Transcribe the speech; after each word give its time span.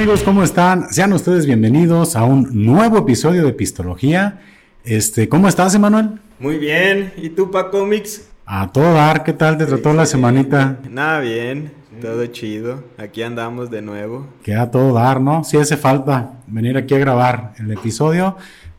amigos? 0.00 0.22
¿Cómo 0.22 0.42
están? 0.42 0.90
Sean 0.90 1.12
ustedes 1.12 1.44
bienvenidos 1.44 2.16
a 2.16 2.24
un 2.24 2.48
nuevo 2.64 2.96
episodio 2.96 3.44
de 3.44 3.52
Pistología. 3.52 4.40
Este, 4.82 5.28
¿cómo 5.28 5.46
estás, 5.46 5.74
Emanuel? 5.74 6.12
Muy 6.38 6.56
bien. 6.56 7.12
¿Y 7.18 7.28
tú, 7.28 7.50
Paco 7.50 7.84
Mix? 7.84 8.26
A 8.46 8.72
todo 8.72 8.94
dar, 8.94 9.24
¿qué 9.24 9.34
tal 9.34 9.58
te 9.58 9.66
trató 9.66 9.92
la 9.92 10.06
semanita? 10.06 10.78
Nada 10.88 11.20
bien, 11.20 11.72
todo 12.00 12.24
chido. 12.28 12.82
Aquí 12.96 13.22
andamos 13.22 13.70
de 13.70 13.82
nuevo. 13.82 14.26
Que 14.42 14.54
a 14.54 14.70
todo 14.70 14.94
dar, 14.94 15.20
¿no? 15.20 15.44
Si 15.44 15.58
hace 15.58 15.76
falta 15.76 16.32
venir 16.46 16.78
aquí 16.78 16.94
a 16.94 16.98
grabar 16.98 17.52
el 17.58 17.70
episodio, 17.70 18.38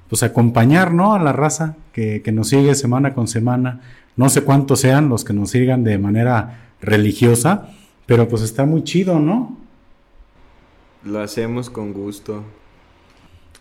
pues 0.10 0.24
acompañar, 0.24 0.92
¿no? 0.92 1.14
A 1.14 1.20
la 1.20 1.34
raza 1.34 1.76
que, 1.94 2.24
que 2.24 2.32
nos 2.32 2.50
sigue 2.50 2.74
semana 2.74 3.14
con 3.14 3.28
semana. 3.28 3.82
No 4.16 4.28
sé 4.30 4.42
cuántos 4.42 4.80
sean 4.80 5.08
los 5.08 5.24
que 5.24 5.34
nos 5.34 5.52
sigan 5.52 5.84
de 5.84 6.00
manera 6.00 6.72
religiosa, 6.82 7.70
pero 8.08 8.28
pues 8.28 8.42
está 8.42 8.66
muy 8.66 8.84
chido, 8.84 9.20
¿no? 9.20 9.61
Lo 11.04 11.20
hacemos 11.20 11.70
con 11.70 11.94
gusto. 11.94 12.44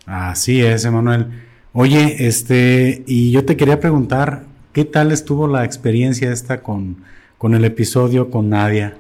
Así 0.07 0.63
es, 0.63 0.85
Emanuel. 0.85 1.27
Oye, 1.73 2.27
este, 2.27 3.05
y 3.07 3.31
yo 3.31 3.45
te 3.45 3.57
quería 3.57 3.81
preguntar, 3.81 4.45
¿qué 4.73 4.85
tal 4.85 5.13
estuvo 5.13 5.47
la 5.47 5.65
experiencia 5.65 6.33
esta 6.33 6.63
con, 6.63 7.05
con 7.39 7.55
el 7.55 7.65
episodio 7.65 8.31
con 8.31 8.51
Nadia? 8.51 8.97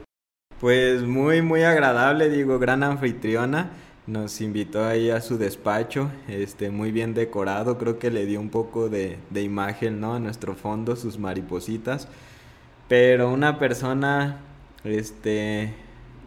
Pues 0.60 1.02
muy, 1.02 1.42
muy 1.42 1.62
agradable, 1.62 2.28
digo, 2.30 2.58
gran 2.58 2.82
anfitriona. 2.82 3.70
Nos 4.06 4.40
invitó 4.40 4.84
ahí 4.84 5.10
a 5.10 5.20
su 5.20 5.36
despacho, 5.36 6.10
este, 6.28 6.70
muy 6.70 6.90
bien 6.90 7.14
decorado, 7.14 7.78
creo 7.78 7.98
que 7.98 8.10
le 8.10 8.26
dio 8.26 8.40
un 8.40 8.50
poco 8.50 8.88
de, 8.88 9.18
de 9.30 9.42
imagen, 9.42 10.00
¿no? 10.00 10.14
A 10.14 10.20
nuestro 10.20 10.54
fondo, 10.54 10.96
sus 10.96 11.18
maripositas. 11.18 12.08
Pero 12.88 13.32
una 13.32 13.58
persona, 13.58 14.38
este, 14.84 15.74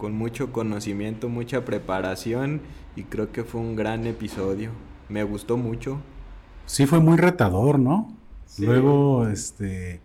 con 0.03 0.17
mucho 0.17 0.51
conocimiento, 0.51 1.29
mucha 1.29 1.63
preparación 1.63 2.59
y 2.97 3.03
creo 3.03 3.31
que 3.31 3.45
fue 3.45 3.61
un 3.61 3.77
gran 3.77 4.05
episodio. 4.05 4.71
Me 5.07 5.23
gustó 5.23 5.55
mucho 5.55 6.01
sí 6.65 6.85
fue 6.85 6.99
muy 6.99 7.17
retador, 7.17 7.79
¿no? 7.79 8.13
Luego, 8.57 9.27
este, 9.27 10.01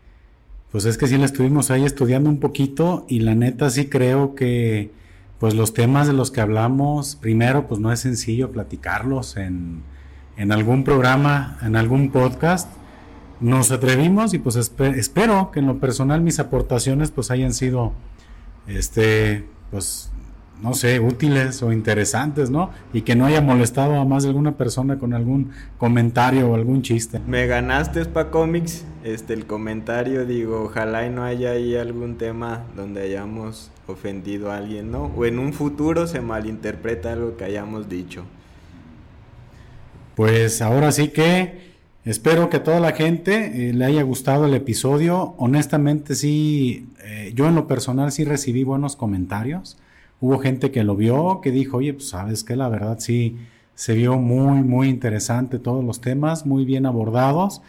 pues 0.71 0.85
es 0.85 0.97
que 0.97 1.09
sí 1.09 1.19
la 1.19 1.25
estuvimos 1.25 1.73
ahí 1.73 1.85
estudiando 1.85 2.31
un 2.31 2.39
poquito 2.39 3.07
y 3.09 3.21
la 3.21 3.35
neta 3.35 3.71
sí 3.71 3.89
creo 3.89 4.35
que, 4.35 4.93
pues 5.41 5.55
los 5.55 5.75
temas 5.75 6.07
de 6.07 6.13
los 6.13 6.31
que 6.31 6.41
hablamos, 6.41 7.17
primero, 7.17 7.67
pues 7.67 7.81
no 7.81 7.93
es 7.93 8.01
sencillo 8.01 8.53
platicarlos 8.53 9.37
en, 9.37 9.83
en 10.37 10.53
algún 10.53 10.85
programa, 10.85 11.59
en 11.63 11.75
algún 11.75 12.11
podcast. 12.11 12.71
Nos 13.41 13.71
atrevimos 13.73 14.33
y 14.35 14.39
pues 14.39 14.55
espero 14.57 15.51
que 15.51 15.61
en 15.61 15.67
lo 15.67 15.81
personal 15.81 16.21
mis 16.21 16.39
aportaciones 16.39 17.11
pues 17.11 17.31
hayan 17.31 17.53
sido, 17.53 17.93
este, 18.69 19.45
pues 19.71 20.11
no 20.63 20.75
sé, 20.75 20.99
útiles 20.99 21.63
o 21.63 21.73
interesantes, 21.73 22.51
¿no? 22.51 22.71
Y 22.93 23.03
que 23.03 23.15
no 23.15 23.27
haya 23.27 23.41
molestado 23.41 23.95
a 23.95 24.05
más 24.05 24.25
de 24.25 24.31
alguna 24.31 24.57
persona 24.57 24.99
con 24.99 25.15
algún 25.15 25.53
comentario 25.79 26.51
o 26.51 26.55
algún 26.55 26.83
chiste. 26.83 27.21
Me 27.27 27.47
ganaste, 27.47 28.05
para 28.07 28.31
Comics, 28.31 28.85
este, 29.05 29.35
el 29.35 29.47
comentario, 29.47 30.27
digo, 30.27 30.63
ojalá 30.63 31.07
y 31.07 31.11
no 31.11 31.23
haya 31.23 31.53
ahí 31.53 31.77
algún 31.77 32.19
tema 32.19 32.65
donde 32.77 33.03
hayamos 33.03 33.71
ofendido 33.87 34.51
a 34.51 34.57
alguien, 34.57 34.91
¿no? 34.91 35.13
O 35.17 35.25
en 35.25 35.39
un 35.39 35.53
futuro 35.53 36.07
se 36.07 36.21
malinterpreta 36.21 37.13
algo 37.13 37.37
que 37.37 37.45
hayamos 37.45 37.89
dicho. 37.89 38.25
Pues 40.17 40.61
ahora 40.61 40.91
sí 40.91 41.09
que 41.09 41.68
espero 42.11 42.51
que 42.51 42.59
a 42.59 42.63
toda 42.63 42.81
la 42.81 42.93
gente 42.93 43.69
eh, 43.69 43.73
le 43.73 43.85
haya 43.85 44.03
gustado 44.03 44.47
el 44.47 44.55
episodio. 44.55 45.35
Honestamente 45.39 46.15
sí, 46.15 46.89
eh, 47.05 47.33
yo 47.35 47.47
en 47.47 47.55
lo 47.55 47.67
personal 47.67 48.13
sí 48.13 48.25
recibí 48.25 48.65
buenos 48.65 48.97
comentarios 48.97 49.77
Hubo 50.21 50.39
gente 50.41 50.71
que 50.73 50.83
lo 50.83 50.97
vio, 50.97 51.41
que 51.41 51.53
dijo, 51.53 51.77
oye, 51.77 51.95
pues 51.95 52.09
sabes 52.09 52.43
que 52.43 52.57
la 52.57 52.69
verdad 52.69 52.99
sí 52.99 53.37
se 53.75 53.95
vio 53.95 54.19
muy, 54.19 54.63
muy 54.63 54.89
interesante 54.89 55.61
todos 55.61 55.85
los 55.85 56.01
temas, 56.01 56.45
muy 56.45 56.65
bien 56.65 56.87
abordados. 56.87 57.63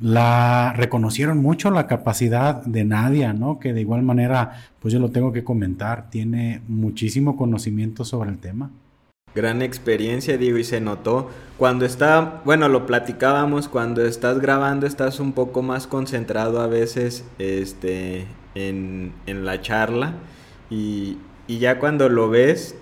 La 0.00 0.72
reconocieron 0.74 1.38
mucho 1.38 1.70
la 1.70 1.86
capacidad 1.86 2.64
de 2.64 2.84
Nadia, 2.84 3.34
¿no? 3.34 3.60
Que 3.60 3.74
de 3.74 3.82
igual 3.82 4.02
manera, 4.02 4.62
pues 4.80 4.94
yo 4.94 5.00
lo 5.00 5.10
tengo 5.10 5.32
que 5.32 5.44
comentar, 5.44 6.08
tiene 6.08 6.62
muchísimo 6.66 7.36
conocimiento 7.36 8.04
sobre 8.04 8.30
el 8.30 8.38
tema. 8.38 8.70
Gran 9.34 9.62
experiencia, 9.62 10.36
digo, 10.36 10.58
y 10.58 10.64
se 10.64 10.80
notó. 10.80 11.30
Cuando 11.58 11.84
está, 11.84 12.42
bueno, 12.44 12.68
lo 12.68 12.86
platicábamos, 12.86 13.68
cuando 13.68 14.04
estás 14.04 14.40
grabando 14.40 14.86
estás 14.86 15.20
un 15.20 15.32
poco 15.32 15.62
más 15.62 15.86
concentrado 15.86 16.60
a 16.60 16.66
veces 16.66 17.24
este, 17.38 18.26
en, 18.54 19.12
en 19.26 19.44
la 19.44 19.60
charla 19.60 20.14
y, 20.70 21.18
y 21.46 21.58
ya 21.58 21.78
cuando 21.78 22.08
lo 22.08 22.28
ves, 22.28 22.74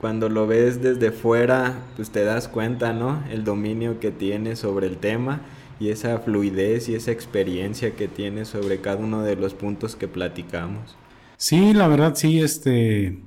cuando 0.00 0.28
lo 0.28 0.46
ves 0.46 0.82
desde 0.82 1.12
fuera, 1.12 1.78
pues 1.96 2.10
te 2.10 2.24
das 2.24 2.48
cuenta, 2.48 2.92
¿no? 2.92 3.22
El 3.30 3.44
dominio 3.44 4.00
que 4.00 4.10
tiene 4.10 4.56
sobre 4.56 4.86
el 4.86 4.98
tema 4.98 5.40
y 5.80 5.88
esa 5.88 6.18
fluidez 6.18 6.88
y 6.88 6.94
esa 6.94 7.10
experiencia 7.10 7.92
que 7.96 8.08
tiene 8.08 8.44
sobre 8.44 8.80
cada 8.80 8.96
uno 8.96 9.22
de 9.22 9.36
los 9.36 9.54
puntos 9.54 9.96
que 9.96 10.08
platicamos. 10.08 10.96
Sí, 11.36 11.72
la 11.72 11.88
verdad 11.88 12.14
sí, 12.14 12.40
este, 12.40 13.18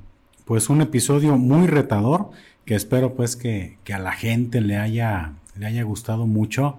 pues 0.45 0.69
un 0.69 0.81
episodio 0.81 1.37
muy 1.37 1.67
retador 1.67 2.29
que 2.67 2.75
espero 2.75 3.15
pues 3.15 3.35
que, 3.35 3.79
que 3.83 3.95
a 3.95 3.99
la 3.99 4.11
gente 4.11 4.61
le 4.61 4.77
haya, 4.77 5.33
le 5.55 5.65
haya 5.65 5.81
gustado 5.81 6.27
mucho. 6.27 6.77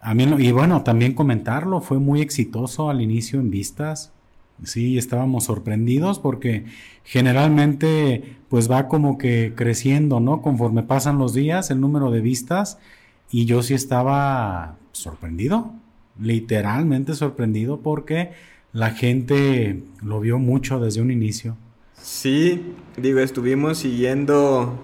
A 0.00 0.14
mí, 0.14 0.24
y 0.38 0.50
bueno, 0.50 0.82
también 0.82 1.14
comentarlo, 1.14 1.80
fue 1.80 2.00
muy 2.00 2.20
exitoso 2.20 2.90
al 2.90 3.00
inicio 3.00 3.38
en 3.38 3.50
vistas, 3.50 4.12
Sí, 4.64 4.96
estábamos 4.96 5.44
sorprendidos 5.44 6.18
porque 6.18 6.64
generalmente 7.04 8.36
pues 8.48 8.70
va 8.70 8.88
como 8.88 9.18
que 9.18 9.52
creciendo, 9.54 10.18
¿no? 10.18 10.40
Conforme 10.40 10.82
pasan 10.82 11.18
los 11.18 11.34
días, 11.34 11.70
el 11.70 11.80
número 11.80 12.10
de 12.10 12.20
vistas 12.20 12.78
y 13.30 13.44
yo 13.44 13.62
sí 13.62 13.74
estaba 13.74 14.76
sorprendido, 14.92 15.72
literalmente 16.18 17.14
sorprendido 17.14 17.80
porque 17.80 18.30
la 18.72 18.92
gente 18.92 19.82
lo 20.02 20.20
vio 20.20 20.38
mucho 20.38 20.80
desde 20.80 21.02
un 21.02 21.10
inicio. 21.10 21.56
Sí, 22.00 22.72
digo, 22.96 23.20
estuvimos 23.20 23.78
siguiendo 23.78 24.78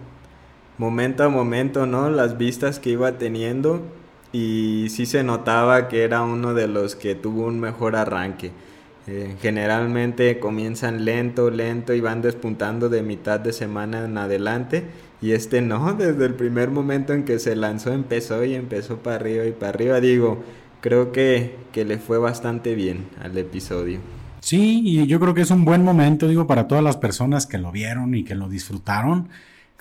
momento 0.79 1.25
a 1.25 1.29
momento, 1.29 1.87
¿no? 1.87 2.11
Las 2.11 2.39
vistas 2.39 2.79
que 2.79 2.91
iba 2.91 3.19
teniendo 3.19 3.83
y 4.33 4.87
sí 4.89 5.07
se 5.07 5.23
notaba 5.23 5.89
que 5.89 6.03
era 6.05 6.23
uno 6.23 6.55
de 6.55 6.67
los 6.67 6.97
que 6.97 7.15
tuvo 7.15 7.47
un 7.47 7.61
mejor 7.61 7.97
arranque. 7.97 8.51
Eh, 9.09 9.35
generalmente 9.43 10.39
comienzan 10.39 11.05
lento, 11.05 11.51
lento 11.51 11.93
y 11.93 12.01
van 12.01 12.23
despuntando 12.23 12.89
de 12.89 13.03
mitad 13.03 13.41
de 13.41 13.53
semana 13.53 14.05
en 14.05 14.17
adelante. 14.17 14.85
Y 15.21 15.33
este 15.33 15.61
no, 15.61 15.93
desde 15.99 16.25
el 16.25 16.35
primer 16.35 16.71
momento 16.71 17.13
en 17.13 17.25
que 17.25 17.39
se 17.39 17.57
lanzó 17.57 17.93
empezó 17.93 18.45
y 18.45 18.55
empezó 18.55 18.99
para 18.99 19.17
arriba 19.17 19.45
y 19.45 19.53
para 19.53 19.71
arriba. 19.71 20.01
Digo, 20.01 20.43
creo 20.81 21.13
que, 21.13 21.57
que 21.73 21.85
le 21.85 21.99
fue 21.99 22.19
bastante 22.19 22.75
bien 22.75 23.07
al 23.21 23.37
episodio. 23.37 24.01
Sí, 24.41 24.83
y 24.85 25.07
yo 25.07 25.21
creo 25.21 25.35
que 25.35 25.43
es 25.43 25.51
un 25.51 25.65
buen 25.65 25.85
momento, 25.85 26.27
digo, 26.27 26.49
para 26.49 26.67
todas 26.67 26.83
las 26.83 26.97
personas 26.97 27.47
que 27.47 27.59
lo 27.59 27.71
vieron 27.71 28.15
y 28.15 28.25
que 28.25 28.35
lo 28.35 28.49
disfrutaron. 28.49 29.29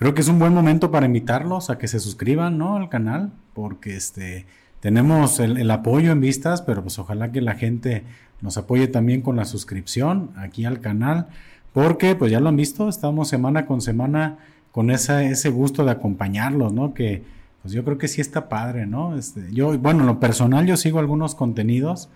Creo 0.02 0.16
que 0.16 0.22
es 0.22 0.30
un 0.30 0.40
buen 0.40 0.56
momento 0.56 0.90
para 0.90 1.06
invitarlos 1.06 1.70
a 1.70 1.78
que 1.78 1.88
se 1.88 2.00
suscriban, 2.00 2.58
¿no? 2.58 2.76
Al 2.76 2.90
canal, 2.90 3.34
porque 3.54 3.96
este 3.96 4.48
tenemos 4.80 5.40
el, 5.40 5.58
el 5.60 5.70
apoyo 5.70 6.12
en 6.12 6.20
vistas, 6.20 6.64
pero 6.64 6.82
pues 6.82 6.98
ojalá 6.98 7.32
que 7.32 7.40
la 7.40 7.54
gente 7.54 8.02
nos 8.42 8.58
apoye 8.58 8.88
también 8.88 9.22
con 9.22 9.36
la 9.36 9.46
suscripción 9.46 10.32
aquí 10.38 10.66
al 10.66 10.82
canal, 10.82 11.28
porque 11.72 12.16
pues 12.16 12.32
ya 12.32 12.40
lo 12.40 12.50
han 12.50 12.56
visto, 12.56 12.90
estamos 12.90 13.30
semana 13.30 13.68
con 13.68 13.80
semana 13.80 14.40
con 14.72 14.90
esa, 14.90 15.24
ese 15.24 15.50
gusto 15.52 15.86
de 15.86 15.92
acompañarlos, 15.92 16.74
¿no? 16.74 16.96
Que 16.96 17.22
pues 17.62 17.72
yo 17.72 17.86
creo 17.86 18.00
que 18.00 18.08
sí 18.08 18.22
está 18.22 18.50
padre, 18.50 18.88
¿no? 18.88 19.16
Este, 19.16 19.54
yo, 19.54 19.78
bueno, 19.78 20.00
en 20.00 20.08
lo 20.08 20.20
personal 20.20 20.66
yo 20.66 20.78
sigo 20.78 20.98
algunos 20.98 21.36
contenidos 21.36 22.10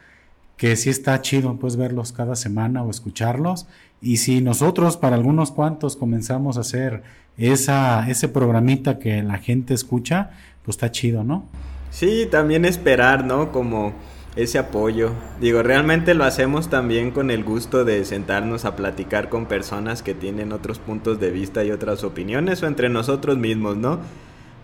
que 0.57 0.75
sí 0.75 0.89
está 0.89 1.21
chido 1.21 1.57
pues 1.57 1.75
verlos 1.75 2.12
cada 2.12 2.35
semana 2.35 2.83
o 2.83 2.89
escucharlos. 2.89 3.68
Y 4.01 4.18
si 4.18 4.41
nosotros 4.41 4.97
para 4.97 5.15
algunos 5.15 5.51
cuantos 5.51 5.95
comenzamos 5.95 6.57
a 6.57 6.62
hacer 6.62 7.03
esa, 7.38 8.09
ese 8.09 8.30
programita 8.30 9.00
que 9.00 9.21
la 9.24 9.38
gente 9.38 9.74
escucha, 9.74 10.31
pues 10.63 10.75
está 10.75 10.91
chido, 10.91 11.24
¿no? 11.24 11.45
Sí, 11.91 12.27
también 12.30 12.65
esperar, 12.65 13.25
¿no? 13.25 13.51
Como 13.51 13.94
ese 14.35 14.59
apoyo. 14.59 15.12
Digo, 15.39 15.63
realmente 15.63 16.13
lo 16.13 16.25
hacemos 16.25 16.69
también 16.69 17.12
con 17.12 17.31
el 17.31 17.44
gusto 17.44 17.85
de 17.85 18.03
sentarnos 18.03 18.65
a 18.65 18.75
platicar 18.75 19.30
con 19.30 19.45
personas 19.45 20.03
que 20.03 20.13
tienen 20.13 20.51
otros 20.51 20.80
puntos 20.80 21.19
de 21.19 21.31
vista 21.31 21.63
y 21.63 21.71
otras 21.71 22.03
opiniones 22.03 22.62
o 22.62 22.68
entre 22.68 22.89
nosotros 22.89 23.38
mismos, 23.38 23.77
¿no? 23.77 24.00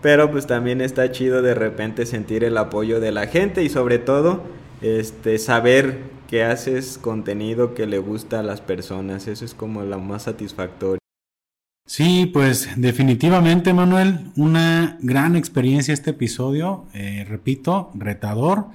Pero 0.02 0.30
pues 0.30 0.46
también 0.46 0.80
está 0.80 1.10
chido 1.10 1.42
de 1.42 1.54
repente 1.54 2.06
sentir 2.06 2.44
el 2.44 2.58
apoyo 2.58 3.00
de 3.00 3.12
la 3.12 3.28
gente 3.28 3.62
y 3.62 3.68
sobre 3.68 3.98
todo 3.98 4.42
este 4.82 5.38
saber 5.38 6.02
que 6.28 6.44
haces 6.44 6.98
contenido 6.98 7.74
que 7.74 7.86
le 7.86 7.98
gusta 7.98 8.40
a 8.40 8.42
las 8.42 8.60
personas. 8.60 9.28
Eso 9.28 9.44
es 9.44 9.54
como 9.54 9.82
lo 9.82 10.00
más 10.00 10.24
satisfactorio. 10.24 10.98
Sí, 11.86 12.30
pues 12.32 12.70
definitivamente 12.76 13.74
Manuel, 13.74 14.30
una 14.36 14.96
gran 15.02 15.36
experiencia 15.36 15.92
este 15.92 16.10
episodio, 16.10 16.86
eh, 16.94 17.26
repito, 17.28 17.90
retador 17.94 18.66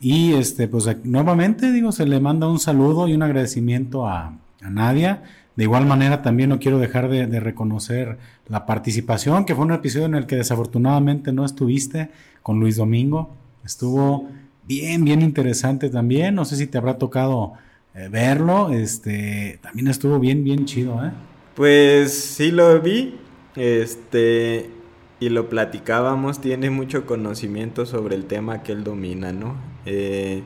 y 0.00 0.34
este, 0.34 0.68
pues 0.68 0.86
nuevamente 1.04 1.72
digo, 1.72 1.92
se 1.92 2.06
le 2.06 2.20
manda 2.20 2.48
un 2.48 2.58
saludo 2.58 3.08
y 3.08 3.14
un 3.14 3.22
agradecimiento 3.22 4.06
a, 4.06 4.34
Nadia. 4.60 5.22
De 5.56 5.64
igual 5.64 5.86
manera, 5.86 6.20
también 6.20 6.50
no 6.50 6.58
quiero 6.58 6.78
dejar 6.78 7.08
de, 7.08 7.26
de, 7.26 7.40
reconocer 7.40 8.18
la 8.48 8.66
participación, 8.66 9.44
que 9.44 9.54
fue 9.54 9.64
un 9.64 9.72
episodio 9.72 10.06
en 10.06 10.14
el 10.14 10.26
que 10.26 10.36
desafortunadamente 10.36 11.32
no 11.32 11.44
estuviste 11.44 12.10
con 12.42 12.60
Luis 12.60 12.76
Domingo. 12.76 13.34
Estuvo 13.64 14.28
bien, 14.68 15.04
bien 15.04 15.22
interesante 15.22 15.90
también. 15.90 16.34
No 16.36 16.44
sé 16.44 16.56
si 16.56 16.66
te 16.68 16.78
habrá 16.78 16.98
tocado 16.98 17.54
eh, 17.94 18.08
verlo. 18.08 18.70
Este, 18.70 19.58
también 19.62 19.88
estuvo 19.88 20.20
bien, 20.20 20.44
bien 20.44 20.66
chido, 20.66 21.04
¿eh? 21.04 21.10
Pues 21.56 22.12
sí 22.12 22.52
lo 22.52 22.80
vi. 22.80 23.16
Este, 23.56 24.70
y 25.18 25.30
lo 25.30 25.48
platicábamos, 25.48 26.40
tiene 26.40 26.70
mucho 26.70 27.06
conocimiento 27.06 27.86
sobre 27.86 28.14
el 28.14 28.26
tema 28.26 28.62
que 28.62 28.70
él 28.72 28.84
domina, 28.84 29.32
¿no? 29.32 29.56
Eh, 29.84 30.42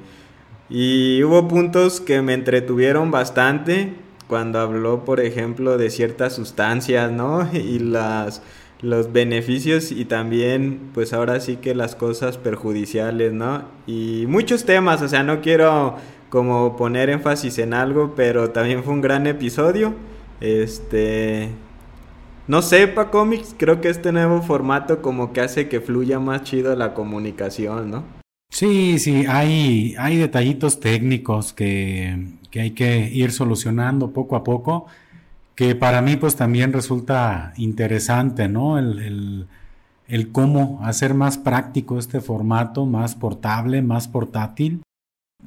y 0.71 1.23
hubo 1.25 1.47
puntos 1.49 2.01
que 2.01 2.23
me 2.23 2.33
entretuvieron 2.33 3.11
bastante 3.11 3.93
cuando 4.29 4.61
habló, 4.61 5.05
por 5.05 5.21
ejemplo, 5.21 5.77
de 5.77 5.91
ciertas 5.91 6.35
sustancias, 6.35 7.13
¿no? 7.13 7.47
Y 7.53 7.81
las 7.81 8.41
los 8.83 9.13
beneficios 9.13 9.93
y 9.93 10.05
también 10.05 10.91
pues 10.93 11.13
ahora 11.13 11.41
sí 11.41 11.57
que 11.57 11.75
las 11.75 11.95
cosas 11.95 12.37
perjudiciales, 12.37 13.33
¿no? 13.33 13.65
Y 13.87 14.25
muchos 14.29 14.65
temas, 14.65 15.01
o 15.03 15.09
sea, 15.09 15.23
no 15.23 15.41
quiero 15.41 15.97
como 16.29 16.77
poner 16.77 17.09
énfasis 17.09 17.59
en 17.59 17.75
algo, 17.75 18.15
pero 18.17 18.51
también 18.51 18.83
fue 18.83 18.93
un 18.93 19.01
gran 19.01 19.27
episodio. 19.27 19.95
Este 20.41 21.51
no 22.49 22.61
sepa 22.61 23.11
cómics, 23.11 23.55
creo 23.57 23.81
que 23.81 23.89
este 23.89 24.11
nuevo 24.11 24.43
formato 24.43 25.01
como 25.01 25.33
que 25.33 25.41
hace 25.41 25.69
que 25.69 25.81
fluya 25.81 26.19
más 26.19 26.43
chido 26.43 26.75
la 26.75 26.93
comunicación, 26.93 27.91
¿no? 27.91 28.05
Sí, 28.51 28.99
sí, 28.99 29.25
hay, 29.29 29.95
hay 29.99 30.17
detallitos 30.19 30.81
técnicos 30.81 31.53
que, 31.53 32.27
que 32.51 32.61
hay 32.61 32.73
que 32.73 33.09
ir 33.11 33.31
solucionando 33.33 34.13
poco 34.13 34.37
a 34.37 34.45
poco, 34.45 34.87
que 35.55 35.75
para 35.75 36.03
mí 36.03 36.17
pues 36.17 36.37
también 36.37 36.73
resulta 36.73 37.53
interesante, 37.57 38.49
¿no? 38.49 38.79
El, 38.79 39.47
el, 40.09 40.33
cómo 40.33 40.81
hacer 40.83 41.15
más 41.15 41.39
práctico 41.39 41.99
este 41.99 42.21
formato, 42.21 42.87
más 42.87 43.15
portable, 43.15 43.83
más 43.83 44.09
portátil. 44.09 44.83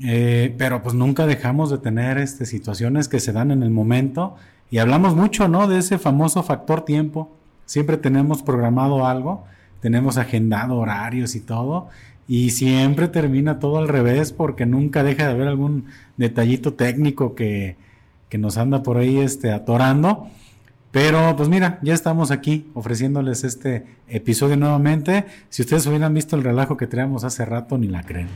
Eh, 0.02 0.54
pero 0.58 0.84
pues 0.84 0.94
nunca 0.94 1.26
dejamos 1.26 1.70
de 1.70 1.78
tener 1.78 2.18
este, 2.18 2.46
situaciones 2.46 3.08
que 3.08 3.22
se 3.22 3.32
dan 3.32 3.52
en 3.52 3.64
el 3.64 3.70
momento 3.70 4.36
y 4.70 4.80
hablamos 4.80 5.16
mucho, 5.16 5.48
¿no? 5.48 5.68
De 5.68 5.78
ese 5.80 5.98
famoso 5.98 6.44
factor 6.44 6.84
tiempo. 6.84 7.32
Siempre 7.66 7.98
tenemos 7.98 8.44
programado 8.44 9.06
algo, 9.06 9.46
tenemos 9.80 10.18
agendado 10.18 10.76
horarios 10.78 11.36
y 11.36 11.40
todo, 11.40 11.90
y 12.28 12.52
siempre 12.52 13.08
termina 13.08 13.60
todo 13.60 13.78
al 13.78 13.88
revés 13.88 14.34
porque 14.34 14.66
nunca 14.66 15.04
deja 15.04 15.26
de 15.26 15.32
haber 15.32 15.48
algún 15.48 15.86
detallito 16.18 16.74
técnico 16.74 17.36
que, 17.36 17.78
que 18.30 18.38
nos 18.38 18.58
anda 18.58 18.84
por 18.84 18.98
ahí 18.98 19.20
este, 19.20 19.52
atorando. 19.52 20.28
Pero 20.92 21.36
pues 21.36 21.50
mira, 21.50 21.78
ya 21.82 21.94
estamos 21.94 22.32
aquí 22.32 22.72
ofreciéndoles 22.74 23.44
este 23.44 23.86
episodio 24.08 24.56
nuevamente. 24.56 25.26
Si 25.50 25.62
ustedes 25.62 25.86
hubieran 25.88 26.14
visto 26.14 26.38
el 26.38 26.44
relajo 26.44 26.78
que 26.78 26.88
traíamos 26.88 27.26
hace 27.26 27.44
rato, 27.44 27.78
ni 27.78 27.88
la 27.90 28.04
creen. 28.04 28.30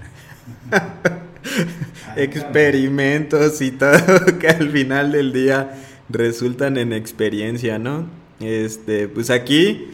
Experimentos 2.17 3.61
y 3.61 3.71
todo 3.71 4.37
que 4.39 4.49
al 4.49 4.69
final 4.71 5.13
del 5.13 5.31
día 5.31 5.71
resultan 6.09 6.77
en 6.77 6.91
experiencia, 6.91 7.79
¿no? 7.79 8.07
Este, 8.41 9.07
pues 9.07 9.29
aquí 9.29 9.87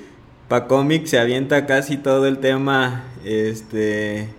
Pacomic 0.47 1.05
se 1.05 1.19
avienta 1.19 1.65
casi 1.65 1.97
todo 1.97 2.25
el 2.27 2.39
tema 2.39 3.03
este 3.23 4.29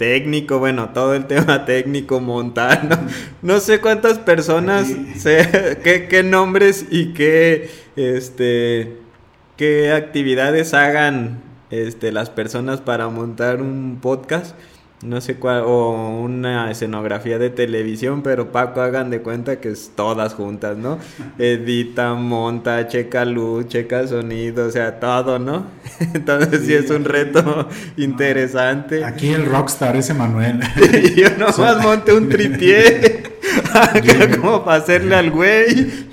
técnico, 0.00 0.58
bueno, 0.58 0.88
todo 0.94 1.14
el 1.14 1.26
tema 1.28 1.66
técnico, 1.66 2.20
montar, 2.20 2.86
¿no? 2.86 2.96
no 3.42 3.60
sé 3.60 3.82
cuántas 3.82 4.18
personas, 4.18 4.88
sé, 5.18 5.78
qué, 5.84 6.08
qué, 6.08 6.22
nombres 6.22 6.86
y 6.90 7.12
qué, 7.12 7.68
este, 7.96 8.96
qué 9.58 9.92
actividades 9.92 10.72
hagan 10.72 11.42
este, 11.68 12.12
las 12.12 12.30
personas 12.30 12.80
para 12.80 13.08
montar 13.08 13.60
un 13.60 13.98
podcast 14.00 14.56
no 15.02 15.22
sé 15.22 15.36
cuál, 15.36 15.62
o 15.64 16.20
una 16.20 16.70
escenografía 16.70 17.38
de 17.38 17.48
televisión, 17.48 18.22
pero 18.22 18.52
Paco 18.52 18.82
hagan 18.82 19.08
de 19.08 19.22
cuenta 19.22 19.58
que 19.58 19.70
es 19.70 19.92
todas 19.94 20.34
juntas, 20.34 20.76
¿no? 20.76 20.98
Edita, 21.38 22.12
monta, 22.14 22.86
checa 22.86 23.24
luz, 23.24 23.68
checa 23.68 24.06
sonido, 24.06 24.66
o 24.66 24.70
sea, 24.70 25.00
todo, 25.00 25.38
¿no? 25.38 25.66
Entonces 26.14 26.66
sí, 26.66 26.74
es 26.74 26.90
un 26.90 27.04
reto 27.04 27.68
interesante. 27.96 29.04
Aquí 29.04 29.30
el 29.30 29.46
rockstar 29.46 29.96
es 29.96 30.14
Manuel. 30.14 30.60
Yo 31.16 31.30
nomás 31.38 31.82
monté 31.82 32.12
un 32.12 32.28
tripié, 32.28 33.22
como 34.38 34.64
para 34.64 34.82
hacerle 34.82 35.14
al 35.14 35.30
güey. 35.30 36.10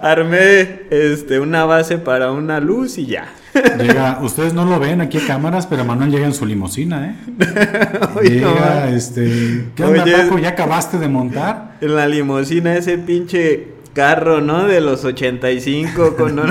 Armé 0.00 0.82
este, 0.90 1.38
una 1.38 1.64
base 1.64 1.96
para 1.98 2.32
una 2.32 2.58
luz 2.58 2.98
y 2.98 3.06
ya. 3.06 3.28
Llega, 3.78 4.18
ustedes 4.22 4.54
no 4.54 4.64
lo 4.64 4.78
ven 4.78 5.00
aquí 5.00 5.18
a 5.18 5.26
cámaras, 5.26 5.66
pero 5.66 5.84
Manuel 5.84 6.10
llega 6.10 6.26
en 6.26 6.34
su 6.34 6.46
limusina, 6.46 7.10
¿eh? 7.10 7.16
llega, 8.22 8.90
este, 8.90 9.66
¿qué 9.74 9.84
onda, 9.84 10.04
Paco? 10.04 10.38
¿Ya 10.38 10.50
acabaste 10.50 10.98
de 10.98 11.08
montar? 11.08 11.76
En 11.80 11.96
la 11.96 12.06
limusina 12.06 12.76
ese 12.76 12.98
pinche 12.98 13.76
carro, 13.96 14.40
¿no? 14.40 14.66
De 14.66 14.80
los 14.80 15.04
85, 15.04 16.16
con 16.18 16.36
no, 16.36 16.44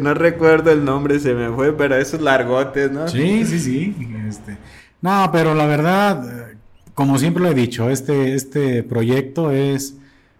no 0.00 0.14
recuerdo 0.14 0.70
el 0.70 0.84
nombre, 0.84 1.18
se 1.18 1.34
me 1.34 1.48
fue, 1.50 1.76
pero 1.76 1.96
esos 1.96 2.20
largotes, 2.20 2.90
¿no? 2.92 3.08
Sí, 3.08 3.44
sí, 3.46 3.58
sí. 3.58 3.96
Este, 4.28 4.56
no, 5.00 5.30
pero 5.32 5.54
la 5.54 5.66
verdad, 5.66 6.50
como 6.94 7.18
siempre 7.18 7.42
lo 7.42 7.48
he 7.50 7.54
dicho, 7.54 7.88
este, 7.88 8.34
este 8.34 8.82
proyecto 8.82 9.50
es 9.50 9.96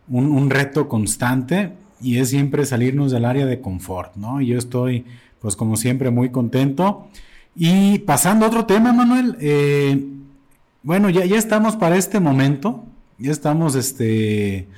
un, 0.09 0.27
un 0.27 0.51
reto 0.51 0.87
constante 0.89 1.73
y 2.03 2.19
es 2.19 2.31
siempre 2.31 2.67
salirnos 2.67 3.11
del 3.11 3.25
área 3.25 3.47
de 3.47 3.61
confort, 3.61 4.17
¿no? 4.17 4.41
Yo 4.41 4.59
estoy 4.59 5.05
pues 5.41 5.57
como 5.57 5.77
siempre 5.77 6.11
muy 6.11 6.31
contento. 6.31 7.09
Y 7.57 8.01
pasando 8.01 8.45
a 8.45 8.49
otro 8.49 8.67
tema, 8.67 8.93
Manuel, 8.93 9.37
eh, 9.41 10.07
bueno, 10.83 11.11
ya, 11.11 11.25
ya 11.25 11.37
estamos 11.37 11.77
para 11.77 11.97
este 11.97 12.21
momento, 12.21 12.85
ya 13.19 13.33
estamos, 13.33 13.75
este, 13.75 14.69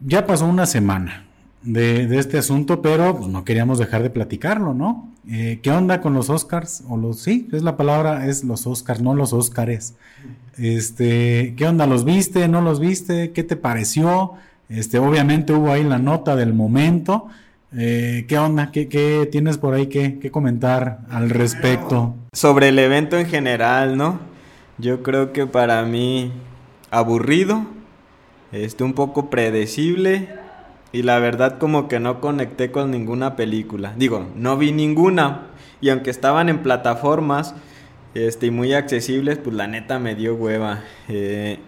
ya 0.00 0.26
pasó 0.26 0.46
una 0.46 0.66
semana 0.66 1.26
de, 1.62 2.06
de 2.06 2.18
este 2.18 2.38
asunto, 2.38 2.82
pero 2.82 3.16
pues, 3.16 3.28
no 3.28 3.44
queríamos 3.44 3.78
dejar 3.78 4.02
de 4.02 4.10
platicarlo, 4.10 4.74
¿no? 4.74 5.10
Eh, 5.30 5.60
¿Qué 5.62 5.70
onda 5.70 6.00
con 6.00 6.14
los 6.14 6.30
Oscars? 6.30 6.84
O 6.88 6.96
los, 6.96 7.20
sí, 7.20 7.48
es 7.52 7.62
la 7.62 7.76
palabra, 7.76 8.26
es 8.26 8.44
los 8.44 8.66
Oscars, 8.66 9.02
no 9.02 9.14
los 9.14 9.32
Oscars. 9.32 9.94
Este, 10.56 11.54
¿qué 11.56 11.66
onda? 11.66 11.86
¿Los 11.86 12.04
viste? 12.04 12.48
¿No 12.48 12.62
los 12.62 12.80
viste? 12.80 13.32
¿Qué 13.32 13.44
te 13.44 13.56
pareció? 13.56 14.32
Este, 14.68 14.98
obviamente 14.98 15.52
hubo 15.52 15.70
ahí 15.70 15.84
la 15.84 15.98
nota 15.98 16.34
del 16.34 16.54
momento. 16.54 17.28
Eh, 17.76 18.24
¿Qué 18.28 18.38
onda? 18.38 18.70
¿Qué, 18.72 19.28
tienes 19.30 19.58
por 19.58 19.74
ahí 19.74 19.88
que, 19.88 20.30
comentar 20.30 21.00
al 21.10 21.28
respecto? 21.28 22.14
Sobre 22.32 22.68
el 22.68 22.78
evento 22.78 23.18
en 23.18 23.26
general, 23.26 23.96
¿no? 23.96 24.20
Yo 24.78 25.02
creo 25.02 25.32
que 25.32 25.46
para 25.46 25.82
mí 25.82 26.32
aburrido, 26.90 27.66
este, 28.52 28.84
un 28.84 28.94
poco 28.94 29.28
predecible 29.28 30.28
y 30.92 31.02
la 31.02 31.18
verdad 31.18 31.58
como 31.58 31.88
que 31.88 32.00
no 32.00 32.20
conecté 32.20 32.70
con 32.70 32.90
ninguna 32.90 33.36
película. 33.36 33.92
Digo, 33.96 34.26
no 34.34 34.56
vi 34.56 34.72
ninguna 34.72 35.48
y 35.82 35.90
aunque 35.90 36.10
estaban 36.10 36.48
en 36.48 36.62
plataformas 36.62 37.54
este, 38.14 38.50
muy 38.50 38.72
accesibles, 38.72 39.36
pues 39.36 39.54
la 39.54 39.66
neta 39.66 39.98
me 39.98 40.14
dio 40.14 40.34
hueva. 40.36 40.84
Eh, 41.08 41.58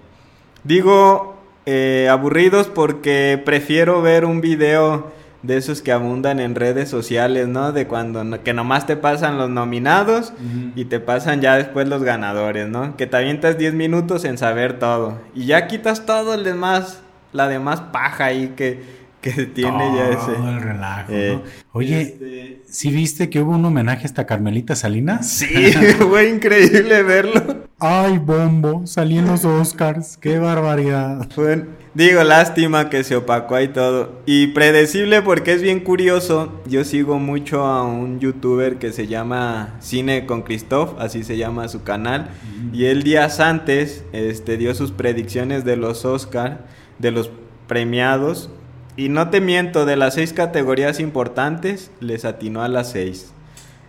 digo 0.65 1.37
eh, 1.67 2.09
aburridos 2.11 2.69
porque 2.69 3.41
prefiero 3.45 4.01
ver 4.01 4.25
un 4.25 4.41
video 4.41 5.20
de 5.43 5.57
esos 5.57 5.81
que 5.83 5.93
abundan 5.93 6.41
en 6.41 6.55
redes 6.55 6.89
sociales, 6.89 7.49
¿no? 7.49 7.73
De 7.73 7.87
cuando 7.87 8.43
que 8.43 8.53
nomás 8.53 8.87
te 8.87 8.97
pasan 8.97 9.39
los 9.39 9.49
nominados 9.49 10.33
y 10.75 10.85
te 10.87 11.01
pasan 11.01 11.41
ya 11.41 11.57
después 11.57 11.89
los 11.89 12.03
ganadores, 12.03 12.69
¿no? 12.69 12.97
Que 12.97 13.07
te 13.07 13.17
avientas 13.17 13.57
10 13.57 13.75
minutos 13.75 14.25
en 14.25 14.39
saber 14.39 14.79
todo 14.79 15.19
y 15.35 15.47
ya 15.47 15.67
quitas 15.67 16.05
todo 16.07 16.35
el 16.35 16.45
demás, 16.45 17.01
la 17.33 17.49
demás 17.49 17.81
paja 17.81 18.27
ahí 18.27 18.53
que, 18.57 18.83
que 19.21 19.47
tiene 19.55 19.97
ya 19.97 20.09
ese 20.11 20.35
el 20.37 20.61
relajo, 20.61 21.13
eh, 21.13 21.39
Oye, 21.73 22.01
este... 22.03 22.63
¿sí 22.67 22.91
viste 22.91 23.31
que 23.31 23.41
hubo 23.41 23.53
un 23.53 23.65
homenaje 23.65 24.07
hasta 24.07 24.27
Carmelita 24.27 24.75
Salinas? 24.77 25.29
Sí, 25.29 25.73
fue 25.99 26.29
increíble 26.29 27.03
verlo. 27.03 27.70
Ay, 27.81 28.19
bombo, 28.19 28.87
salí 28.87 29.17
en 29.17 29.27
los 29.27 29.45
Oscars, 29.47 30.19
qué 30.19 30.39
barbaridad. 30.39 31.27
Fue 31.35 31.65
Digo, 31.95 32.23
lástima 32.23 32.89
que 32.89 33.03
se 33.03 33.17
opacó 33.17 33.57
ahí 33.57 33.69
todo. 33.69 34.21
Y 34.25 34.49
predecible 34.49 35.23
porque 35.23 35.55
es 35.55 35.63
bien 35.63 35.81
curioso. 35.81 36.53
Yo 36.67 36.85
sigo 36.85 37.19
mucho 37.19 37.65
a 37.65 37.83
un 37.83 38.21
youtuber 38.21 38.77
que 38.77 38.93
se 38.93 39.09
llama 39.09 39.77
Cine 39.81 40.25
con 40.25 40.43
Christoph, 40.43 41.01
así 41.01 41.25
se 41.25 41.37
llama 41.37 41.69
su 41.69 41.83
canal. 41.83 42.29
Y 42.73 42.85
él 42.85 43.03
días 43.03 43.41
antes 43.41 44.05
este, 44.13 44.57
dio 44.57 44.75
sus 44.75 44.93
predicciones 44.93 45.65
de 45.65 45.77
los 45.77 46.05
Oscar, 46.05 46.67
de 47.01 47.11
los 47.11 47.31
premiados. 47.67 48.51
Y 48.97 49.09
no 49.09 49.31
te 49.31 49.41
miento, 49.41 49.85
de 49.85 49.97
las 49.97 50.15
seis 50.15 50.33
categorías 50.33 51.01
importantes, 51.01 51.91
les 51.99 52.25
atinó 52.25 52.63
a 52.63 52.69
las 52.69 52.93
seis. 52.93 53.33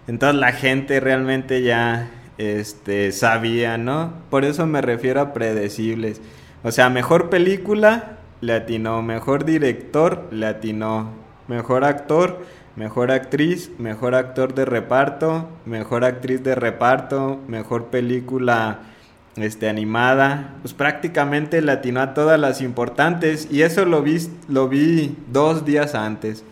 Entonces 0.08 0.40
la 0.40 0.54
gente 0.54 1.00
realmente 1.00 1.62
ya 1.62 2.10
este, 2.42 3.12
sabía, 3.12 3.78
¿no? 3.78 4.14
Por 4.30 4.46
eso 4.46 4.66
me 4.66 4.82
refiero 4.82 5.22
a 5.22 5.34
predecibles. 5.34 6.22
O 6.64 6.72
sea, 6.72 6.90
mejor 6.90 7.30
película, 7.30 8.18
le 8.42 8.54
atinó. 8.54 9.02
Mejor 9.04 9.46
director, 9.46 10.28
le 10.32 10.48
atinó. 10.48 11.10
Mejor 11.48 11.84
actor, 11.84 12.40
mejor 12.76 13.12
actriz, 13.12 13.72
mejor 13.78 14.16
actor 14.16 14.56
de 14.56 14.66
reparto, 14.66 15.50
mejor 15.66 16.04
actriz 16.04 16.44
de 16.44 16.56
reparto, 16.56 17.40
mejor 17.48 17.86
película 17.88 18.80
este, 19.36 19.70
animada. 19.70 20.56
Pues 20.62 20.74
prácticamente 20.74 21.62
le 21.62 21.72
atinó 21.72 22.02
a 22.02 22.14
todas 22.16 22.40
las 22.40 22.62
importantes. 22.62 23.48
Y 23.52 23.62
eso 23.62 23.86
lo 23.86 24.02
vi, 24.02 24.18
lo 24.48 24.68
vi 24.68 25.16
dos 25.32 25.64
días 25.64 25.94
antes. 25.94 26.44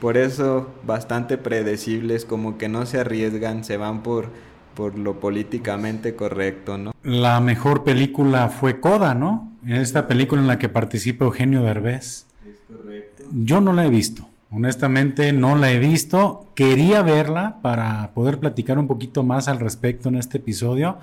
Por 0.00 0.16
eso 0.16 0.68
bastante 0.84 1.38
predecibles, 1.38 2.24
como 2.24 2.58
que 2.58 2.68
no 2.68 2.86
se 2.86 3.00
arriesgan, 3.00 3.64
se 3.64 3.76
van 3.76 4.02
por 4.02 4.30
por 4.74 4.98
lo 4.98 5.20
políticamente 5.20 6.14
correcto, 6.14 6.78
¿no? 6.78 6.92
La 7.02 7.40
mejor 7.40 7.84
película 7.84 8.48
fue 8.48 8.80
Coda, 8.80 9.14
¿no? 9.14 9.52
Esta 9.66 10.08
película 10.08 10.40
en 10.40 10.48
la 10.48 10.58
que 10.58 10.68
participa 10.68 11.24
Eugenio 11.24 11.62
Derbez. 11.62 12.26
Es 12.46 12.58
correcto. 12.68 13.24
Yo 13.32 13.60
no 13.60 13.72
la 13.72 13.86
he 13.86 13.90
visto, 13.90 14.28
honestamente 14.50 15.32
no 15.32 15.56
la 15.56 15.72
he 15.72 15.78
visto. 15.78 16.46
Quería 16.54 17.02
verla 17.02 17.58
para 17.62 18.10
poder 18.14 18.38
platicar 18.38 18.78
un 18.78 18.86
poquito 18.86 19.22
más 19.22 19.48
al 19.48 19.60
respecto 19.60 20.08
en 20.08 20.16
este 20.16 20.38
episodio, 20.38 20.98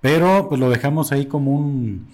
pero 0.00 0.48
pues 0.48 0.60
lo 0.60 0.70
dejamos 0.70 1.12
ahí 1.12 1.26
como 1.26 1.52
un, 1.52 2.06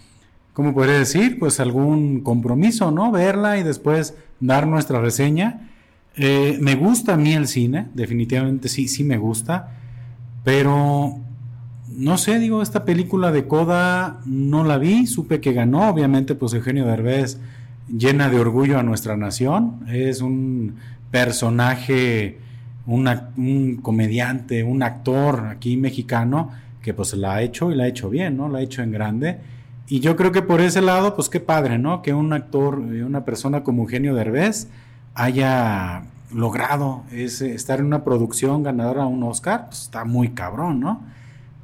¿cómo 0.53 0.75
podría 0.75 0.99
decir? 0.99 1.39
Pues 1.39 1.61
algún 1.61 2.21
compromiso, 2.21 2.91
¿no? 2.91 3.11
Verla 3.11 3.59
y 3.59 3.63
después 3.63 4.15
dar 4.41 4.67
nuestra 4.67 5.01
reseña. 5.01 5.69
Eh, 6.17 6.59
me 6.61 6.75
gusta 6.75 7.15
a 7.15 7.17
mí 7.17 7.35
el 7.35 7.47
cine, 7.47 7.89
definitivamente 7.95 8.69
sí, 8.69 8.89
sí 8.89 9.05
me 9.05 9.17
gusta. 9.17 9.80
Pero, 10.45 11.19
no 11.89 12.19
sé, 12.19 12.39
digo, 12.39 12.63
esta 12.63 12.85
película 12.85 13.33
de 13.33 13.47
Coda 13.47 14.21
no 14.25 14.65
la 14.65 14.79
vi, 14.79 15.07
supe 15.07 15.41
que 15.41 15.53
ganó, 15.53 15.89
obviamente 15.91 16.35
pues 16.35 16.55
Eugenio 16.55 16.87
Derbez 16.87 17.39
llena 17.89 18.29
de 18.29 18.39
orgullo 18.39 18.79
a 18.79 18.83
nuestra 18.83 19.17
nación, 19.17 19.81
es 19.89 20.21
un 20.21 20.77
personaje, 21.11 22.39
un 22.87 23.81
comediante, 23.83 24.63
un 24.63 24.83
actor 24.83 25.47
aquí 25.51 25.77
mexicano 25.77 26.51
que 26.83 26.95
pues 26.95 27.13
la 27.15 27.35
ha 27.35 27.43
hecho 27.43 27.71
y 27.71 27.75
la 27.75 27.85
ha 27.85 27.89
hecho 27.89 28.09
bien, 28.09 28.37
¿no? 28.37 28.49
La 28.49 28.59
ha 28.59 28.63
hecho 28.63 28.83
en 28.83 28.93
grande. 28.93 29.39
Y 29.89 30.01
yo 30.01 30.17
creo 30.17 30.33
que 30.33 30.43
por 30.43 30.61
ese 30.61 30.81
lado, 30.81 31.17
pues 31.17 31.29
qué 31.29 31.41
padre, 31.41 31.79
¿no? 31.79 32.01
Que 32.01 32.15
un 32.15 32.33
actor, 32.33 32.79
una 32.79 33.25
persona 33.25 33.63
como 33.63 33.83
Eugenio 33.83 34.15
Derbez 34.15 34.69
haya 35.15 36.05
logrado 36.33 37.03
es 37.13 37.41
estar 37.41 37.81
en 37.81 37.87
una 37.87 38.05
producción 38.05 38.63
ganadora 38.63 39.05
a 39.05 39.07
un 39.07 39.23
Oscar, 39.23 39.67
pues 39.67 39.83
está 39.83 40.05
muy 40.05 40.31
cabrón, 40.31 40.81
¿no? 40.81 41.03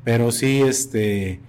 Pero 0.04 0.32
sí, 0.32 0.62
este, 0.62 1.40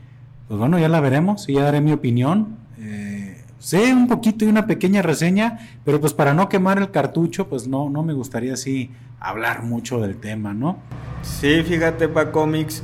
pues 0.48 0.60
bueno, 0.60 0.80
ya 0.80 0.90
la 0.90 1.00
veremos 1.00 1.48
y 1.50 1.54
ya 1.54 1.64
daré 1.64 1.82
mi 1.82 1.92
opinión. 1.92 2.58
Eh, 2.80 3.44
sé 3.60 3.94
un 3.94 4.08
poquito 4.08 4.46
y 4.46 4.48
una 4.48 4.68
pequeña 4.68 5.02
reseña, 5.02 5.60
pero 5.84 6.00
pues 6.00 6.14
para 6.14 6.34
no 6.34 6.50
quemar 6.50 6.78
el 6.78 6.92
cartucho, 6.92 7.48
pues 7.48 7.68
no, 7.68 7.90
no 7.90 8.04
me 8.04 8.14
gustaría 8.14 8.54
así 8.54 8.92
hablar 9.20 9.64
mucho 9.64 10.00
del 10.00 10.18
tema, 10.18 10.54
¿no? 10.54 10.78
Sí, 11.24 11.64
fíjate, 11.64 12.08
pa 12.08 12.32
cómics, 12.32 12.84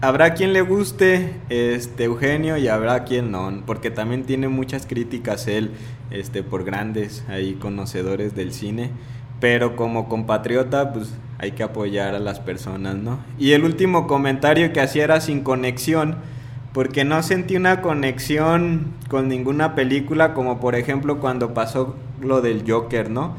habrá 0.00 0.34
quien 0.34 0.52
le 0.52 0.62
guste 0.62 1.34
este 1.50 2.04
Eugenio 2.04 2.56
y 2.56 2.68
habrá 2.68 3.04
quien 3.04 3.30
no, 3.30 3.62
porque 3.66 3.90
también 3.90 4.24
tiene 4.24 4.48
muchas 4.48 4.86
críticas 4.86 5.46
él, 5.46 5.72
este, 6.10 6.42
por 6.42 6.64
grandes 6.64 7.24
ahí 7.28 7.54
conocedores 7.54 8.34
del 8.34 8.52
cine 8.52 8.90
pero 9.40 9.76
como 9.76 10.08
compatriota, 10.08 10.92
pues 10.92 11.14
hay 11.38 11.52
que 11.52 11.62
apoyar 11.62 12.14
a 12.14 12.18
las 12.18 12.40
personas, 12.40 12.96
¿no? 12.96 13.18
Y 13.38 13.52
el 13.52 13.64
último 13.64 14.06
comentario 14.06 14.72
que 14.72 14.80
hacía 14.80 15.04
era 15.04 15.20
sin 15.20 15.42
conexión, 15.42 16.16
porque 16.72 17.04
no 17.04 17.22
sentí 17.22 17.56
una 17.56 17.82
conexión 17.82 18.94
con 19.08 19.28
ninguna 19.28 19.74
película, 19.74 20.34
como 20.34 20.60
por 20.60 20.74
ejemplo 20.74 21.20
cuando 21.20 21.54
pasó 21.54 21.96
lo 22.20 22.40
del 22.40 22.64
Joker, 22.66 23.10
¿no? 23.10 23.36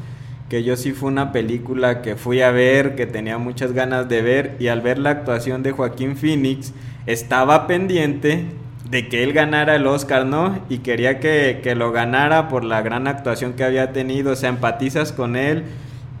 Que 0.48 0.62
yo 0.62 0.76
sí 0.76 0.92
fue 0.92 1.08
una 1.08 1.32
película 1.32 2.02
que 2.02 2.16
fui 2.16 2.40
a 2.40 2.50
ver, 2.50 2.94
que 2.94 3.06
tenía 3.06 3.36
muchas 3.38 3.72
ganas 3.72 4.08
de 4.08 4.22
ver, 4.22 4.56
y 4.60 4.68
al 4.68 4.80
ver 4.80 4.98
la 4.98 5.10
actuación 5.10 5.62
de 5.62 5.72
Joaquín 5.72 6.16
Phoenix, 6.16 6.72
estaba 7.06 7.66
pendiente 7.66 8.46
de 8.88 9.08
que 9.08 9.24
él 9.24 9.32
ganara 9.32 9.74
el 9.74 9.86
Oscar, 9.86 10.24
¿no? 10.24 10.60
Y 10.68 10.78
quería 10.78 11.18
que, 11.18 11.60
que 11.62 11.74
lo 11.74 11.90
ganara 11.90 12.48
por 12.48 12.62
la 12.62 12.82
gran 12.82 13.08
actuación 13.08 13.54
que 13.54 13.64
había 13.64 13.92
tenido, 13.92 14.32
o 14.32 14.36
sea, 14.36 14.50
empatizas 14.50 15.10
con 15.12 15.34
él 15.34 15.64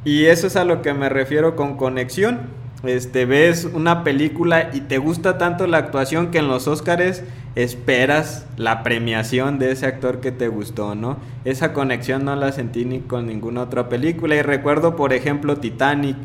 y 0.06 0.26
eso 0.26 0.46
es 0.46 0.54
a 0.54 0.64
lo 0.64 0.82
que 0.82 0.94
me 0.94 1.08
refiero 1.08 1.56
con 1.56 1.76
conexión. 1.76 2.38
Este, 2.84 3.24
ves 3.24 3.64
una 3.64 4.04
película 4.04 4.70
y 4.72 4.82
te 4.82 4.98
gusta 4.98 5.36
tanto 5.36 5.66
la 5.66 5.78
actuación 5.78 6.30
que 6.30 6.38
en 6.38 6.46
los 6.46 6.68
Oscars 6.68 7.24
esperas 7.56 8.46
la 8.56 8.84
premiación 8.84 9.58
de 9.58 9.72
ese 9.72 9.86
actor 9.86 10.20
que 10.20 10.30
te 10.30 10.46
gustó, 10.46 10.94
¿no? 10.94 11.16
Esa 11.44 11.72
conexión 11.72 12.24
no 12.24 12.36
la 12.36 12.52
sentí 12.52 12.84
ni 12.84 13.00
con 13.00 13.26
ninguna 13.26 13.62
otra 13.62 13.88
película. 13.88 14.36
Y 14.36 14.42
recuerdo, 14.42 14.94
por 14.94 15.12
ejemplo, 15.12 15.56
Titanic 15.56 16.16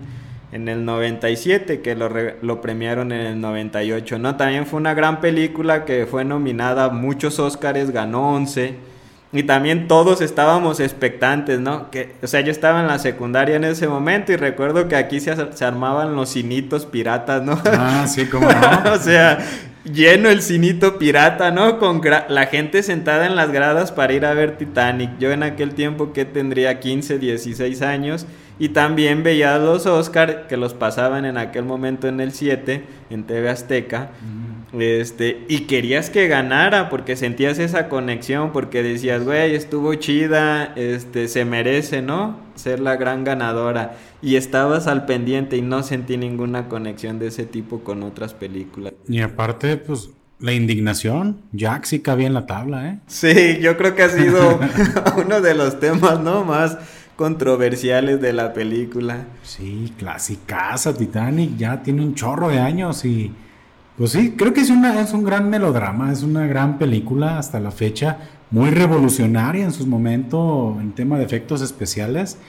en 0.51 0.69
el 0.69 0.85
97, 0.85 1.81
que 1.81 1.95
lo, 1.95 2.07
lo 2.39 2.61
premiaron 2.61 3.11
en 3.11 3.21
el 3.21 3.41
98, 3.41 4.19
¿no? 4.19 4.35
También 4.35 4.67
fue 4.67 4.79
una 4.79 4.93
gran 4.93 5.21
película 5.21 5.85
que 5.85 6.05
fue 6.05 6.23
nominada 6.23 6.85
a 6.85 6.89
muchos 6.89 7.39
Oscars, 7.39 7.89
ganó 7.89 8.35
11 8.35 8.91
y 9.33 9.43
también 9.43 9.87
todos 9.87 10.19
estábamos 10.21 10.79
expectantes, 10.79 11.59
¿no? 11.59 11.89
Que, 11.89 12.15
o 12.21 12.27
sea, 12.27 12.41
yo 12.41 12.51
estaba 12.51 12.81
en 12.81 12.87
la 12.87 12.99
secundaria 12.99 13.55
en 13.55 13.63
ese 13.63 13.87
momento 13.87 14.33
y 14.33 14.35
recuerdo 14.35 14.87
que 14.89 14.95
aquí 14.97 15.21
se, 15.21 15.33
se 15.53 15.65
armaban 15.65 16.15
los 16.15 16.29
cinitos 16.29 16.85
piratas, 16.85 17.41
¿no? 17.41 17.61
Ah, 17.65 18.05
sí, 18.07 18.25
como 18.25 18.49
no. 18.49 18.93
o 18.93 18.97
sea, 18.97 19.39
lleno 19.85 20.29
el 20.29 20.41
cinito 20.41 20.97
pirata, 20.97 21.49
¿no? 21.51 21.79
Con 21.79 22.01
la 22.27 22.45
gente 22.47 22.83
sentada 22.83 23.25
en 23.25 23.37
las 23.37 23.51
gradas 23.51 23.93
para 23.93 24.13
ir 24.13 24.25
a 24.25 24.33
ver 24.33 24.57
Titanic. 24.57 25.17
Yo 25.17 25.31
en 25.31 25.43
aquel 25.43 25.75
tiempo 25.75 26.11
que 26.11 26.25
tendría 26.25 26.79
15, 26.79 27.17
16 27.17 27.81
años 27.81 28.25
y 28.61 28.69
también 28.69 29.23
veía 29.23 29.57
los 29.57 29.87
Oscar 29.87 30.45
que 30.47 30.55
los 30.55 30.75
pasaban 30.75 31.25
en 31.25 31.35
aquel 31.39 31.65
momento 31.65 32.07
en 32.07 32.21
el 32.21 32.31
7 32.31 32.83
en 33.09 33.23
TV 33.23 33.49
Azteca. 33.49 34.11
Este, 34.77 35.45
y 35.49 35.61
querías 35.61 36.11
que 36.11 36.27
ganara 36.27 36.87
porque 36.87 37.15
sentías 37.15 37.57
esa 37.57 37.89
conexión, 37.89 38.51
porque 38.51 38.83
decías, 38.83 39.23
güey, 39.23 39.55
estuvo 39.55 39.95
chida, 39.95 40.73
este, 40.75 41.27
se 41.27 41.43
merece, 41.43 42.03
¿no? 42.03 42.37
Ser 42.53 42.79
la 42.81 42.97
gran 42.97 43.23
ganadora. 43.23 43.97
Y 44.21 44.35
estabas 44.35 44.85
al 44.85 45.07
pendiente 45.07 45.57
y 45.57 45.63
no 45.63 45.81
sentí 45.81 46.15
ninguna 46.15 46.69
conexión 46.69 47.17
de 47.17 47.29
ese 47.29 47.45
tipo 47.45 47.79
con 47.79 48.03
otras 48.03 48.35
películas. 48.35 48.93
Y 49.07 49.21
aparte, 49.21 49.77
pues, 49.77 50.11
la 50.37 50.53
indignación, 50.53 51.41
Jack 51.51 51.85
sí 51.85 52.01
cabía 52.01 52.27
en 52.27 52.35
la 52.35 52.45
tabla, 52.45 52.89
¿eh? 52.89 52.99
Sí, 53.07 53.57
yo 53.59 53.75
creo 53.75 53.95
que 53.95 54.03
ha 54.03 54.09
sido 54.09 54.59
uno 55.17 55.41
de 55.41 55.55
los 55.55 55.79
temas, 55.79 56.19
¿no? 56.19 56.43
Más 56.45 56.77
controversiales 57.21 58.19
de 58.19 58.33
la 58.33 58.51
película. 58.51 59.25
Sí, 59.43 59.93
clasicaza, 59.95 60.91
Titanic, 60.91 61.55
ya 61.55 61.83
tiene 61.83 62.01
un 62.01 62.15
chorro 62.15 62.49
de 62.49 62.59
años 62.59 63.05
y 63.05 63.31
pues 63.95 64.13
sí, 64.13 64.33
creo 64.35 64.53
que 64.53 64.61
es, 64.61 64.71
una, 64.71 64.99
es 64.99 65.13
un 65.13 65.23
gran 65.23 65.47
melodrama, 65.47 66.11
es 66.11 66.23
una 66.23 66.47
gran 66.47 66.79
película 66.79 67.37
hasta 67.37 67.59
la 67.59 67.69
fecha, 67.69 68.17
muy 68.49 68.71
revolucionaria 68.71 69.63
en 69.63 69.71
sus 69.71 69.85
momentos 69.85 70.81
en 70.81 70.93
tema 70.93 71.19
de 71.19 71.25
efectos 71.25 71.61
especiales. 71.61 72.39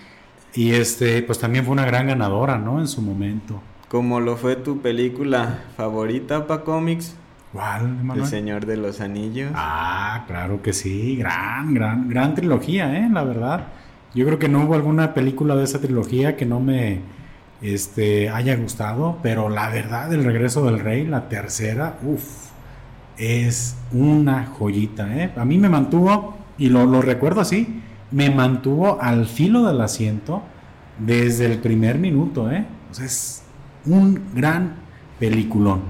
Y 0.55 0.73
este, 0.73 1.23
pues 1.23 1.39
también 1.39 1.67
fue 1.67 1.73
una 1.73 1.85
gran 1.85 2.07
ganadora, 2.07 2.57
¿no? 2.57 2.81
En 2.81 2.89
su 2.89 3.03
momento. 3.03 3.61
Como 3.91 4.21
lo 4.21 4.39
fue 4.39 4.57
tu 4.57 4.81
película 4.81 5.65
favorita 5.77 6.47
para 6.47 6.65
cómics. 6.65 7.15
¿Cuál, 7.53 7.99
El 8.15 8.25
Señor 8.25 8.65
de 8.65 8.79
los 8.79 9.03
Anillos. 9.03 9.53
Ah, 9.55 10.25
claro 10.27 10.63
que 10.63 10.73
sí, 10.73 11.17
gran, 11.17 11.75
gran, 11.75 12.09
gran 12.09 12.35
trilogía, 12.35 12.99
¿eh? 12.99 13.11
La 13.13 13.23
verdad. 13.23 13.67
Yo 14.15 14.27
creo 14.27 14.39
que 14.39 14.49
no 14.49 14.65
hubo 14.65 14.75
alguna 14.75 15.15
película 15.15 15.57
de 15.57 15.65
esa 15.65 15.81
trilogía 15.81 16.37
que 16.37 16.45
no 16.45 16.61
me, 16.61 17.01
este, 17.63 18.29
haya 18.29 18.57
gustado, 18.57 19.19
pero 19.23 19.49
la 19.49 19.71
verdad, 19.71 20.13
El 20.13 20.25
regreso 20.25 20.65
del 20.65 20.81
rey, 20.81 21.07
la 21.07 21.29
tercera, 21.29 21.99
uff, 22.03 22.51
es 23.17 23.77
una 23.93 24.47
joyita, 24.47 25.17
¿eh? 25.17 25.33
A 25.37 25.45
mí 25.45 25.59
me 25.59 25.69
mantuvo, 25.69 26.37
y 26.59 26.69
lo, 26.69 26.85
lo 26.87 27.01
recuerdo 27.01 27.41
así, 27.41 27.81
me 28.11 28.31
mantuvo 28.31 29.01
al 29.01 29.27
filo 29.27 29.67
del 29.67 29.81
asiento 29.81 30.43
desde 30.99 31.47
el 31.47 31.59
primer 31.59 31.99
minuto, 31.99 32.51
¿eh? 32.51 32.67
O 32.91 32.95
sea, 32.95 33.07
es 33.07 33.43
un 33.87 34.21
gran 34.35 34.75
peliculón, 35.19 35.83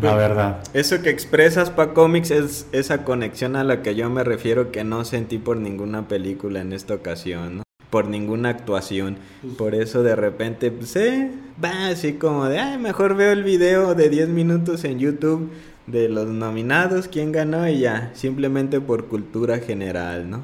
la 0.00 0.14
verdad. 0.14 0.60
Eso 0.72 1.02
que 1.02 1.10
expresas 1.10 1.70
para 1.70 1.92
cómics 1.92 2.30
es 2.30 2.66
esa 2.72 3.04
conexión 3.04 3.56
a 3.56 3.64
la 3.64 3.82
que 3.82 3.94
yo 3.94 4.10
me 4.10 4.24
refiero 4.24 4.70
que 4.70 4.84
no 4.84 5.04
sentí 5.04 5.38
por 5.38 5.56
ninguna 5.56 6.08
película 6.08 6.60
en 6.60 6.72
esta 6.72 6.94
ocasión, 6.94 7.58
¿no? 7.58 7.64
por 7.94 8.08
ninguna 8.08 8.48
actuación. 8.48 9.18
Pues 9.40 9.54
por 9.54 9.74
eso 9.76 10.02
de 10.02 10.16
repente, 10.16 10.72
pues, 10.72 10.96
eh, 10.96 11.30
va 11.62 11.86
así 11.86 12.14
como 12.14 12.46
de, 12.46 12.58
ay, 12.58 12.76
mejor 12.76 13.14
veo 13.14 13.30
el 13.30 13.44
video 13.44 13.94
de 13.94 14.10
10 14.10 14.30
minutos 14.30 14.82
en 14.82 14.98
YouTube 14.98 15.52
de 15.86 16.08
los 16.08 16.26
nominados, 16.26 17.06
quién 17.06 17.30
ganó 17.30 17.68
y 17.68 17.78
ya, 17.78 18.10
simplemente 18.14 18.80
por 18.80 19.06
cultura 19.06 19.58
general, 19.58 20.28
¿no? 20.28 20.40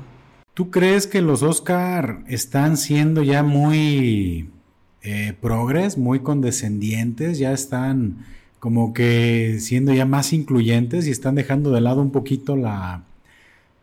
¿Tú 0.55 0.71
crees 0.71 1.09
que 1.09 1.23
los 1.23 1.43
Oscar 1.43 2.23
están 2.29 2.77
siendo 2.77 3.25
ya 3.25 3.43
muy 3.43 4.51
eh, 5.03 5.35
progres, 5.41 5.99
muy 5.99 6.21
condescendientes, 6.21 7.41
ya 7.41 7.53
están 7.53 8.27
como 8.61 8.95
que 8.95 9.57
siendo 9.59 9.93
ya 9.93 10.07
más 10.07 10.33
incluyentes 10.33 11.09
y 11.09 11.11
están 11.11 11.35
dejando 11.35 11.73
de 11.73 11.81
lado 11.81 12.01
un 12.01 12.13
poquito 12.13 12.57
la 12.57 13.03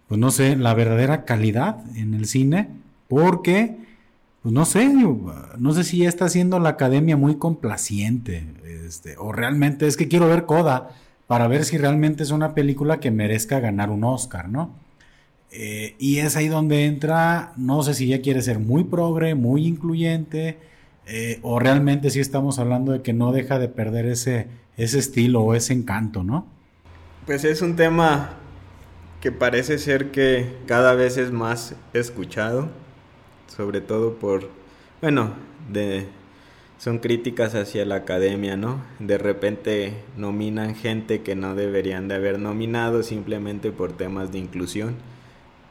pues 0.08 0.20
no 0.20 0.32
sé, 0.32 0.56
la 0.56 0.74
verdadera 0.74 1.26
calidad 1.26 1.84
en 1.96 2.14
el 2.14 2.26
cine, 2.26 2.70
porque, 3.08 3.76
pues 4.42 4.54
no 4.54 4.66
sé, 4.66 4.88
no 4.88 5.74
sé 5.74 5.84
si 5.84 6.00
ya 6.00 6.10
está 6.10 6.30
siendo 6.30 6.60
la 6.60 6.70
academia 6.70 7.18
muy 7.18 7.36
complaciente, 7.36 8.46
este, 8.86 9.16
o 9.18 9.32
realmente 9.34 9.86
es 9.88 9.98
que 9.98 10.08
quiero 10.08 10.28
ver 10.28 10.46
Coda 10.46 10.92
para 11.28 11.48
ver 11.48 11.66
si 11.66 11.78
realmente 11.78 12.24
es 12.24 12.32
una 12.32 12.56
película 12.56 13.00
que 13.00 13.12
merezca 13.12 13.60
ganar 13.60 13.90
un 13.90 14.06
Oscar, 14.06 14.48
¿no? 14.48 14.72
Eh, 15.52 15.96
y 16.00 16.18
es 16.20 16.38
ahí 16.38 16.48
donde 16.48 16.86
entra, 16.86 17.54
no 17.58 17.84
sé 17.84 17.94
si 17.94 18.08
ya 18.08 18.22
quiere 18.22 18.42
ser 18.42 18.60
muy 18.60 18.86
progre, 18.86 19.36
muy 19.36 19.66
incluyente, 19.66 20.58
eh, 21.08 21.40
o 21.42 21.60
realmente 21.60 22.10
si 22.10 22.20
estamos 22.20 22.60
hablando 22.60 22.92
de 22.92 23.02
que 23.02 23.14
no 23.14 23.32
deja 23.32 23.60
de 23.60 23.70
perder 23.70 24.06
ese, 24.06 24.48
ese 24.76 25.00
estilo 25.00 25.42
o 25.42 25.54
ese 25.54 25.74
encanto, 25.74 26.24
¿no? 26.24 26.46
Pues 27.26 27.46
es 27.46 27.62
un 27.62 27.76
tema 27.76 28.32
que 29.22 29.32
parece 29.32 29.78
ser 29.78 30.12
que 30.12 30.58
cada 30.66 30.94
vez 30.96 31.18
es 31.18 31.32
más 31.32 31.76
escuchado, 31.94 32.70
sobre 33.48 33.80
todo 33.82 34.16
por, 34.16 34.50
bueno, 35.02 35.34
de, 35.72 36.08
son 36.78 37.00
críticas 37.00 37.56
hacia 37.56 37.86
la 37.86 37.96
academia, 37.96 38.58
¿no? 38.58 38.82
De 39.00 39.18
repente 39.18 39.94
nominan 40.16 40.76
gente 40.76 41.22
que 41.22 41.36
no 41.36 41.56
deberían 41.56 42.08
de 42.08 42.16
haber 42.16 42.38
nominado 42.38 43.02
simplemente 43.02 43.72
por 43.72 43.94
temas 43.94 44.32
de 44.32 44.40
inclusión. 44.40 44.96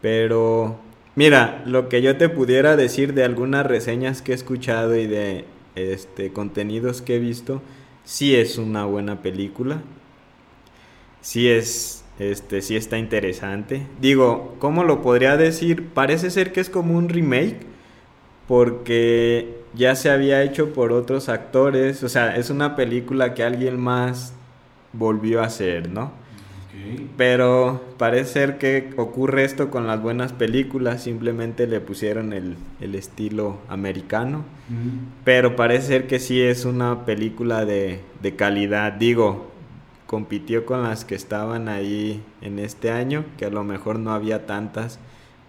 Pero 0.00 0.78
mira, 1.16 1.62
lo 1.66 1.88
que 1.88 2.02
yo 2.02 2.16
te 2.16 2.28
pudiera 2.28 2.76
decir 2.76 3.14
de 3.14 3.24
algunas 3.24 3.66
reseñas 3.66 4.22
que 4.22 4.32
he 4.32 4.34
escuchado 4.34 4.94
y 4.96 5.06
de 5.06 5.44
este 5.74 6.32
contenidos 6.32 7.02
que 7.02 7.16
he 7.16 7.18
visto, 7.18 7.62
sí 8.04 8.36
es 8.36 8.58
una 8.58 8.84
buena 8.84 9.22
película. 9.22 9.82
Sí 11.20 11.48
es 11.48 12.04
este 12.18 12.62
sí 12.62 12.76
está 12.76 12.98
interesante. 12.98 13.86
Digo, 14.00 14.56
¿cómo 14.58 14.84
lo 14.84 15.02
podría 15.02 15.36
decir? 15.36 15.88
Parece 15.88 16.30
ser 16.30 16.52
que 16.52 16.60
es 16.60 16.70
como 16.70 16.96
un 16.96 17.08
remake 17.08 17.58
porque 18.48 19.56
ya 19.74 19.94
se 19.96 20.10
había 20.10 20.42
hecho 20.42 20.72
por 20.72 20.92
otros 20.92 21.28
actores, 21.28 22.02
o 22.02 22.08
sea, 22.08 22.36
es 22.36 22.50
una 22.50 22.76
película 22.76 23.34
que 23.34 23.42
alguien 23.42 23.78
más 23.78 24.32
volvió 24.92 25.42
a 25.42 25.46
hacer, 25.46 25.90
¿no? 25.90 26.12
Pero 27.16 27.82
parece 27.96 28.32
ser 28.32 28.58
que 28.58 28.90
ocurre 28.96 29.44
esto 29.44 29.70
con 29.70 29.86
las 29.86 30.02
buenas 30.02 30.32
películas, 30.32 31.02
simplemente 31.02 31.66
le 31.66 31.80
pusieron 31.80 32.32
el, 32.32 32.56
estilo 32.94 33.58
americano. 33.68 34.44
Pero 35.24 35.56
parece 35.56 35.86
ser 35.86 36.06
que 36.06 36.18
sí 36.18 36.40
es 36.40 36.64
una 36.64 37.04
película 37.06 37.64
de, 37.64 38.00
de, 38.22 38.36
calidad. 38.36 38.92
Digo, 38.92 39.50
compitió 40.06 40.66
con 40.66 40.82
las 40.82 41.04
que 41.04 41.14
estaban 41.14 41.68
ahí 41.68 42.22
en 42.42 42.58
este 42.58 42.90
año, 42.90 43.24
que 43.38 43.46
a 43.46 43.50
lo 43.50 43.64
mejor 43.64 43.98
no 43.98 44.12
había 44.12 44.46
tantas. 44.46 44.98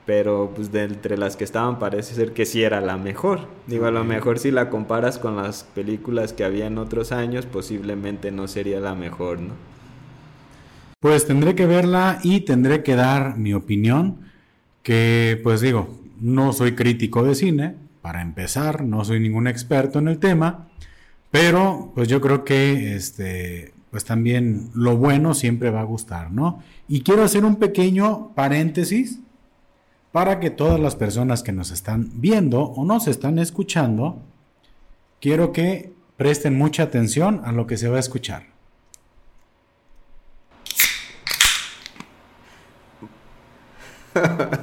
Pero 0.06 0.54
pues 0.56 0.72
de 0.72 0.84
entre 0.84 1.18
las 1.18 1.36
que 1.36 1.44
estaban 1.44 1.80
parece 1.80 2.16
ser 2.16 2.32
que 2.32 2.46
sí 2.46 2.64
era 2.64 2.80
la 2.80 2.96
mejor. 2.96 3.42
Digo, 3.68 3.88
a 3.88 3.92
lo 3.92 4.06
mejor 4.06 4.40
si 4.40 4.52
la 4.52 4.70
comparas 4.70 5.20
con 5.20 5.36
las 5.36 5.66
películas 5.66 6.32
que 6.32 6.46
había 6.46 6.68
en 6.68 6.78
otros 6.78 7.12
años, 7.12 7.46
posiblemente 7.46 8.32
no 8.32 8.48
sería 8.48 8.80
la 8.80 8.96
mejor, 8.96 9.42
¿no? 9.42 9.77
Pues 11.08 11.26
tendré 11.26 11.56
que 11.56 11.66
verla 11.66 12.20
y 12.22 12.42
tendré 12.42 12.84
que 12.84 12.96
dar 12.96 13.38
mi 13.38 13.54
opinión, 13.54 14.30
que 14.84 15.40
pues 15.42 15.62
digo, 15.62 15.98
no 16.20 16.52
soy 16.52 16.76
crítico 16.76 17.24
de 17.24 17.34
cine, 17.34 17.76
para 18.02 18.22
empezar, 18.22 18.84
no 18.84 19.06
soy 19.06 19.22
ningún 19.22 19.48
experto 19.48 20.00
en 20.00 20.10
el 20.10 20.20
tema, 20.20 20.68
pero 21.32 21.94
pues 21.96 22.10
yo 22.10 22.20
creo 22.20 22.44
que 22.44 22.94
este 22.94 23.74
pues 23.90 24.04
también 24.04 24.70
lo 24.74 24.98
bueno 24.98 25.34
siempre 25.34 25.70
va 25.70 25.80
a 25.80 25.86
gustar, 25.86 26.30
¿no? 26.34 26.62
Y 26.90 27.04
quiero 27.04 27.24
hacer 27.24 27.46
un 27.46 27.56
pequeño 27.56 28.34
paréntesis 28.36 29.22
para 30.12 30.42
que 30.42 30.50
todas 30.50 30.78
las 30.78 30.98
personas 30.98 31.42
que 31.42 31.54
nos 31.54 31.72
están 31.72 32.12
viendo 32.16 32.64
o 32.64 32.84
nos 32.84 33.08
están 33.08 33.40
escuchando, 33.40 34.22
quiero 35.22 35.54
que 35.54 35.94
presten 36.18 36.58
mucha 36.58 36.84
atención 36.84 37.40
a 37.46 37.54
lo 37.54 37.66
que 37.66 37.78
se 37.78 37.88
va 37.88 37.96
a 37.96 38.02
escuchar. 38.02 38.57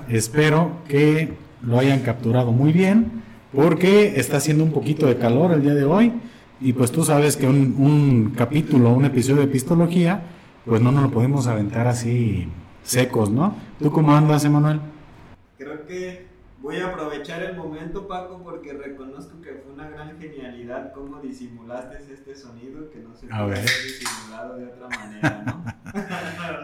Espero 0.08 0.78
que 0.88 1.34
lo 1.62 1.78
hayan 1.78 2.00
capturado 2.00 2.52
muy 2.52 2.72
bien 2.72 3.22
porque 3.52 4.18
está 4.18 4.38
haciendo 4.38 4.64
un 4.64 4.72
poquito 4.72 5.06
de 5.06 5.16
calor 5.16 5.52
el 5.52 5.62
día 5.62 5.74
de 5.74 5.84
hoy 5.84 6.12
y 6.60 6.72
pues 6.72 6.90
tú 6.92 7.04
sabes 7.04 7.36
que 7.36 7.46
un, 7.46 8.32
capítulo, 8.36 8.90
un 8.90 9.04
episodio 9.04 9.40
de 9.40 9.44
epistología, 9.44 10.22
pues 10.64 10.80
no 10.80 10.92
nos 10.92 11.04
lo 11.04 11.10
podemos 11.10 11.46
aventar 11.46 11.86
así 11.86 12.48
secos, 12.82 13.30
¿no? 13.30 13.56
¿Tú 13.78 13.90
cómo 13.90 14.14
andas, 14.14 14.44
Emanuel? 14.44 14.80
Creo 15.58 15.86
que 15.86 16.26
voy 16.62 16.76
a 16.76 16.88
aprovechar 16.88 17.42
el 17.42 17.56
momento, 17.56 18.08
Paco, 18.08 18.40
porque 18.42 18.72
reconozco 18.72 19.40
que 19.42 19.60
fue 19.62 19.72
una 19.72 19.88
gran 19.88 20.18
genialidad 20.18 20.92
cómo 20.92 21.20
disimulaste 21.20 21.98
este 22.12 22.34
sonido 22.34 22.90
que 22.90 23.00
no 23.00 23.14
se 23.14 23.26
puede 23.26 23.40
haber 23.40 23.64
disimulado 23.64 24.56
de 24.56 24.66
otra 24.66 24.88
manera, 24.88 25.44
¿no? 25.46 25.64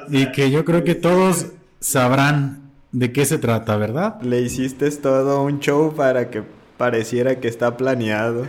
y 0.18 0.32
que 0.32 0.50
yo 0.50 0.64
creo 0.64 0.82
que 0.82 0.94
todos 0.94 1.52
sabrán 1.78 2.69
de 2.92 3.12
qué 3.12 3.24
se 3.24 3.38
trata, 3.38 3.76
¿verdad? 3.76 4.20
Le 4.22 4.40
hiciste 4.40 4.90
todo 4.90 5.42
un 5.42 5.60
show 5.60 5.94
para 5.94 6.30
que 6.30 6.42
pareciera 6.76 7.40
que 7.40 7.48
está 7.48 7.76
planeado. 7.76 8.46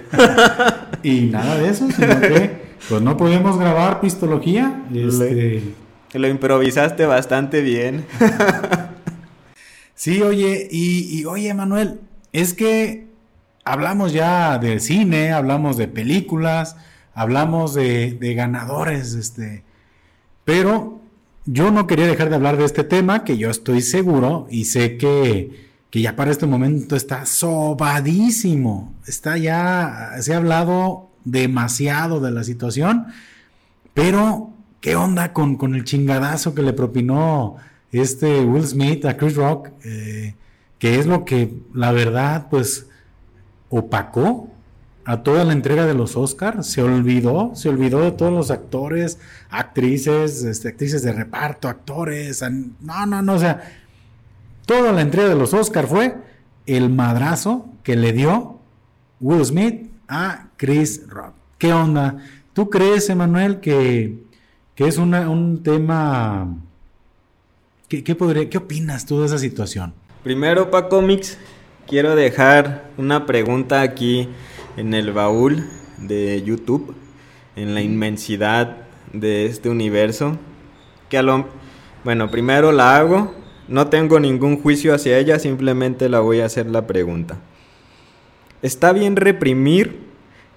y 1.04 1.22
nada 1.22 1.58
de 1.58 1.70
eso, 1.70 1.90
sino 1.92 2.20
que 2.20 2.72
pues 2.90 3.02
no 3.02 3.18
podemos 3.18 3.58
grabar 3.58 4.00
pistología. 4.00 4.84
Este... 4.94 5.62
Lo 6.14 6.28
improvisaste 6.28 7.06
bastante 7.06 7.62
bien. 7.62 8.06
sí, 9.96 10.22
oye, 10.22 10.68
y, 10.72 11.24
oye, 11.26 11.54
Manuel, 11.54 12.02
es 12.34 12.54
que 12.54 13.08
hablamos 13.64 14.12
ya 14.12 14.58
de 14.58 14.80
cine, 14.80 15.32
hablamos 15.32 15.78
de 15.78 15.88
películas, 15.88 16.76
hablamos 17.14 17.74
de, 17.74 18.18
de 18.20 18.34
ganadores, 18.34 19.14
este, 19.14 19.64
pero 20.44 21.01
yo 21.46 21.72
no 21.72 21.88
quería 21.88 22.08
dejar 22.08 22.30
de 22.30 22.36
hablar 22.36 22.58
de 22.58 22.66
este 22.66 22.84
tema, 22.84 23.24
que 23.24 23.38
yo 23.38 23.50
estoy 23.50 23.82
seguro 23.82 24.48
y 24.50 24.66
sé 24.66 24.98
que, 24.98 25.70
que 25.90 26.02
ya 26.02 26.16
para 26.16 26.32
este 26.32 26.46
momento 26.46 26.96
está 26.96 27.26
sobadísimo. 27.26 28.94
Está 29.08 29.38
ya, 29.38 30.12
se 30.20 30.34
ha 30.34 30.38
hablado 30.38 31.10
demasiado 31.26 32.20
de 32.20 32.32
la 32.32 32.44
situación, 32.44 33.08
pero 33.94 34.52
¿qué 34.82 34.96
onda 34.96 35.34
con, 35.34 35.56
con 35.58 35.76
el 35.76 35.84
chingadazo 35.84 36.54
que 36.54 36.62
le 36.62 36.74
propinó 36.74 37.58
este 37.92 38.42
Will 38.42 38.66
Smith 38.66 39.06
a 39.06 39.18
Chris 39.18 39.36
Rock? 39.36 39.70
Eh, 39.84 40.36
que 40.78 41.00
es 41.00 41.06
lo 41.06 41.26
que, 41.26 41.54
la 41.74 41.92
verdad, 41.92 42.48
pues 42.50 42.88
opacó 43.70 44.51
a 45.06 45.24
toda 45.24 45.44
la 45.44 45.54
entrega 45.54 45.86
de 45.86 45.94
los 45.94 46.16
Oscars, 46.16 46.68
se 46.68 46.82
olvidó, 46.82 47.52
se 47.56 47.70
olvidó 47.70 48.02
de 48.02 48.12
todos 48.12 48.32
los 48.32 48.52
actores, 48.52 49.20
actrices, 49.50 50.44
este, 50.44 50.70
actrices 50.70 51.04
de 51.04 51.14
reparto, 51.14 51.68
actores, 51.68 52.44
no, 52.82 53.06
no, 53.06 53.22
no, 53.22 53.34
o 53.34 53.40
sea, 53.40 53.62
toda 54.66 54.92
la 54.92 55.02
entrega 55.02 55.30
de 55.30 55.36
los 55.36 55.54
Oscars 55.54 55.90
fue 55.90 56.16
el 56.66 56.90
madrazo 56.90 57.68
que 57.84 57.96
le 57.96 58.14
dio 58.14 58.60
Will 59.20 59.46
Smith 59.46 59.90
a 60.08 60.48
Chris 60.58 61.08
Rock. 61.08 61.34
¿Qué 61.58 61.74
onda? 61.74 62.18
¿Tú 62.54 62.70
crees, 62.70 63.10
Emanuel, 63.10 63.60
que, 63.60 64.24
que 64.76 64.88
es 64.88 64.98
un 64.98 65.62
tema... 65.64 66.56
¿Qué, 67.88 68.16
podría, 68.16 68.50
¿Qué 68.50 68.58
opinas 68.58 69.06
tú 69.06 69.20
de 69.20 69.26
esa 69.26 69.38
situación? 69.38 69.94
Primero, 70.24 70.72
para 70.72 70.88
Comics, 70.88 71.38
quiero 71.88 72.16
dejar 72.16 72.90
una 72.98 73.26
pregunta 73.26 73.82
aquí 73.82 74.30
en 74.78 74.94
el 74.94 75.12
baúl 75.12 75.68
de 75.98 76.42
YouTube, 76.44 76.96
en 77.56 77.74
la 77.74 77.82
inmensidad 77.82 78.78
de 79.14 79.46
este 79.46 79.70
universo, 79.70 80.38
que 81.10 81.18
a 81.18 81.24
lo... 81.24 81.46
Bueno, 82.04 82.32
primero 82.32 82.72
la 82.72 82.98
hago, 82.98 83.34
no 83.68 83.88
tengo 83.88 84.20
ningún 84.20 84.60
juicio 84.62 84.94
hacia 84.94 85.18
ella, 85.18 85.38
simplemente 85.38 86.10
la 86.10 86.20
voy 86.20 86.40
a 86.40 86.46
hacer 86.46 86.66
la 86.68 86.88
pregunta. 86.88 87.38
¿Está 88.62 88.92
bien 88.92 89.16
reprimir 89.16 90.00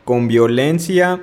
con 0.04 0.28
violencia 0.28 1.20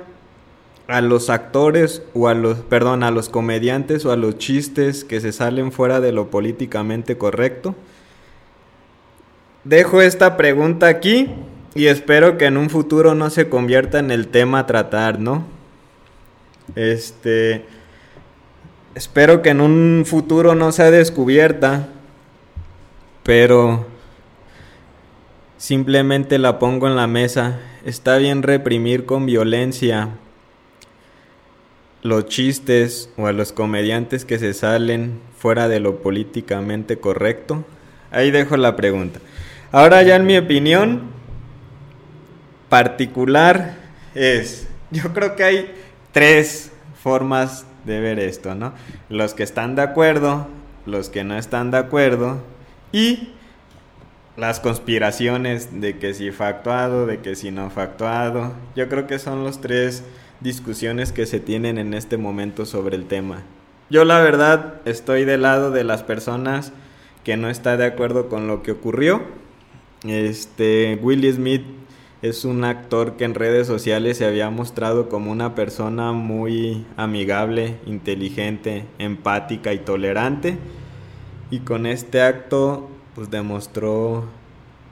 a 0.86 1.00
los 1.00 1.30
actores 1.30 2.02
o 2.14 2.28
a 2.28 2.34
los, 2.34 2.58
perdón, 2.58 3.02
a 3.02 3.10
los 3.10 3.28
comediantes 3.28 4.04
o 4.04 4.12
a 4.12 4.16
los 4.16 4.38
chistes 4.38 5.04
que 5.04 5.20
se 5.20 5.32
salen 5.32 5.72
fuera 5.72 6.00
de 6.00 6.12
lo 6.12 6.30
políticamente 6.30 7.18
correcto? 7.18 7.74
Dejo 9.64 10.02
esta 10.02 10.36
pregunta 10.36 10.88
aquí 10.88 11.30
y 11.74 11.86
espero 11.86 12.38
que 12.38 12.46
en 12.46 12.56
un 12.56 12.70
futuro 12.70 13.14
no 13.14 13.30
se 13.30 13.48
convierta 13.48 13.98
en 13.98 14.10
el 14.10 14.28
tema 14.28 14.60
a 14.60 14.66
tratar, 14.66 15.18
¿no? 15.18 15.44
Este. 16.74 17.64
Espero 18.94 19.40
que 19.42 19.50
en 19.50 19.60
un 19.60 20.04
futuro 20.06 20.54
no 20.54 20.72
sea 20.72 20.90
descubierta. 20.90 21.88
Pero. 23.22 23.86
Simplemente 25.56 26.38
la 26.38 26.58
pongo 26.58 26.88
en 26.88 26.96
la 26.96 27.06
mesa. 27.06 27.60
Está 27.84 28.16
bien 28.16 28.42
reprimir 28.42 29.06
con 29.06 29.26
violencia 29.26 30.10
los 32.02 32.26
chistes 32.26 33.10
o 33.16 33.28
a 33.28 33.32
los 33.32 33.52
comediantes 33.52 34.24
que 34.24 34.38
se 34.38 34.54
salen 34.54 35.20
fuera 35.38 35.68
de 35.68 35.80
lo 35.80 36.02
políticamente 36.02 36.98
correcto? 36.98 37.64
Ahí 38.10 38.30
dejo 38.30 38.56
la 38.56 38.76
pregunta. 38.76 39.20
Ahora 39.70 40.02
ya 40.02 40.16
en 40.16 40.26
mi 40.26 40.36
opinión 40.36 41.11
particular 42.72 43.74
es, 44.14 44.66
yo 44.90 45.12
creo 45.12 45.36
que 45.36 45.44
hay 45.44 45.74
tres 46.10 46.72
formas 47.02 47.66
de 47.84 48.00
ver 48.00 48.18
esto, 48.18 48.54
¿no? 48.54 48.72
Los 49.10 49.34
que 49.34 49.42
están 49.42 49.76
de 49.76 49.82
acuerdo, 49.82 50.48
los 50.86 51.10
que 51.10 51.22
no 51.22 51.36
están 51.36 51.70
de 51.70 51.76
acuerdo 51.76 52.42
y 52.90 53.34
las 54.38 54.58
conspiraciones 54.58 55.82
de 55.82 55.98
que 55.98 56.14
si 56.14 56.30
fue 56.30 56.46
actuado, 56.46 57.04
de 57.04 57.18
que 57.18 57.36
si 57.36 57.50
no 57.50 57.68
fue 57.68 57.82
actuado. 57.82 58.54
Yo 58.74 58.88
creo 58.88 59.06
que 59.06 59.18
son 59.18 59.44
los 59.44 59.60
tres 59.60 60.02
discusiones 60.40 61.12
que 61.12 61.26
se 61.26 61.40
tienen 61.40 61.76
en 61.76 61.92
este 61.92 62.16
momento 62.16 62.64
sobre 62.64 62.96
el 62.96 63.04
tema. 63.04 63.42
Yo 63.90 64.06
la 64.06 64.18
verdad 64.20 64.76
estoy 64.86 65.26
del 65.26 65.42
lado 65.42 65.72
de 65.72 65.84
las 65.84 66.02
personas 66.02 66.72
que 67.22 67.36
no 67.36 67.50
está 67.50 67.76
de 67.76 67.84
acuerdo 67.84 68.30
con 68.30 68.46
lo 68.46 68.62
que 68.62 68.72
ocurrió. 68.72 69.20
Este 70.04 70.98
Willie 71.02 71.34
Smith 71.34 71.81
es 72.22 72.44
un 72.44 72.62
actor 72.62 73.16
que 73.16 73.24
en 73.24 73.34
redes 73.34 73.66
sociales 73.66 74.16
se 74.16 74.24
había 74.24 74.48
mostrado 74.48 75.08
como 75.08 75.32
una 75.32 75.56
persona 75.56 76.12
muy 76.12 76.86
amigable, 76.96 77.78
inteligente, 77.84 78.84
empática 78.98 79.72
y 79.72 79.80
tolerante. 79.80 80.56
Y 81.50 81.60
con 81.60 81.84
este 81.84 82.22
acto 82.22 82.88
pues 83.16 83.28
demostró 83.28 84.24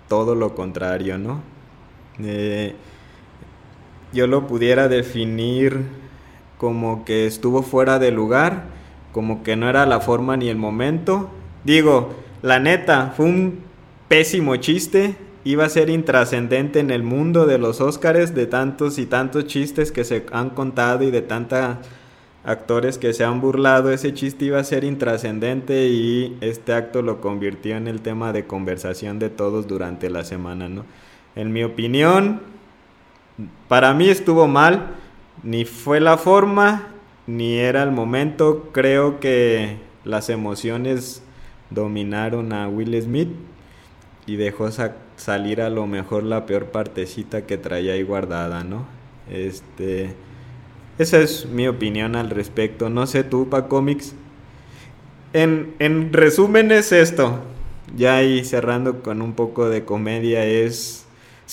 todo 0.09 0.35
lo 0.35 0.57
contrario, 0.57 1.19
¿no? 1.19 1.41
Eh, 2.19 2.75
yo 4.13 4.27
lo 4.27 4.49
pudiera 4.49 4.89
definir 4.89 5.85
como 6.59 7.05
que 7.05 7.27
estuvo 7.27 7.63
fuera 7.63 8.01
de 8.01 8.11
lugar, 8.11 8.65
como 9.13 9.45
que 9.45 9.55
no 9.55 9.71
era 9.71 9.87
la 9.87 10.01
forma 10.01 10.37
ni 10.37 10.49
el 10.49 10.57
momento. 10.57 11.31
Digo, 11.63 12.13
la 12.43 12.59
neta, 12.59 13.15
fue 13.17 13.27
un 13.27 13.61
pésimo 14.09 14.57
chiste, 14.57 15.15
iba 15.45 15.65
a 15.65 15.69
ser 15.69 15.91
intrascendente 15.91 16.81
en 16.81 16.91
el 16.91 17.03
mundo 17.03 17.47
de 17.47 17.59
los 17.59 17.81
Óscares, 17.81 18.35
de 18.35 18.47
tantos 18.47 18.99
y 18.99 19.07
tantos 19.07 19.47
chistes 19.47 19.93
que 19.93 20.05
se 20.05 20.27
han 20.33 20.51
contado 20.51 21.05
y 21.05 21.11
de 21.11 21.23
tantos 21.23 21.77
actores 22.45 22.99
que 22.99 23.13
se 23.13 23.25
han 23.25 23.41
burlado, 23.41 23.93
ese 23.93 24.15
chiste 24.15 24.47
iba 24.47 24.59
a 24.59 24.65
ser 24.65 24.85
intrascendente 24.85 25.89
y 25.89 26.39
este 26.41 26.73
acto 26.73 27.03
lo 27.03 27.21
convirtió 27.21 27.77
en 27.77 27.87
el 27.87 28.01
tema 28.01 28.33
de 28.33 28.47
conversación 28.47 29.19
de 29.19 29.29
todos 29.29 29.67
durante 29.67 30.09
la 30.09 30.25
semana, 30.25 30.69
¿no? 30.69 30.85
En 31.37 31.53
mi 31.53 31.63
opinión, 31.65 32.41
para 33.69 33.95
mí 33.95 34.09
estuvo 34.09 34.47
mal, 34.47 34.95
ni 35.43 35.65
fue 35.65 36.01
la 36.01 36.17
forma, 36.17 36.89
ni 37.27 37.59
era 37.59 37.83
el 37.83 37.93
momento. 37.93 38.71
Creo 38.73 39.21
que 39.21 39.77
las 40.05 40.29
emociones 40.31 41.23
dominaron 41.71 42.53
a 42.53 42.69
Will 42.69 43.01
Smith 43.01 43.29
y 44.27 44.37
dejó 44.37 44.71
salir 45.21 45.61
a 45.61 45.71
lo 45.71 45.87
mejor 45.87 46.23
la 46.23 46.47
peor 46.47 46.67
partecita 46.67 47.47
que 47.47 47.59
traía 47.59 47.93
ahí 47.93 48.03
guardada, 48.03 48.65
¿no? 48.65 48.87
Este, 49.31 50.15
esa 50.99 51.19
es 51.19 51.47
mi 51.47 51.69
opinión 51.69 52.17
al 52.17 52.31
respecto. 52.31 52.89
No 52.89 53.07
sé 53.07 53.23
tú, 53.23 53.49
Pa 53.49 53.69
Comics. 53.69 54.15
En, 55.33 55.75
en 55.79 56.13
resumen 56.13 56.73
es 56.73 56.93
esto. 56.93 57.39
Ya 57.97 58.17
ahí 58.17 58.45
cerrando 58.45 59.03
con 59.03 59.21
un 59.23 59.35
poco 59.35 59.69
de 59.69 59.85
comedia 59.85 60.45
es 60.45 61.07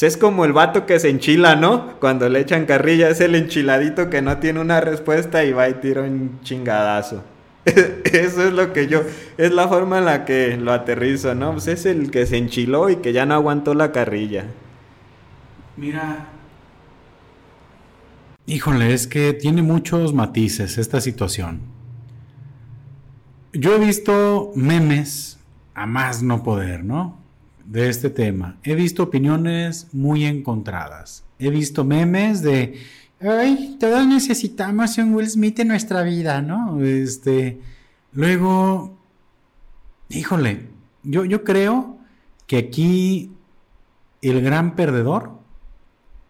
es 0.06 0.16
como 0.16 0.46
el 0.46 0.54
vato 0.54 0.86
que 0.86 1.00
se 1.00 1.10
enchila, 1.10 1.56
¿no? 1.56 2.00
Cuando 2.00 2.30
le 2.30 2.40
echan 2.40 2.66
carrilla, 2.66 3.10
es 3.10 3.20
el 3.20 3.34
enchiladito 3.34 4.10
que 4.10 4.22
no 4.22 4.38
tiene 4.38 4.60
una 4.60 4.80
respuesta 4.80 5.44
y 5.44 5.54
va 5.54 5.70
y 5.70 5.74
tira 5.76 6.04
un 6.04 6.40
chingadazo. 6.44 7.24
Eso 8.14 8.48
es 8.48 8.54
lo 8.54 8.74
que 8.74 8.88
yo, 8.88 9.04
es 9.38 9.52
la 9.52 9.68
forma 9.68 10.00
en 10.00 10.06
la 10.06 10.26
que 10.26 10.58
lo 10.58 10.72
aterrizo, 10.72 11.36
¿no? 11.36 11.54
Pues 11.54 11.68
es 11.68 11.86
el 11.86 12.12
que 12.12 12.26
se 12.26 12.38
enchiló 12.38 12.90
y 12.90 12.98
que 12.98 13.14
ya 13.14 13.26
no 13.26 13.34
aguantó 13.34 13.74
la 13.74 13.92
carrilla. 13.92 14.46
Mira. 15.76 16.30
Híjole, 18.46 18.94
es 18.94 19.08
que 19.08 19.34
tiene 19.34 19.62
muchos 19.62 20.14
matices 20.14 20.78
esta 20.78 21.02
situación. 21.02 21.62
Yo 23.54 23.76
he 23.76 23.80
visto 23.80 24.52
memes 24.56 25.40
a 25.74 25.86
más 25.86 26.24
no 26.24 26.44
poder, 26.44 26.84
¿no? 26.84 27.18
de 27.68 27.90
este 27.90 28.10
tema. 28.10 28.58
He 28.64 28.76
visto 28.76 29.04
opiniones 29.04 29.88
muy 29.94 30.26
encontradas. 30.26 31.24
He 31.38 31.50
visto 31.50 31.84
memes 31.84 32.42
de, 32.42 32.80
ay, 33.20 33.78
todos 33.80 34.06
necesitamos 34.08 34.98
un 34.98 35.14
Will 35.16 35.30
Smith 35.30 35.60
en 35.60 35.70
nuestra 35.70 36.04
vida, 36.04 36.42
¿no? 36.42 36.82
Este, 36.82 37.60
luego, 38.14 38.98
híjole, 40.10 40.68
yo, 41.04 41.26
yo 41.26 41.44
creo 41.44 41.98
que 42.46 42.58
aquí 42.58 43.32
el 44.22 44.42
gran 44.42 44.76
perdedor 44.76 45.40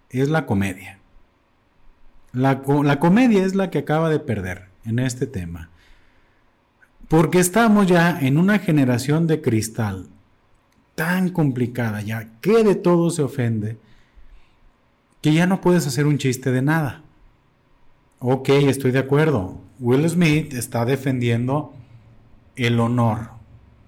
es 0.09 0.29
la 0.29 0.45
comedia. 0.45 0.99
La, 2.31 2.61
la 2.83 2.99
comedia 2.99 3.43
es 3.45 3.55
la 3.55 3.69
que 3.69 3.79
acaba 3.79 4.09
de 4.09 4.19
perder 4.19 4.69
en 4.85 4.99
este 4.99 5.27
tema. 5.27 5.69
Porque 7.07 7.39
estamos 7.39 7.87
ya 7.87 8.19
en 8.19 8.37
una 8.37 8.59
generación 8.59 9.27
de 9.27 9.41
cristal 9.41 10.09
tan 10.95 11.29
complicada 11.29 12.01
ya, 12.01 12.31
que 12.41 12.63
de 12.63 12.73
todo 12.73 13.11
se 13.11 13.21
ofende, 13.21 13.77
que 15.21 15.33
ya 15.33 15.47
no 15.47 15.61
puedes 15.61 15.87
hacer 15.87 16.05
un 16.05 16.17
chiste 16.17 16.51
de 16.51 16.61
nada. 16.61 17.01
Ok, 18.19 18.49
estoy 18.49 18.91
de 18.91 18.99
acuerdo. 18.99 19.59
Will 19.79 20.07
Smith 20.09 20.53
está 20.53 20.85
defendiendo 20.85 21.73
el 22.55 22.79
honor 22.79 23.29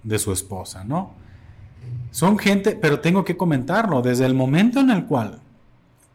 de 0.02 0.18
su 0.18 0.32
esposa, 0.32 0.84
¿no? 0.84 1.12
Son 2.10 2.38
gente, 2.38 2.76
pero 2.76 3.00
tengo 3.00 3.24
que 3.24 3.36
comentarlo, 3.36 4.02
desde 4.02 4.26
el 4.26 4.34
momento 4.34 4.80
en 4.80 4.90
el 4.90 5.06
cual 5.06 5.40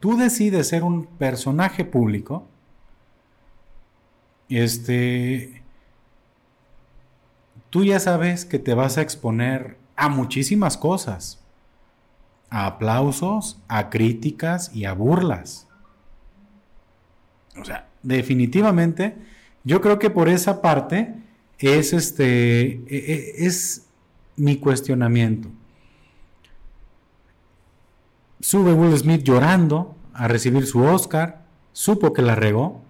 tú 0.00 0.16
decides 0.16 0.68
ser 0.68 0.82
un 0.84 1.06
personaje 1.06 1.84
público, 1.84 2.46
este, 4.48 5.62
tú 7.70 7.84
ya 7.84 7.98
sabes 7.98 8.44
que 8.44 8.58
te 8.58 8.74
vas 8.74 8.98
a 8.98 9.02
exponer 9.02 9.78
a 9.96 10.08
muchísimas 10.08 10.76
cosas, 10.76 11.42
a 12.50 12.66
aplausos, 12.66 13.58
a 13.68 13.90
críticas 13.90 14.70
y 14.74 14.84
a 14.84 14.92
burlas. 14.92 15.66
O 17.60 17.64
sea, 17.64 17.88
definitivamente, 18.02 19.16
yo 19.64 19.80
creo 19.80 19.98
que 19.98 20.10
por 20.10 20.28
esa 20.28 20.62
parte 20.62 21.14
es 21.58 21.92
este, 21.92 22.66
e, 22.66 22.84
e, 22.88 23.46
es 23.46 23.86
mi 24.36 24.56
cuestionamiento. 24.56 25.48
Sube 28.40 28.72
Will 28.72 28.96
Smith 28.96 29.22
llorando 29.22 29.96
a 30.12 30.28
recibir 30.28 30.66
su 30.66 30.82
Oscar, 30.82 31.42
supo 31.72 32.12
que 32.12 32.22
la 32.22 32.34
regó. 32.34 32.82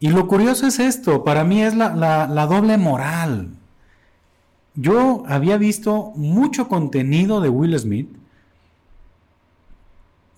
Y 0.00 0.08
lo 0.08 0.26
curioso 0.26 0.66
es 0.66 0.78
esto, 0.78 1.24
para 1.24 1.44
mí 1.44 1.62
es 1.62 1.74
la, 1.74 1.94
la 1.94 2.46
doble 2.46 2.78
moral 2.78 3.58
yo 4.80 5.24
había 5.26 5.58
visto 5.58 6.12
mucho 6.14 6.68
contenido 6.68 7.40
de 7.40 7.48
Will 7.48 7.76
Smith, 7.76 8.08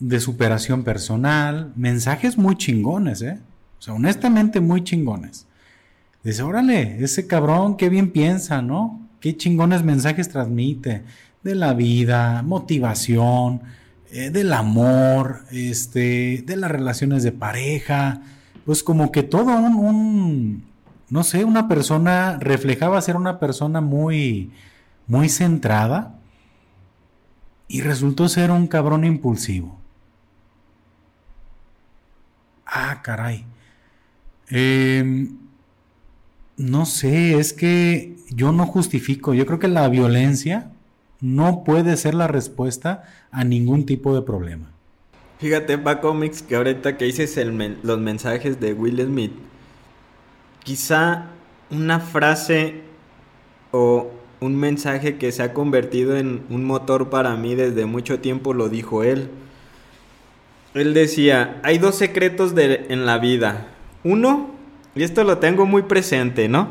de 0.01 0.19
superación 0.19 0.83
personal, 0.83 1.73
mensajes 1.77 2.39
muy 2.39 2.57
chingones, 2.57 3.23
¿eh? 3.23 3.39
O 3.79 3.83
sea, 3.83 3.95
honestamente 3.95 4.61
muy 4.61 4.83
chingones. 4.83 5.47
Dice, 6.25 6.43
órale, 6.43 7.03
ese 7.03 7.27
cabrón, 7.27 7.77
qué 7.77 7.89
bien 7.89 8.11
piensa, 8.11 8.61
¿no? 8.61 9.01
Qué 9.21 9.37
chingones 9.37 9.83
mensajes 9.85 10.29
transmite 10.29 11.03
de 11.43 11.55
la 11.55 11.75
vida, 11.75 12.43
motivación, 12.43 13.63
eh, 14.13 14.31
del 14.31 14.53
amor, 14.53 15.45
este, 15.51 16.43
de 16.47 16.57
las 16.57 16.71
relaciones 16.71 17.23
de 17.23 17.33
pareja, 17.33 18.23
pues 18.67 18.83
como 18.83 19.13
que 19.13 19.23
todo 19.23 19.57
un, 19.57 20.65
no 21.09 21.25
sé, 21.25 21.45
una 21.45 21.69
persona, 21.69 22.39
reflejaba 22.39 23.01
ser 23.01 23.17
una 23.17 23.39
persona 23.39 23.81
muy, 23.81 24.51
muy 25.07 25.29
centrada 25.29 26.19
y 27.69 27.81
resultó 27.83 28.29
ser 28.29 28.51
un 28.51 28.67
cabrón 28.67 29.05
impulsivo. 29.05 29.80
Ah, 32.71 33.03
caray. 33.03 33.45
Em, 34.49 35.37
no 36.57 36.87
sé, 36.87 37.39
es 37.39 37.53
que 37.53 38.17
yo 38.31 38.53
no 38.53 38.67
justifico. 38.67 39.35
Yo 39.35 39.45
creo 39.45 39.59
que 39.59 39.69
la 39.69 39.89
violencia 39.89 40.71
no 41.21 41.65
puede 41.65 41.97
ser 41.97 42.15
la 42.15 42.29
respuesta 42.29 43.03
a 43.33 43.45
ningún 43.45 43.87
tipo 43.87 44.15
de 44.15 44.23
problema. 44.23 44.71
Fíjate, 45.39 45.79
Pa 45.79 46.01
Comics, 46.01 46.43
que 46.43 46.57
ahorita 46.57 46.97
que 46.97 47.07
dices 47.07 47.39
los 47.83 47.99
mensajes 47.99 48.61
de 48.61 48.75
Will 48.75 49.03
Smith, 49.03 49.33
quizá 50.63 51.27
una 51.71 51.99
frase 51.99 52.83
o 53.71 54.11
un 54.41 54.57
mensaje 54.57 55.17
que 55.17 55.33
se 55.33 55.43
ha 55.43 55.53
convertido 55.53 56.17
en 56.17 56.43
un 56.51 56.65
motor 56.65 57.11
para 57.11 57.37
mí 57.37 57.55
desde 57.55 57.87
mucho 57.87 58.21
tiempo 58.21 58.55
lo 58.55 58.69
dijo 58.69 59.03
él. 59.03 59.31
Él 60.75 60.95
decía, 60.95 61.61
hay 61.63 61.79
dos 61.79 61.97
secretos 61.97 62.55
en 62.57 63.07
la 63.07 63.19
vida. 63.19 63.67
Uno, 64.05 64.51
y 64.95 65.03
esto 65.03 65.25
lo 65.25 65.39
tengo 65.39 65.67
muy 65.67 65.83
presente, 65.83 66.49
¿no? 66.49 66.69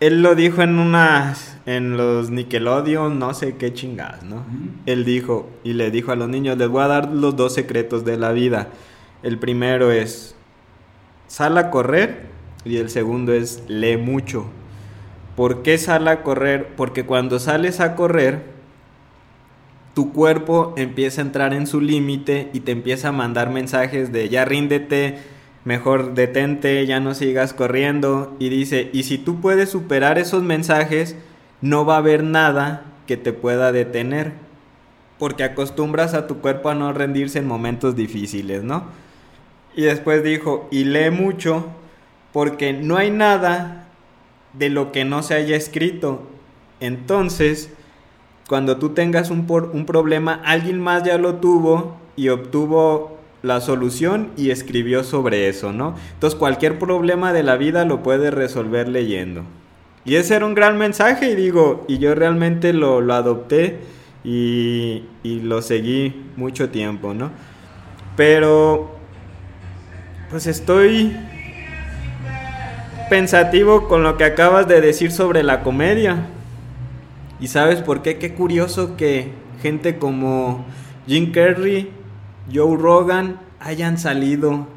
Él 0.00 0.20
lo 0.20 0.34
dijo 0.34 0.62
en 0.62 0.78
unas, 0.78 1.56
en 1.64 1.96
los 1.96 2.30
Nickelodeon, 2.30 3.18
no 3.18 3.34
sé 3.34 3.56
qué 3.56 3.72
chingadas, 3.72 4.24
¿no? 4.24 4.44
Él 4.84 5.04
dijo, 5.04 5.48
y 5.62 5.74
le 5.74 5.90
dijo 5.90 6.12
a 6.12 6.16
los 6.16 6.28
niños, 6.28 6.58
les 6.58 6.68
voy 6.68 6.82
a 6.82 6.88
dar 6.88 7.12
los 7.12 7.36
dos 7.36 7.54
secretos 7.54 8.04
de 8.04 8.16
la 8.16 8.32
vida. 8.32 8.68
El 9.22 9.38
primero 9.38 9.92
es, 9.92 10.34
sal 11.28 11.56
a 11.56 11.70
correr, 11.70 12.26
y 12.64 12.76
el 12.78 12.90
segundo 12.90 13.32
es, 13.32 13.62
lee 13.68 13.96
mucho. 13.96 14.46
¿Por 15.36 15.62
qué 15.62 15.78
sal 15.78 16.08
a 16.08 16.22
correr? 16.22 16.74
Porque 16.76 17.06
cuando 17.06 17.38
sales 17.38 17.80
a 17.80 17.94
correr, 17.94 18.42
tu 19.94 20.12
cuerpo 20.12 20.74
empieza 20.76 21.20
a 21.20 21.24
entrar 21.24 21.52
en 21.54 21.66
su 21.66 21.80
límite 21.80 22.48
y 22.52 22.60
te 22.60 22.72
empieza 22.72 23.08
a 23.08 23.12
mandar 23.12 23.50
mensajes 23.50 24.12
de 24.12 24.28
ya 24.28 24.44
ríndete, 24.44 25.18
mejor 25.64 26.14
detente, 26.14 26.86
ya 26.86 27.00
no 27.00 27.14
sigas 27.14 27.52
corriendo. 27.52 28.34
Y 28.38 28.48
dice, 28.48 28.90
y 28.92 29.02
si 29.02 29.18
tú 29.18 29.40
puedes 29.40 29.68
superar 29.70 30.18
esos 30.18 30.42
mensajes, 30.42 31.16
no 31.60 31.84
va 31.84 31.96
a 31.96 31.98
haber 31.98 32.24
nada 32.24 32.84
que 33.06 33.16
te 33.16 33.32
pueda 33.32 33.72
detener. 33.72 34.32
Porque 35.18 35.44
acostumbras 35.44 36.14
a 36.14 36.26
tu 36.26 36.38
cuerpo 36.38 36.70
a 36.70 36.74
no 36.74 36.92
rendirse 36.92 37.38
en 37.38 37.46
momentos 37.46 37.94
difíciles, 37.94 38.64
¿no? 38.64 38.84
Y 39.76 39.82
después 39.82 40.24
dijo, 40.24 40.68
y 40.70 40.84
lee 40.84 41.10
mucho, 41.10 41.66
porque 42.32 42.72
no 42.72 42.96
hay 42.96 43.10
nada 43.10 43.88
de 44.52 44.68
lo 44.68 44.90
que 44.90 45.04
no 45.04 45.22
se 45.22 45.34
haya 45.34 45.56
escrito. 45.56 46.26
Entonces, 46.80 47.70
cuando 48.48 48.76
tú 48.76 48.90
tengas 48.90 49.30
un, 49.30 49.46
un 49.72 49.86
problema, 49.86 50.40
alguien 50.44 50.80
más 50.80 51.02
ya 51.04 51.18
lo 51.18 51.36
tuvo 51.36 51.96
y 52.16 52.28
obtuvo 52.28 53.18
la 53.42 53.60
solución 53.60 54.30
y 54.36 54.50
escribió 54.50 55.04
sobre 55.04 55.48
eso, 55.48 55.72
¿no? 55.72 55.96
Entonces 56.14 56.38
cualquier 56.38 56.78
problema 56.78 57.32
de 57.32 57.42
la 57.42 57.56
vida 57.56 57.84
lo 57.84 58.02
puedes 58.02 58.32
resolver 58.32 58.88
leyendo. 58.88 59.42
Y 60.04 60.16
ese 60.16 60.34
era 60.36 60.46
un 60.46 60.54
gran 60.54 60.78
mensaje 60.78 61.30
y 61.30 61.34
digo, 61.34 61.84
y 61.88 61.98
yo 61.98 62.14
realmente 62.14 62.72
lo, 62.72 63.00
lo 63.00 63.14
adopté 63.14 63.78
y, 64.24 65.04
y, 65.22 65.40
lo 65.40 65.62
seguí 65.62 66.26
mucho 66.36 66.70
tiempo, 66.70 67.12
¿no? 67.14 67.30
Pero, 68.16 68.96
pues 70.30 70.46
estoy 70.46 71.16
pensativo 73.10 73.88
con 73.88 74.02
lo 74.02 74.16
que 74.16 74.24
acabas 74.24 74.68
de 74.68 74.80
decir 74.80 75.10
sobre 75.12 75.42
la 75.42 75.62
comedia. 75.62 76.28
¿Y 77.42 77.48
sabes 77.48 77.82
por 77.82 78.02
qué? 78.02 78.18
Qué 78.18 78.34
curioso 78.34 78.96
que 78.96 79.32
gente 79.60 79.98
como 79.98 80.64
Jim 81.08 81.32
Carrey 81.32 81.90
Joe 82.54 82.76
Rogan 82.76 83.40
hayan 83.58 83.98
salido 83.98 84.68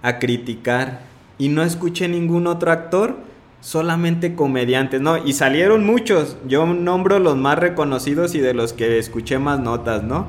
a 0.00 0.18
criticar 0.18 1.02
y 1.36 1.50
no 1.50 1.62
escuché 1.62 2.08
ningún 2.08 2.46
otro 2.46 2.72
actor, 2.72 3.18
solamente 3.60 4.34
comediantes, 4.34 5.02
¿no? 5.02 5.18
Y 5.18 5.34
salieron 5.34 5.84
muchos, 5.84 6.38
yo 6.48 6.64
nombro 6.66 7.18
los 7.18 7.36
más 7.36 7.58
reconocidos 7.58 8.34
y 8.34 8.40
de 8.40 8.54
los 8.54 8.72
que 8.72 8.98
escuché 8.98 9.38
más 9.38 9.60
notas, 9.60 10.02
¿no? 10.02 10.26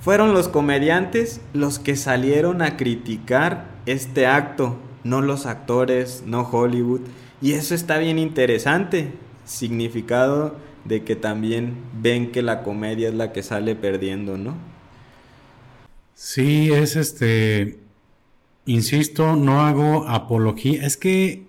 Fueron 0.00 0.32
los 0.32 0.48
comediantes 0.48 1.42
los 1.52 1.78
que 1.78 1.96
salieron 1.96 2.62
a 2.62 2.78
criticar 2.78 3.66
este 3.84 4.26
acto, 4.26 4.78
no 5.02 5.20
los 5.20 5.44
actores, 5.44 6.22
no 6.24 6.40
Hollywood. 6.40 7.02
Y 7.42 7.52
eso 7.52 7.74
está 7.74 7.98
bien 7.98 8.18
interesante, 8.18 9.12
significado 9.44 10.54
de 10.84 11.04
que 11.04 11.16
también 11.16 11.76
ven 12.00 12.30
que 12.32 12.42
la 12.42 12.62
comedia 12.62 13.08
es 13.08 13.14
la 13.14 13.32
que 13.32 13.42
sale 13.42 13.74
perdiendo, 13.74 14.36
¿no? 14.36 14.56
Sí, 16.14 16.72
es 16.72 16.96
este, 16.96 17.80
insisto, 18.66 19.36
no 19.36 19.62
hago 19.62 20.08
apología, 20.08 20.84
es 20.86 20.96
que 20.96 21.46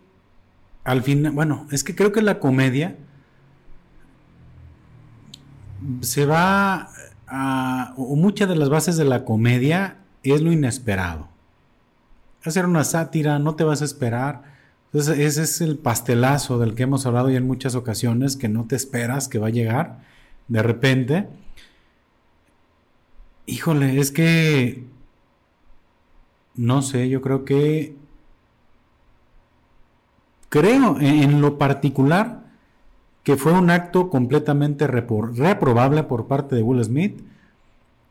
al 0.83 1.01
final, 1.03 1.31
bueno, 1.33 1.67
es 1.71 1.83
que 1.83 1.95
creo 1.95 2.11
que 2.11 2.21
la 2.21 2.39
comedia 2.39 2.95
se 6.01 6.25
va 6.25 6.89
a, 7.27 7.93
o 7.97 8.15
muchas 8.15 8.47
de 8.47 8.55
las 8.55 8.69
bases 8.69 8.97
de 8.97 9.05
la 9.05 9.25
comedia 9.25 9.97
es 10.23 10.41
lo 10.41 10.51
inesperado. 10.51 11.27
Hacer 12.43 12.65
una 12.65 12.83
sátira, 12.83 13.39
no 13.39 13.55
te 13.55 13.63
vas 13.63 13.81
a 13.81 13.85
esperar. 13.85 14.54
Entonces, 14.95 15.19
ese 15.19 15.43
es 15.43 15.59
el 15.59 15.77
pastelazo 15.77 16.57
del 16.57 16.73
que 16.73 16.83
hemos 16.83 17.05
hablado 17.05 17.29
ya 17.29 17.35
en 17.35 17.45
muchas 17.45 17.75
ocasiones, 17.75 18.37
que 18.37 18.47
no 18.47 18.63
te 18.63 18.77
esperas 18.77 19.27
que 19.27 19.39
va 19.39 19.47
a 19.47 19.49
llegar 19.49 19.99
de 20.47 20.63
repente. 20.63 21.27
Híjole, 23.45 23.99
es 23.99 24.11
que... 24.11 24.85
No 26.55 26.81
sé, 26.81 27.09
yo 27.09 27.21
creo 27.21 27.43
que... 27.43 27.97
Creo 30.47 30.97
en 31.01 31.41
lo 31.41 31.57
particular 31.57 32.45
que 33.23 33.35
fue 33.35 33.51
un 33.51 33.71
acto 33.71 34.09
completamente 34.09 34.87
reprobable 34.87 36.03
por 36.03 36.27
parte 36.27 36.55
de 36.55 36.61
Will 36.61 36.81
Smith. 36.81 37.21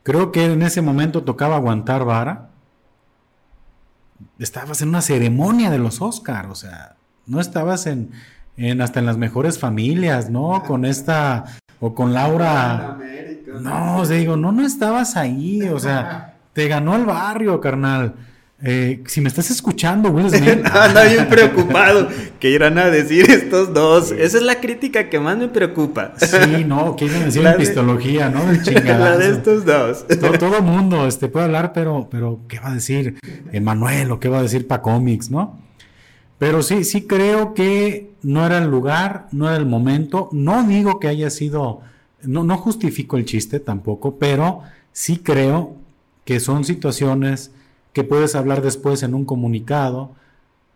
Creo 0.03 0.31
que 0.31 0.45
en 0.45 0.61
ese 0.61 0.83
momento 0.83 1.23
tocaba 1.23 1.55
aguantar 1.55 2.05
vara. 2.05 2.51
Estabas 4.39 4.81
en 4.81 4.89
una 4.89 5.01
ceremonia 5.01 5.69
de 5.69 5.79
los 5.79 6.01
Oscars, 6.01 6.49
o 6.49 6.55
sea, 6.55 6.95
no 7.25 7.39
estabas 7.39 7.87
en, 7.87 8.11
en 8.57 8.81
hasta 8.81 8.99
en 8.99 9.05
las 9.05 9.17
mejores 9.17 9.59
familias, 9.59 10.29
¿no? 10.29 10.63
Con 10.63 10.85
esta 10.85 11.45
o 11.79 11.93
con 11.93 12.13
Laura. 12.13 12.97
No, 13.61 13.99
o 13.99 14.05
sea, 14.05 14.17
digo, 14.17 14.35
no, 14.35 14.51
no 14.51 14.65
estabas 14.65 15.15
ahí, 15.15 15.61
o 15.63 15.79
sea, 15.79 16.35
te 16.53 16.67
ganó 16.67 16.95
el 16.95 17.05
barrio, 17.05 17.61
carnal. 17.61 18.15
Eh, 18.63 19.03
si 19.05 19.19
me 19.19 19.27
estás 19.27 19.51
escuchando, 19.51 20.09
Will 20.09 20.29
Smith. 20.29 20.65
Anda 20.71 21.03
bien 21.03 21.27
preocupado. 21.27 22.07
¿Qué 22.39 22.51
irán 22.51 22.77
a 22.77 22.89
decir 22.89 23.29
estos 23.29 23.73
dos? 23.73 24.11
Esa 24.11 24.37
es 24.37 24.43
la 24.43 24.61
crítica 24.61 25.09
que 25.09 25.19
más 25.19 25.37
me 25.37 25.49
preocupa. 25.49 26.13
Sí, 26.17 26.63
no, 26.63 26.95
que 26.95 27.05
iban 27.05 27.23
a 27.23 27.25
decir 27.25 27.45
epistología, 27.45 28.29
¿no? 28.29 28.45
Del 28.45 28.63
chingadazo. 28.63 28.99
La 28.99 29.17
de 29.17 29.29
estos 29.31 29.65
dos. 29.65 30.05
Todo, 30.39 30.57
el 30.57 30.63
mundo 30.63 31.05
este, 31.05 31.27
puede 31.27 31.45
hablar, 31.45 31.73
pero, 31.73 32.07
pero 32.09 32.39
¿qué 32.47 32.59
va 32.59 32.69
a 32.69 32.73
decir 32.73 33.19
Emanuel 33.51 34.11
o 34.11 34.19
qué 34.19 34.29
va 34.29 34.39
a 34.39 34.43
decir 34.43 34.67
Pa 34.67 34.81
Comics, 34.81 35.29
no? 35.29 35.59
Pero 36.37 36.63
sí, 36.63 36.85
sí 36.85 37.03
creo 37.03 37.53
que 37.53 38.11
no 38.23 38.45
era 38.45 38.57
el 38.59 38.69
lugar, 38.69 39.27
no 39.31 39.47
era 39.47 39.57
el 39.57 39.65
momento. 39.65 40.29
No 40.31 40.63
digo 40.63 40.99
que 40.99 41.09
haya 41.09 41.29
sido, 41.29 41.81
no, 42.23 42.43
no 42.43 42.57
justifico 42.57 43.17
el 43.17 43.25
chiste 43.25 43.59
tampoco, 43.59 44.17
pero 44.17 44.61
sí 44.93 45.17
creo 45.17 45.75
que 46.23 46.39
son 46.39 46.63
situaciones 46.63 47.51
que 47.95 48.03
puedes 48.03 48.35
hablar 48.35 48.61
después 48.61 49.03
en 49.03 49.13
un 49.13 49.23
comunicado, 49.23 50.11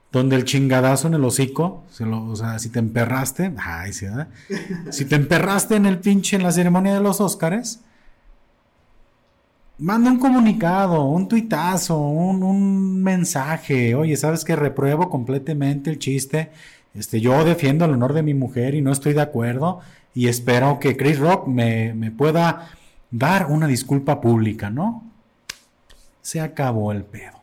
donde 0.10 0.38
el 0.38 0.46
chingadazo 0.46 1.10
en 1.10 1.16
el 1.16 1.26
hocico, 1.26 1.84
o 2.00 2.36
sea, 2.38 2.58
si 2.60 2.70
te 2.70 2.80
emperraste, 2.80 3.52
ay, 3.58 3.92
sí, 3.92 4.06
si 4.90 5.04
te 5.04 5.16
emperraste 5.16 5.76
en 5.76 5.86
el 5.86 6.00
pinche 6.00 6.38
en 6.38 6.44
la 6.44 6.54
ceremonia 6.54 6.94
de 6.94 7.02
los 7.02 7.20
Óscares, 7.20 7.82
manda 9.80 10.10
un 10.10 10.18
comunicado, 10.18 11.04
un 11.04 11.28
tuitazo, 11.28 12.00
un, 12.00 12.42
un, 12.42 13.04
mensaje. 13.04 13.96
Oye, 13.96 14.16
¿sabes 14.16 14.46
que 14.46 14.56
repruebo 14.56 15.10
completamente 15.10 15.90
el 15.90 16.00
chiste? 16.00 16.52
Este, 16.94 17.20
yo 17.20 17.44
defiendo 17.44 17.84
el 17.84 17.92
honor 17.92 18.14
de 18.14 18.24
mi 18.24 18.34
mujer 18.34 18.76
y 18.76 18.82
no 18.82 18.94
estoy 18.94 19.12
de 19.12 19.22
acuerdo. 19.22 19.82
Y 20.16 20.30
espero 20.30 20.80
que 20.80 20.96
Chris 20.96 21.20
Rock 21.20 21.48
me, 21.48 21.94
me 21.94 22.12
pueda 22.12 22.70
dar 23.12 23.48
una 23.48 23.68
disculpa 23.68 24.22
pública, 24.22 24.70
¿no? 24.70 25.09
Se 26.22 26.42
acabó 26.42 26.92
el 26.92 27.04
pedo. 27.04 27.40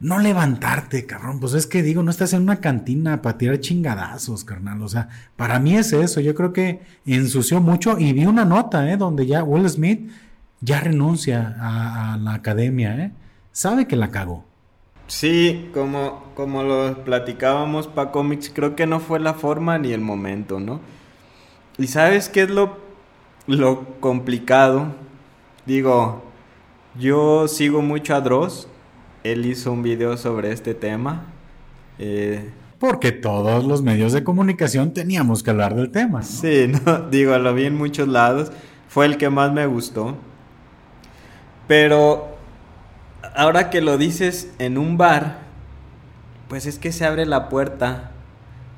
No 0.00 0.18
levantarte, 0.18 1.06
cabrón. 1.06 1.40
Pues 1.40 1.54
es 1.54 1.66
que 1.66 1.82
digo, 1.82 2.02
no 2.02 2.10
estás 2.10 2.32
en 2.32 2.42
una 2.42 2.60
cantina 2.60 3.22
para 3.22 3.38
tirar 3.38 3.60
chingadazos, 3.60 4.44
carnal. 4.44 4.82
O 4.82 4.88
sea, 4.88 5.08
para 5.36 5.58
mí 5.58 5.76
es 5.76 5.92
eso. 5.92 6.20
Yo 6.20 6.34
creo 6.34 6.52
que 6.52 6.80
ensució 7.06 7.60
mucho 7.60 7.98
y 7.98 8.12
vi 8.12 8.26
una 8.26 8.44
nota, 8.44 8.90
¿eh? 8.90 8.96
Donde 8.96 9.26
ya 9.26 9.42
Will 9.42 9.68
Smith 9.68 10.10
ya 10.60 10.80
renuncia 10.80 11.56
a, 11.58 12.16
la 12.18 12.34
academia, 12.34 12.96
¿eh? 12.96 13.12
Sabe 13.52 13.86
que 13.86 13.96
la 13.96 14.10
cagó. 14.10 14.44
Sí, 15.06 15.70
como, 15.72 16.24
como 16.34 16.62
lo 16.62 17.04
platicábamos 17.04 17.86
para 17.86 18.10
cómics, 18.10 18.50
creo 18.52 18.74
que 18.74 18.86
no 18.86 19.00
fue 19.00 19.20
la 19.20 19.34
forma 19.34 19.78
ni 19.78 19.92
el 19.92 20.00
momento, 20.00 20.60
¿no? 20.60 20.80
Y 21.78 21.86
sabes 21.86 22.28
qué 22.28 22.42
es 22.42 22.50
lo, 22.50 22.78
lo 23.46 24.00
complicado. 24.00 24.94
Digo, 25.66 26.23
yo 26.98 27.48
sigo 27.48 27.82
mucho 27.82 28.14
a 28.14 28.20
Dross. 28.20 28.68
Él 29.22 29.46
hizo 29.46 29.72
un 29.72 29.82
video 29.82 30.16
sobre 30.16 30.52
este 30.52 30.74
tema. 30.74 31.26
Eh, 31.98 32.50
Porque 32.78 33.12
todos 33.12 33.64
los 33.64 33.82
medios 33.82 34.12
de 34.12 34.22
comunicación 34.22 34.92
teníamos 34.92 35.42
que 35.42 35.50
hablar 35.50 35.74
del 35.74 35.90
tema. 35.90 36.22
Sí, 36.22 36.70
no, 36.86 37.08
digo, 37.10 37.36
lo 37.38 37.54
vi 37.54 37.66
en 37.66 37.76
muchos 37.76 38.08
lados. 38.08 38.52
Fue 38.88 39.06
el 39.06 39.16
que 39.16 39.30
más 39.30 39.52
me 39.52 39.66
gustó. 39.66 40.16
Pero 41.66 42.36
ahora 43.34 43.70
que 43.70 43.80
lo 43.80 43.96
dices 43.96 44.52
en 44.58 44.76
un 44.78 44.98
bar, 44.98 45.38
pues 46.48 46.66
es 46.66 46.78
que 46.78 46.92
se 46.92 47.06
abre 47.06 47.26
la 47.26 47.48
puerta 47.48 48.10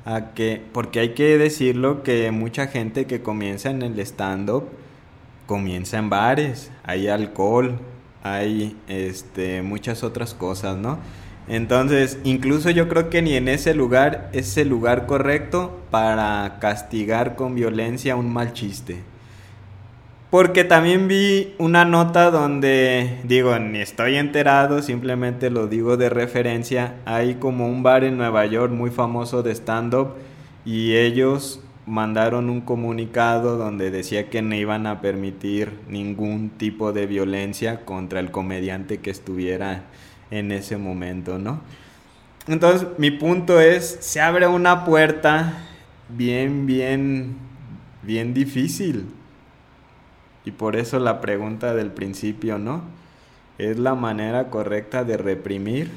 a 0.05 0.33
que, 0.33 0.63
porque 0.71 1.01
hay 1.01 1.09
que 1.13 1.37
decirlo 1.37 2.01
que 2.01 2.31
mucha 2.31 2.67
gente 2.67 3.05
que 3.05 3.21
comienza 3.21 3.69
en 3.69 3.81
el 3.81 3.99
stand-up 3.99 4.63
comienza 5.45 5.97
en 5.97 6.09
bares, 6.09 6.71
hay 6.83 7.07
alcohol, 7.07 7.79
hay 8.33 8.75
este, 8.87 9.61
muchas 9.61 10.03
otras 10.03 10.33
cosas, 10.33 10.77
¿no? 10.77 10.99
Entonces, 11.47 12.19
incluso 12.23 12.69
yo 12.69 12.89
creo 12.89 13.09
que 13.09 13.21
ni 13.21 13.35
en 13.35 13.47
ese 13.47 13.73
lugar 13.73 14.29
es 14.33 14.57
el 14.57 14.67
lugar 14.67 15.05
correcto 15.05 15.79
para 15.91 16.57
castigar 16.59 17.35
con 17.35 17.55
violencia 17.55 18.15
un 18.15 18.31
mal 18.31 18.53
chiste. 18.53 19.03
Porque 20.29 20.65
también 20.65 21.07
vi 21.07 21.55
una 21.57 21.85
nota 21.85 22.31
donde, 22.31 23.21
digo, 23.23 23.57
ni 23.59 23.79
estoy 23.79 24.17
enterado, 24.17 24.81
simplemente 24.81 25.49
lo 25.49 25.67
digo 25.67 25.95
de 25.95 26.09
referencia. 26.09 26.95
Hay 27.05 27.35
como 27.35 27.67
un 27.67 27.81
bar 27.81 28.03
en 28.03 28.17
Nueva 28.17 28.45
York 28.45 28.73
muy 28.73 28.89
famoso 28.89 29.41
de 29.41 29.55
stand-up 29.55 30.15
y 30.65 30.95
ellos 30.95 31.61
mandaron 31.87 32.49
un 32.49 32.61
comunicado 32.61 33.57
donde 33.57 33.89
decía 33.89 34.29
que 34.29 34.41
no 34.41 34.53
iban 34.53 34.85
a 34.85 34.99
permitir 34.99 35.79
ningún 35.87 36.49
tipo 36.49 36.91
de 36.91 37.07
violencia 37.07 37.85
contra 37.85 38.19
el 38.19 38.29
comediante 38.29 38.99
que 38.99 39.09
estuviera 39.09 39.85
en 40.29 40.51
ese 40.51 40.77
momento, 40.77 41.39
¿no? 41.39 41.61
Entonces, 42.47 42.87
mi 42.97 43.09
punto 43.09 43.61
es, 43.61 43.97
se 44.01 44.21
abre 44.21 44.47
una 44.47 44.83
puerta 44.83 45.53
bien, 46.09 46.65
bien, 46.65 47.37
bien 48.03 48.33
difícil 48.33 49.05
y 50.43 50.51
por 50.51 50.75
eso 50.75 50.99
la 50.99 51.21
pregunta 51.21 51.73
del 51.73 51.91
principio, 51.91 52.57
¿no? 52.57 52.81
¿Es 53.57 53.79
la 53.79 53.95
manera 53.95 54.49
correcta 54.49 55.03
de 55.03 55.17
reprimir? 55.17 55.89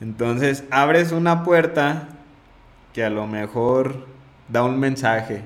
Entonces 0.00 0.64
abres 0.70 1.12
una 1.12 1.44
puerta 1.44 2.08
que 2.92 3.04
a 3.04 3.10
lo 3.10 3.26
mejor 3.26 4.11
da 4.52 4.62
un 4.62 4.78
mensaje, 4.78 5.42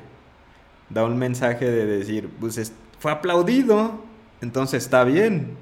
da 0.90 1.04
un 1.04 1.16
mensaje 1.16 1.70
de 1.70 1.86
decir, 1.86 2.28
pues 2.40 2.72
fue 2.98 3.12
aplaudido, 3.12 4.04
entonces 4.40 4.82
está 4.82 5.04
bien 5.04 5.52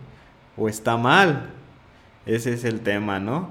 o 0.56 0.68
está 0.68 0.96
mal. 0.96 1.50
Ese 2.24 2.54
es 2.54 2.64
el 2.64 2.80
tema, 2.80 3.20
¿no? 3.20 3.50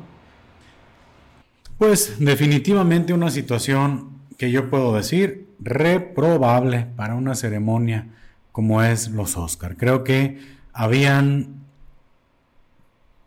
Pues 1.78 2.16
definitivamente 2.20 3.14
una 3.14 3.30
situación 3.30 4.10
que 4.38 4.50
yo 4.50 4.72
puedo 4.72 4.96
decir 4.96 5.48
reprobable 5.60 6.88
para 6.96 7.14
una 7.14 7.36
ceremonia 7.36 8.08
como 8.52 8.82
es 8.82 9.10
los 9.10 9.38
Oscar. 9.38 9.78
Creo 9.78 10.04
que 10.04 10.40
habían 10.74 11.62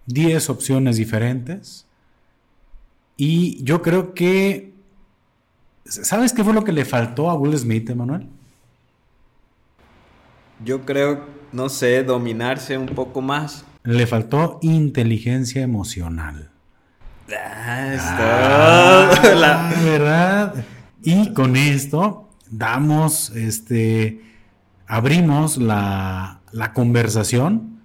10 0.06 0.50
opciones 0.50 0.96
diferentes 0.96 1.86
y 3.16 3.62
yo 3.62 3.82
creo 3.82 4.14
que... 4.14 4.75
¿Sabes 5.88 6.32
qué 6.32 6.42
fue 6.42 6.52
lo 6.52 6.64
que 6.64 6.72
le 6.72 6.84
faltó 6.84 7.30
a 7.30 7.34
Will 7.34 7.56
Smith, 7.56 7.88
Emanuel? 7.90 8.28
Yo 10.64 10.84
creo, 10.84 11.26
no 11.52 11.68
sé, 11.68 12.02
dominarse 12.02 12.76
un 12.76 12.86
poco 12.86 13.20
más. 13.20 13.64
Le 13.84 14.06
faltó 14.06 14.58
inteligencia 14.62 15.62
emocional. 15.62 16.50
Ah, 17.30 17.92
está. 19.12 19.34
la 19.34 19.72
verdad. 19.84 20.64
Y 21.02 21.32
con 21.32 21.56
esto 21.56 22.30
damos 22.50 23.30
este 23.30 24.20
abrimos 24.86 25.56
la, 25.56 26.40
conversación 26.74 27.80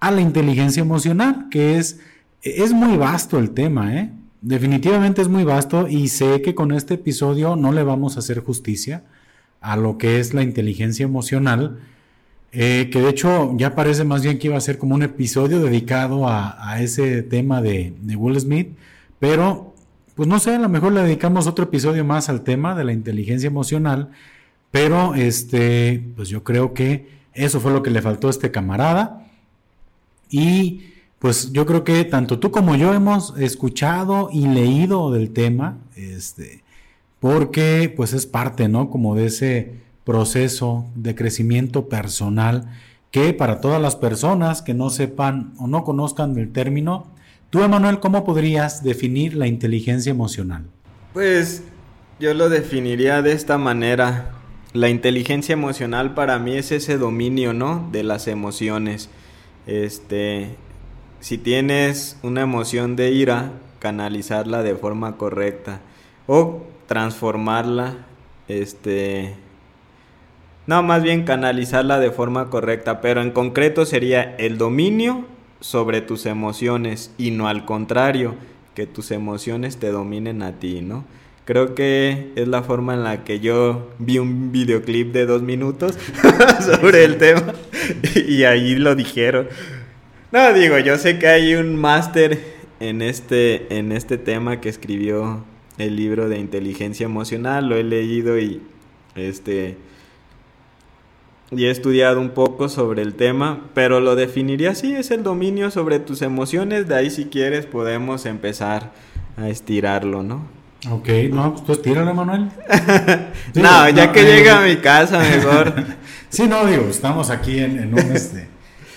a 0.00 0.10
la 0.10 0.20
inteligencia 0.20 0.80
emocional, 0.80 1.48
que 1.50 1.78
es, 1.78 2.00
es 2.42 2.72
muy 2.72 2.96
vasto 2.96 3.38
el 3.38 3.50
tema, 3.50 3.96
¿eh? 3.96 4.10
Definitivamente 4.42 5.22
es 5.22 5.28
muy 5.28 5.44
vasto 5.44 5.88
y 5.88 6.08
sé 6.08 6.42
que 6.42 6.54
con 6.54 6.72
este 6.72 6.94
episodio 6.94 7.56
no 7.56 7.72
le 7.72 7.82
vamos 7.82 8.16
a 8.16 8.18
hacer 8.18 8.40
justicia 8.40 9.04
a 9.60 9.76
lo 9.76 9.96
que 9.96 10.20
es 10.20 10.34
la 10.34 10.42
inteligencia 10.42 11.04
emocional, 11.04 11.78
eh, 12.50 12.90
que 12.92 13.00
de 13.00 13.08
hecho 13.08 13.56
ya 13.56 13.74
parece 13.74 14.04
más 14.04 14.22
bien 14.22 14.38
que 14.38 14.48
iba 14.48 14.56
a 14.56 14.60
ser 14.60 14.76
como 14.76 14.94
un 14.94 15.02
episodio 15.02 15.60
dedicado 15.62 16.28
a, 16.28 16.76
ese 16.80 17.22
tema 17.22 17.62
de, 17.62 17.94
de, 18.02 18.16
Will 18.16 18.38
Smith, 18.38 18.76
pero 19.18 19.74
pues 20.14 20.28
no 20.28 20.38
sé, 20.38 20.56
a 20.56 20.58
lo 20.58 20.68
mejor 20.68 20.92
le 20.92 21.02
dedicamos 21.02 21.46
otro 21.46 21.64
episodio 21.64 22.04
más 22.04 22.28
al 22.28 22.42
tema 22.42 22.74
de 22.74 22.84
la 22.84 22.92
inteligencia 22.92 23.46
emocional 23.46 24.10
pero 24.72 25.14
este, 25.14 26.02
pues 26.16 26.30
yo 26.30 26.42
creo 26.42 26.72
que 26.72 27.06
eso 27.34 27.60
fue 27.60 27.72
lo 27.72 27.82
que 27.82 27.90
le 27.90 28.02
faltó 28.02 28.26
a 28.26 28.30
este 28.30 28.50
camarada. 28.50 29.28
Y 30.30 30.91
pues 31.22 31.52
yo 31.52 31.66
creo 31.66 31.84
que 31.84 32.04
tanto 32.04 32.40
tú 32.40 32.50
como 32.50 32.74
yo 32.74 32.92
hemos 32.92 33.32
escuchado 33.38 34.28
y 34.32 34.48
leído 34.48 35.12
del 35.12 35.30
tema, 35.30 35.78
este, 35.94 36.64
porque 37.20 37.94
pues 37.96 38.12
es 38.12 38.26
parte, 38.26 38.68
¿no? 38.68 38.90
Como 38.90 39.14
de 39.14 39.26
ese 39.26 39.74
proceso 40.02 40.84
de 40.96 41.14
crecimiento 41.14 41.88
personal 41.88 42.68
que 43.12 43.32
para 43.34 43.60
todas 43.60 43.80
las 43.80 43.94
personas 43.94 44.62
que 44.62 44.74
no 44.74 44.90
sepan 44.90 45.54
o 45.58 45.68
no 45.68 45.84
conozcan 45.84 46.36
el 46.36 46.50
término, 46.50 47.06
tú, 47.50 47.62
Emanuel, 47.62 48.00
¿cómo 48.00 48.24
podrías 48.24 48.82
definir 48.82 49.34
la 49.34 49.46
inteligencia 49.46 50.10
emocional? 50.10 50.64
Pues 51.12 51.62
yo 52.18 52.34
lo 52.34 52.48
definiría 52.48 53.22
de 53.22 53.30
esta 53.30 53.58
manera 53.58 54.32
la 54.72 54.88
inteligencia 54.88 55.52
emocional 55.52 56.14
para 56.14 56.40
mí 56.40 56.56
es 56.56 56.72
ese 56.72 56.98
dominio, 56.98 57.52
¿no? 57.52 57.88
De 57.92 58.02
las 58.02 58.26
emociones. 58.26 59.08
Este, 59.68 60.56
si 61.22 61.38
tienes 61.38 62.18
una 62.22 62.42
emoción 62.42 62.96
de 62.96 63.12
ira, 63.12 63.52
canalizarla 63.78 64.64
de 64.64 64.74
forma 64.74 65.16
correcta 65.16 65.80
o 66.26 66.64
transformarla, 66.88 67.94
este, 68.48 69.36
no, 70.66 70.82
más 70.82 71.04
bien 71.04 71.22
canalizarla 71.22 72.00
de 72.00 72.10
forma 72.10 72.50
correcta, 72.50 73.00
pero 73.00 73.22
en 73.22 73.30
concreto 73.30 73.86
sería 73.86 74.34
el 74.36 74.58
dominio 74.58 75.24
sobre 75.60 76.00
tus 76.00 76.26
emociones 76.26 77.12
y 77.18 77.30
no 77.30 77.46
al 77.46 77.64
contrario, 77.64 78.34
que 78.74 78.88
tus 78.88 79.12
emociones 79.12 79.76
te 79.76 79.92
dominen 79.92 80.42
a 80.42 80.58
ti, 80.58 80.80
¿no? 80.80 81.04
Creo 81.44 81.76
que 81.76 82.32
es 82.34 82.48
la 82.48 82.64
forma 82.64 82.94
en 82.94 83.04
la 83.04 83.22
que 83.22 83.38
yo 83.38 83.90
vi 84.00 84.18
un 84.18 84.50
videoclip 84.50 85.12
de 85.12 85.26
dos 85.26 85.42
minutos 85.42 85.96
sobre 86.60 87.04
el 87.04 87.18
tema 87.18 87.54
y 88.26 88.42
ahí 88.42 88.74
lo 88.74 88.96
dijeron. 88.96 89.46
No, 90.32 90.52
digo, 90.54 90.78
yo 90.78 90.96
sé 90.96 91.18
que 91.18 91.28
hay 91.28 91.54
un 91.54 91.76
máster 91.76 92.42
en 92.80 93.02
este, 93.02 93.78
en 93.78 93.92
este 93.92 94.16
tema 94.16 94.60
que 94.60 94.70
escribió 94.70 95.44
el 95.76 95.94
libro 95.94 96.28
de 96.30 96.38
inteligencia 96.38 97.04
emocional, 97.04 97.68
lo 97.68 97.76
he 97.76 97.84
leído 97.84 98.38
y 98.38 98.62
este 99.14 99.76
y 101.50 101.66
he 101.66 101.70
estudiado 101.70 102.18
un 102.18 102.30
poco 102.30 102.70
sobre 102.70 103.02
el 103.02 103.14
tema, 103.14 103.68
pero 103.74 104.00
lo 104.00 104.16
definiría 104.16 104.70
así, 104.70 104.94
es 104.94 105.10
el 105.10 105.22
dominio 105.22 105.70
sobre 105.70 105.98
tus 105.98 106.22
emociones, 106.22 106.88
de 106.88 106.94
ahí 106.94 107.10
si 107.10 107.26
quieres 107.26 107.66
podemos 107.66 108.24
empezar 108.24 108.92
a 109.36 109.50
estirarlo, 109.50 110.22
¿no? 110.22 110.46
Ok, 110.90 111.08
no, 111.30 111.52
pues 111.52 111.64
tú 111.64 111.72
estírale, 111.72 112.14
Manuel. 112.14 112.48
no, 113.54 113.88
ya 113.90 114.10
que 114.12 114.24
llega 114.24 114.62
a 114.62 114.66
mi 114.66 114.76
casa, 114.76 115.18
mejor. 115.18 115.74
sí, 116.30 116.48
no, 116.48 116.64
digo, 116.64 116.86
estamos 116.88 117.28
aquí 117.28 117.58
en, 117.58 117.92
un 117.92 117.98
este, 117.98 118.48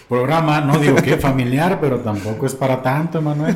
programa, 0.07 0.61
no 0.61 0.79
digo 0.79 0.95
que 0.97 1.17
familiar, 1.17 1.79
pero 1.81 1.99
tampoco 1.99 2.45
es 2.45 2.55
para 2.55 2.81
tanto, 2.81 3.21
Manuel. 3.21 3.55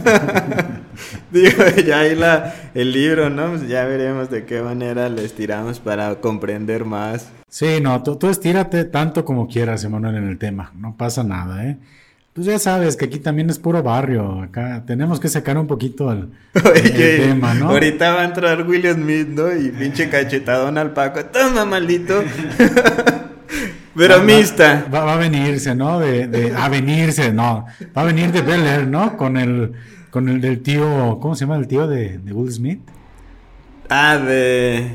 digo, 1.32 1.64
ya 1.86 2.00
ahí 2.00 2.16
la, 2.16 2.54
el 2.74 2.92
libro, 2.92 3.30
¿no? 3.30 3.50
Pues 3.50 3.68
ya 3.68 3.86
veremos 3.86 4.30
de 4.30 4.46
qué 4.46 4.62
manera 4.62 5.10
le 5.10 5.26
estiramos 5.26 5.80
para 5.80 6.16
comprender 6.16 6.86
más. 6.86 7.30
Sí, 7.48 7.80
no, 7.82 8.04
tú, 8.04 8.16
tú 8.16 8.30
estírate 8.30 8.86
tanto 8.86 9.26
como 9.26 9.48
quieras, 9.48 9.84
Emanuel, 9.84 10.16
en 10.16 10.30
el 10.30 10.38
tema, 10.38 10.72
no 10.76 10.96
pasa 10.96 11.24
nada, 11.24 11.66
¿eh? 11.66 11.78
Pues 12.34 12.48
ya 12.48 12.60
sabes 12.60 12.96
que 12.96 13.06
aquí 13.06 13.20
también 13.20 13.50
es 13.50 13.60
puro 13.60 13.84
barrio. 13.84 14.42
Acá 14.42 14.84
tenemos 14.86 15.20
que 15.20 15.28
sacar 15.28 15.58
un 15.58 15.68
poquito 15.68 16.10
el, 16.14 16.30
tema, 16.94 17.54
¿no? 17.54 17.70
Ahorita 17.70 18.14
va 18.14 18.22
a 18.22 18.26
entrar 18.26 18.66
William 18.66 18.96
Smith, 18.96 19.28
¿no? 19.28 19.54
Y 19.54 19.70
pinche 19.72 20.10
cachetadón 20.10 20.78
al 20.78 20.94
Paco. 20.94 21.26
Toma, 21.26 21.66
maldito. 21.66 22.24
Bromista. 24.08 24.86
Va, 24.94 25.04
va, 25.04 25.14
a 25.14 25.18
venirse, 25.18 25.76
¿no? 25.76 26.00
De, 26.00 26.54
a 26.56 26.70
venirse, 26.70 27.34
no. 27.34 27.66
Va 27.96 28.02
a 28.02 28.06
venir 28.06 28.32
de 28.32 28.42
Bel 28.42 28.90
¿no? 28.90 29.18
Con 29.18 29.38
el, 29.38 29.74
con 30.10 30.30
el 30.30 30.40
del 30.40 30.62
tío, 30.62 31.20
¿cómo 31.22 31.36
se 31.36 31.42
llama 31.42 31.58
el 31.58 31.68
tío 31.68 31.88
de, 31.88 32.18
de 32.18 32.34
Will 32.34 32.52
Smith? 32.52 32.82
Ah, 33.90 34.18
de... 34.18 34.88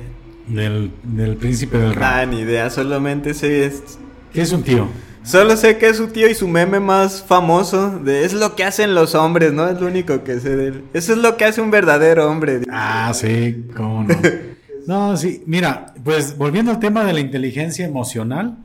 Del, 0.47 0.91
del 1.03 1.37
príncipe 1.37 1.79
del 1.79 1.95
rap. 1.95 2.03
Ah, 2.05 2.27
ni 2.27 2.41
idea, 2.41 2.71
solamente 2.71 3.35
sé... 3.35 3.67
Es... 3.67 3.99
¿Qué 4.33 4.43
es 4.43 4.53
un 4.53 4.63
tío? 4.63 4.89
Solo 5.23 5.57
sé 5.57 5.79
que 5.79 5.89
es 5.89 5.97
su 5.97 6.09
tío 6.09 6.29
y 6.29 6.35
su 6.35 6.47
meme 6.47 6.81
más 6.81 7.23
famoso 7.23 7.99
de 7.99 8.25
es 8.27 8.35
lo 8.35 8.55
que 8.55 8.65
hacen 8.65 8.95
los 8.95 9.15
hombres, 9.15 9.55
¿no? 9.55 9.67
Es 9.67 9.81
lo 9.81 9.87
único 9.87 10.23
que 10.23 10.39
sé 10.39 10.55
de 10.55 10.69
él. 10.69 10.85
Eso 10.93 11.13
es 11.13 11.19
lo 11.19 11.39
que 11.39 11.47
hace 11.47 11.63
un 11.63 11.71
verdadero 11.71 12.31
hombre. 12.31 12.61
Ah, 12.71 13.11
sí, 13.15 13.65
cómo 13.75 14.05
no. 14.05 14.15
no, 14.87 15.17
sí, 15.17 15.43
mira, 15.47 15.95
pues 16.05 16.37
volviendo 16.37 16.73
al 16.73 16.79
tema 16.79 17.05
de 17.05 17.15
la 17.15 17.21
inteligencia 17.21 17.87
emocional, 17.87 18.59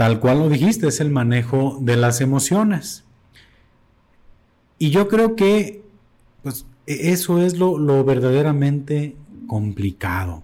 tal 0.00 0.18
cual 0.18 0.38
lo 0.38 0.48
dijiste, 0.48 0.88
es 0.88 0.98
el 1.00 1.10
manejo 1.10 1.76
de 1.82 1.94
las 1.94 2.22
emociones. 2.22 3.04
Y 4.78 4.88
yo 4.88 5.08
creo 5.08 5.36
que, 5.36 5.84
pues, 6.42 6.64
e-, 6.86 7.10
eso 7.12 7.38
es 7.38 7.58
lo, 7.58 7.76
lo 7.76 8.02
verdaderamente 8.02 9.14
complicado. 9.46 10.42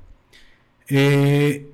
Eh, 0.91 1.73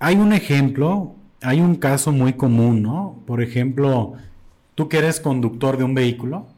hay 0.00 0.16
un 0.16 0.32
ejemplo 0.32 1.14
hay 1.40 1.60
un 1.60 1.76
caso 1.76 2.10
muy 2.10 2.32
común, 2.32 2.82
¿no? 2.82 3.22
Por 3.28 3.40
ejemplo, 3.42 4.14
tú 4.74 4.88
que 4.88 4.98
eres 4.98 5.20
conductor 5.20 5.76
de 5.76 5.84
un 5.84 5.94
vehículo, 5.94 6.48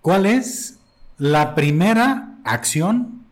¿cuál 0.00 0.24
es 0.24 0.78
la 1.18 1.54
primera 1.54 2.38
acción 2.42 3.26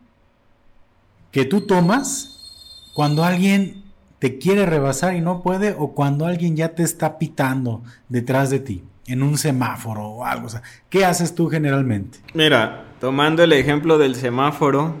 que 1.31 1.45
tú 1.45 1.61
tomas 1.61 2.91
cuando 2.93 3.23
alguien 3.23 3.76
te 4.19 4.37
quiere 4.37 4.65
rebasar 4.65 5.15
y 5.15 5.21
no 5.21 5.41
puede 5.41 5.75
o 5.77 5.93
cuando 5.93 6.25
alguien 6.25 6.55
ya 6.55 6.69
te 6.69 6.83
está 6.83 7.17
pitando 7.19 7.83
detrás 8.09 8.49
de 8.49 8.59
ti 8.59 8.83
en 9.05 9.23
un 9.23 9.37
semáforo 9.37 10.07
o 10.07 10.25
algo? 10.25 10.47
O 10.47 10.49
sea, 10.49 10.63
¿qué 10.89 11.05
haces 11.05 11.35
tú 11.35 11.49
generalmente? 11.49 12.19
Mira, 12.33 12.85
tomando 12.99 13.43
el 13.43 13.53
ejemplo 13.53 13.97
del 13.97 14.15
semáforo, 14.15 14.95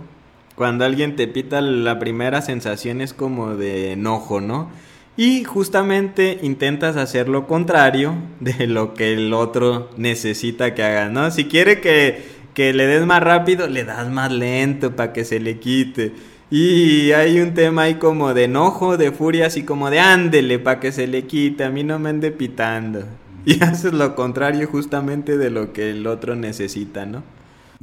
cuando 0.55 0.85
alguien 0.85 1.15
te 1.15 1.27
pita 1.27 1.61
la 1.61 1.99
primera 1.99 2.41
sensación 2.41 3.01
es 3.01 3.13
como 3.13 3.55
de 3.55 3.91
enojo, 3.91 4.41
¿no? 4.41 4.69
Y 5.15 5.43
justamente 5.43 6.39
intentas 6.43 6.95
hacer 6.95 7.27
lo 7.27 7.47
contrario 7.47 8.15
de 8.39 8.67
lo 8.67 8.93
que 8.93 9.13
el 9.13 9.33
otro 9.33 9.89
necesita 9.97 10.75
que 10.75 10.83
haga, 10.83 11.09
¿no? 11.09 11.31
Si 11.31 11.45
quiere 11.45 11.81
que, 11.81 12.23
que 12.53 12.71
le 12.73 12.85
des 12.85 13.05
más 13.05 13.21
rápido, 13.21 13.67
le 13.67 13.83
das 13.83 14.09
más 14.09 14.31
lento 14.31 14.95
para 14.95 15.13
que 15.13 15.25
se 15.25 15.39
le 15.39 15.59
quite. 15.59 16.13
Y 16.49 17.11
hay 17.11 17.41
un 17.41 17.53
tema 17.53 17.83
ahí 17.83 17.95
como 17.95 18.33
de 18.33 18.45
enojo, 18.45 18.95
de 18.95 19.11
furia, 19.11 19.47
así 19.47 19.63
como 19.63 19.89
de 19.89 19.99
ándele 19.99 20.59
para 20.59 20.79
que 20.79 20.93
se 20.93 21.05
le 21.05 21.27
quite, 21.27 21.65
a 21.65 21.69
mí 21.69 21.83
no 21.83 21.99
me 21.99 22.09
ande 22.09 22.31
pitando. 22.31 23.03
Y 23.45 23.63
haces 23.63 23.93
lo 23.93 24.13
contrario 24.13 24.67
justamente 24.67 25.37
de 25.37 25.49
lo 25.49 25.71
que 25.71 25.91
el 25.91 26.05
otro 26.05 26.35
necesita, 26.35 27.05
¿no? 27.05 27.23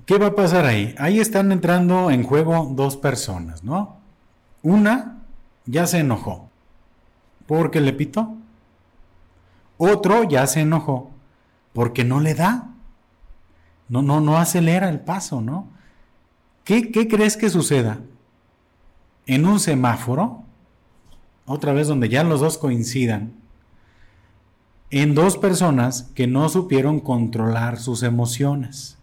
¿Qué 0.05 0.19
va 0.19 0.27
a 0.27 0.35
pasar 0.35 0.67
ahí? 0.67 0.95
Ahí 0.99 1.21
están 1.21 1.53
entrando 1.53 2.11
en 2.11 2.23
juego 2.23 2.71
dos 2.75 2.99
personas, 2.99 3.65
¿no? 3.65 3.97
Una 4.63 5.23
ya 5.65 5.87
se 5.87 6.01
enojó 6.01 6.51
porque 7.47 7.81
le 7.81 7.95
pitó. 7.95 8.37
Otro 9.79 10.25
ya 10.25 10.47
se 10.47 10.61
enojó 10.61 11.11
porque 11.73 12.05
no 12.05 12.21
le 12.21 12.35
da. 12.35 12.75
No, 13.89 14.03
no, 14.03 14.21
no 14.21 14.37
acelera 14.37 14.91
el 14.91 15.01
paso, 15.01 15.41
¿no? 15.41 15.69
¿Qué, 16.65 16.91
¿Qué 16.91 17.09
crees 17.09 17.39
que 17.39 17.49
suceda? 17.49 18.01
En 19.27 19.47
un 19.47 19.61
semáforo, 19.61 20.43
otra 21.47 21.73
vez 21.73 21.89
donde 21.89 22.09
ya 22.09 22.25
los 22.25 22.41
dos 22.41 22.59
coincidan, 22.59 23.33
en 24.91 25.15
dos 25.15 25.37
personas 25.39 26.11
que 26.15 26.27
no 26.27 26.49
supieron 26.49 27.01
controlar 27.01 27.79
sus 27.81 28.03
emociones. 28.03 28.97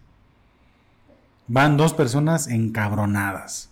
Van 1.48 1.76
dos 1.76 1.92
personas 1.92 2.48
encabronadas. 2.48 3.68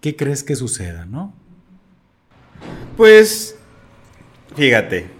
¿Qué 0.00 0.14
crees 0.14 0.44
que 0.44 0.54
suceda, 0.54 1.06
no? 1.06 1.32
Pues, 2.96 3.56
fíjate, 4.54 5.10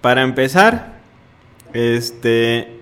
para 0.00 0.22
empezar, 0.22 1.00
este, 1.72 2.80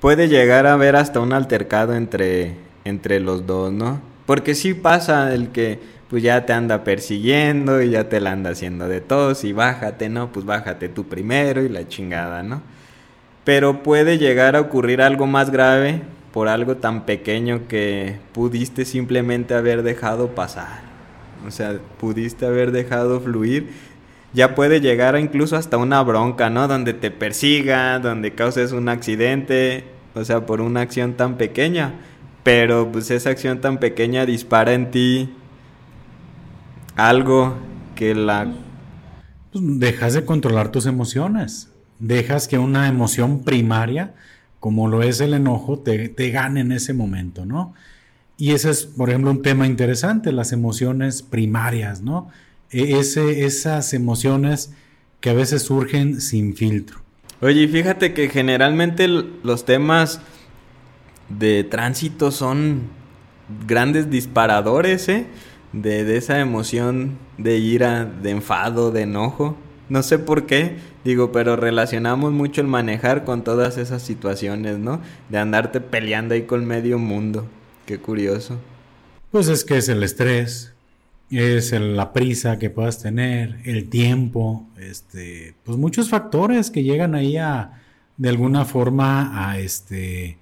puede 0.00 0.28
llegar 0.28 0.66
a 0.66 0.74
haber 0.74 0.96
hasta 0.96 1.20
un 1.20 1.32
altercado 1.32 1.94
entre, 1.94 2.58
entre 2.86 3.20
los 3.20 3.46
dos, 3.46 3.72
¿no? 3.72 4.00
Porque 4.26 4.54
sí 4.54 4.74
pasa 4.74 5.34
el 5.34 5.48
que, 5.48 5.80
pues 6.08 6.22
ya 6.22 6.46
te 6.46 6.52
anda 6.52 6.84
persiguiendo 6.84 7.82
y 7.82 7.90
ya 7.90 8.08
te 8.08 8.20
la 8.20 8.32
anda 8.32 8.50
haciendo 8.50 8.88
de 8.88 9.00
todos 9.00 9.44
y 9.44 9.52
bájate, 9.52 10.08
¿no? 10.08 10.32
Pues 10.32 10.46
bájate 10.46 10.88
tú 10.88 11.04
primero 11.04 11.62
y 11.62 11.68
la 11.68 11.88
chingada, 11.88 12.42
¿no? 12.42 12.62
Pero 13.44 13.82
puede 13.82 14.18
llegar 14.18 14.56
a 14.56 14.60
ocurrir 14.60 15.02
algo 15.02 15.26
más 15.26 15.50
grave 15.50 16.02
por 16.32 16.48
algo 16.48 16.76
tan 16.76 17.06
pequeño 17.06 17.66
que 17.68 18.18
pudiste 18.32 18.84
simplemente 18.84 19.54
haber 19.54 19.82
dejado 19.82 20.34
pasar. 20.34 20.80
O 21.46 21.50
sea, 21.50 21.78
pudiste 21.98 22.46
haber 22.46 22.72
dejado 22.72 23.20
fluir. 23.20 23.70
Ya 24.32 24.54
puede 24.54 24.80
llegar 24.80 25.18
incluso 25.18 25.56
hasta 25.56 25.76
una 25.76 26.02
bronca, 26.02 26.50
¿no? 26.50 26.68
Donde 26.68 26.92
te 26.92 27.10
persiga, 27.10 27.98
donde 27.98 28.34
causes 28.34 28.72
un 28.72 28.88
accidente, 28.88 29.84
o 30.14 30.24
sea, 30.24 30.44
por 30.46 30.60
una 30.60 30.82
acción 30.82 31.14
tan 31.14 31.36
pequeña. 31.36 31.94
Pero 32.46 32.92
pues 32.92 33.10
esa 33.10 33.30
acción 33.30 33.60
tan 33.60 33.78
pequeña 33.78 34.24
dispara 34.24 34.72
en 34.72 34.92
ti 34.92 35.30
algo 36.94 37.56
que 37.96 38.14
la... 38.14 38.54
Pues 39.50 39.64
dejas 39.80 40.14
de 40.14 40.24
controlar 40.24 40.70
tus 40.70 40.86
emociones. 40.86 41.72
Dejas 41.98 42.46
que 42.46 42.56
una 42.56 42.86
emoción 42.86 43.42
primaria, 43.42 44.14
como 44.60 44.86
lo 44.86 45.02
es 45.02 45.20
el 45.20 45.34
enojo, 45.34 45.80
te, 45.80 46.08
te 46.08 46.30
gane 46.30 46.60
en 46.60 46.70
ese 46.70 46.92
momento, 46.94 47.44
¿no? 47.44 47.74
Y 48.38 48.52
ese 48.52 48.70
es, 48.70 48.86
por 48.86 49.08
ejemplo, 49.08 49.32
un 49.32 49.42
tema 49.42 49.66
interesante, 49.66 50.30
las 50.30 50.52
emociones 50.52 51.22
primarias, 51.22 52.00
¿no? 52.00 52.30
E, 52.70 53.00
ese, 53.00 53.44
esas 53.44 53.92
emociones 53.92 54.70
que 55.18 55.30
a 55.30 55.34
veces 55.34 55.62
surgen 55.62 56.20
sin 56.20 56.54
filtro. 56.54 57.00
Oye, 57.40 57.66
fíjate 57.66 58.14
que 58.14 58.28
generalmente 58.28 59.08
los 59.08 59.64
temas 59.64 60.20
de 61.28 61.64
tránsito 61.64 62.30
son 62.30 62.82
grandes 63.66 64.10
disparadores, 64.10 65.08
¿eh? 65.08 65.26
De, 65.72 66.04
de, 66.04 66.16
esa 66.16 66.40
emoción 66.40 67.18
de 67.38 67.58
ira, 67.58 68.04
de 68.04 68.30
enfado, 68.30 68.90
de 68.90 69.02
enojo. 69.02 69.56
No 69.88 70.02
sé 70.02 70.18
por 70.18 70.46
qué, 70.46 70.76
digo, 71.04 71.32
pero 71.32 71.56
relacionamos 71.56 72.32
mucho 72.32 72.60
el 72.60 72.66
manejar 72.66 73.24
con 73.24 73.44
todas 73.44 73.76
esas 73.78 74.02
situaciones, 74.02 74.78
¿no? 74.78 75.00
De 75.28 75.38
andarte 75.38 75.80
peleando 75.80 76.34
ahí 76.34 76.42
con 76.42 76.64
medio 76.64 76.98
mundo. 76.98 77.46
Qué 77.84 77.98
curioso. 77.98 78.58
Pues 79.30 79.48
es 79.48 79.64
que 79.64 79.76
es 79.76 79.88
el 79.88 80.02
estrés, 80.02 80.72
es 81.30 81.72
la 81.72 82.12
prisa 82.12 82.58
que 82.58 82.70
puedas 82.70 83.00
tener, 83.02 83.58
el 83.64 83.88
tiempo, 83.88 84.66
este, 84.78 85.54
pues 85.64 85.76
muchos 85.76 86.08
factores 86.08 86.70
que 86.70 86.82
llegan 86.82 87.14
ahí 87.14 87.36
a, 87.36 87.82
de 88.16 88.28
alguna 88.28 88.64
forma, 88.64 89.48
a 89.50 89.58
este, 89.58 90.38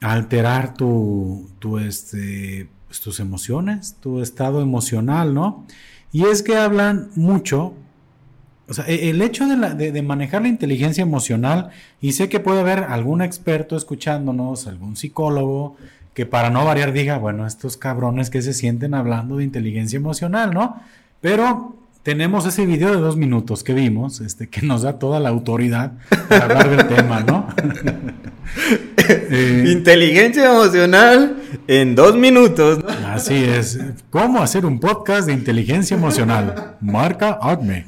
alterar 0.00 0.74
tu, 0.74 1.48
tu 1.58 1.78
este, 1.78 2.68
pues 2.86 3.00
tus 3.00 3.20
emociones, 3.20 3.96
tu 4.00 4.20
estado 4.20 4.60
emocional, 4.60 5.34
¿no? 5.34 5.64
Y 6.12 6.24
es 6.24 6.42
que 6.42 6.56
hablan 6.56 7.10
mucho, 7.14 7.74
o 8.68 8.74
sea, 8.74 8.86
e, 8.86 9.10
el 9.10 9.22
hecho 9.22 9.46
de, 9.46 9.92
de, 9.92 10.02
manejar 10.02 10.42
la 10.42 10.48
inteligencia 10.48 11.02
emocional, 11.02 11.70
y 12.00 12.12
sé 12.12 12.28
que 12.28 12.40
puede 12.40 12.60
haber 12.60 12.84
algún 12.84 13.22
experto 13.22 13.76
escuchándonos, 13.76 14.66
algún 14.66 14.96
psicólogo, 14.96 15.76
que 16.14 16.26
para 16.26 16.48
no 16.50 16.64
variar 16.64 16.92
diga, 16.92 17.18
bueno, 17.18 17.46
estos 17.46 17.76
cabrones 17.76 18.30
que 18.30 18.40
se 18.40 18.54
sienten 18.54 18.94
hablando 18.94 19.36
de 19.36 19.44
inteligencia 19.44 19.98
emocional, 19.98 20.54
¿no? 20.54 20.80
Pero 21.20 21.76
tenemos 22.06 22.46
ese 22.46 22.64
video 22.66 22.92
de 22.92 23.00
dos 23.00 23.16
minutos 23.16 23.64
que 23.64 23.74
vimos, 23.74 24.20
este, 24.20 24.48
que 24.48 24.64
nos 24.64 24.82
da 24.82 24.96
toda 24.96 25.18
la 25.18 25.28
autoridad 25.28 25.94
para 26.28 26.44
hablar 26.44 26.70
del 26.70 26.86
tema, 26.86 27.20
¿no? 27.22 27.48
Eh, 29.08 29.64
inteligencia 29.68 30.46
emocional 30.46 31.36
en 31.68 31.94
dos 31.94 32.16
minutos. 32.16 32.84
Así 33.06 33.34
es. 33.34 33.78
¿Cómo 34.10 34.40
hacer 34.40 34.66
un 34.66 34.80
podcast 34.80 35.26
de 35.26 35.32
inteligencia 35.32 35.96
emocional? 35.96 36.76
Marca 36.80 37.38
Acme. 37.40 37.86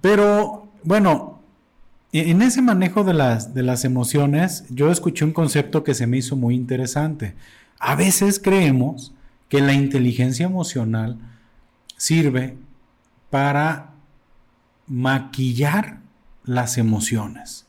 Pero, 0.00 0.68
bueno, 0.82 1.42
en 2.12 2.42
ese 2.42 2.62
manejo 2.62 3.04
de 3.04 3.14
las, 3.14 3.52
de 3.52 3.62
las 3.62 3.84
emociones, 3.84 4.64
yo 4.70 4.90
escuché 4.90 5.24
un 5.24 5.32
concepto 5.32 5.84
que 5.84 5.94
se 5.94 6.06
me 6.06 6.18
hizo 6.18 6.34
muy 6.34 6.54
interesante. 6.54 7.34
A 7.78 7.94
veces 7.94 8.40
creemos 8.40 9.12
que 9.48 9.60
la 9.60 9.72
inteligencia 9.72 10.46
emocional 10.46 11.18
sirve 11.96 12.56
para 13.30 13.90
maquillar 14.86 15.98
las 16.44 16.78
emociones. 16.78 17.66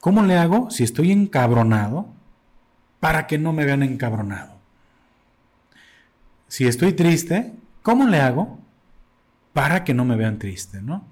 ¿Cómo 0.00 0.22
le 0.22 0.36
hago 0.36 0.70
si 0.70 0.84
estoy 0.84 1.12
encabronado 1.12 2.06
para 3.00 3.26
que 3.26 3.38
no 3.38 3.52
me 3.52 3.64
vean 3.64 3.82
encabronado? 3.82 4.58
Si 6.48 6.66
estoy 6.66 6.92
triste, 6.92 7.52
¿cómo 7.82 8.06
le 8.06 8.20
hago 8.20 8.58
para 9.52 9.84
que 9.84 9.94
no 9.94 10.04
me 10.04 10.16
vean 10.16 10.38
triste, 10.38 10.80
no? 10.80 11.04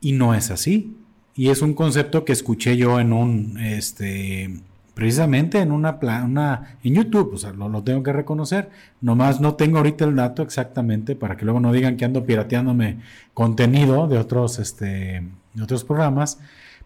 Y 0.00 0.12
no 0.12 0.34
es 0.34 0.50
así. 0.50 0.96
Y 1.34 1.50
es 1.50 1.62
un 1.62 1.74
concepto 1.74 2.24
que 2.24 2.32
escuché 2.32 2.76
yo 2.76 3.00
en 3.00 3.12
un, 3.12 3.58
este, 3.58 4.60
precisamente 4.94 5.60
en 5.60 5.72
una, 5.72 5.98
una 6.24 6.76
en 6.82 6.94
YouTube, 6.94 7.34
o 7.34 7.38
sea, 7.38 7.52
lo, 7.52 7.82
tengo 7.82 8.02
que 8.02 8.12
reconocer. 8.12 8.70
Nomás 9.00 9.40
no 9.40 9.54
tengo 9.54 9.78
ahorita 9.78 10.04
el 10.04 10.16
dato 10.16 10.42
exactamente 10.42 11.16
para 11.16 11.36
que 11.36 11.44
luego 11.44 11.60
no 11.60 11.72
digan 11.72 11.96
que 11.96 12.04
ando 12.04 12.24
pirateándome 12.24 12.98
contenido 13.34 14.08
de 14.08 14.18
otros, 14.18 14.58
este, 14.58 15.22
de 15.54 15.62
otros 15.62 15.84
programas. 15.84 16.38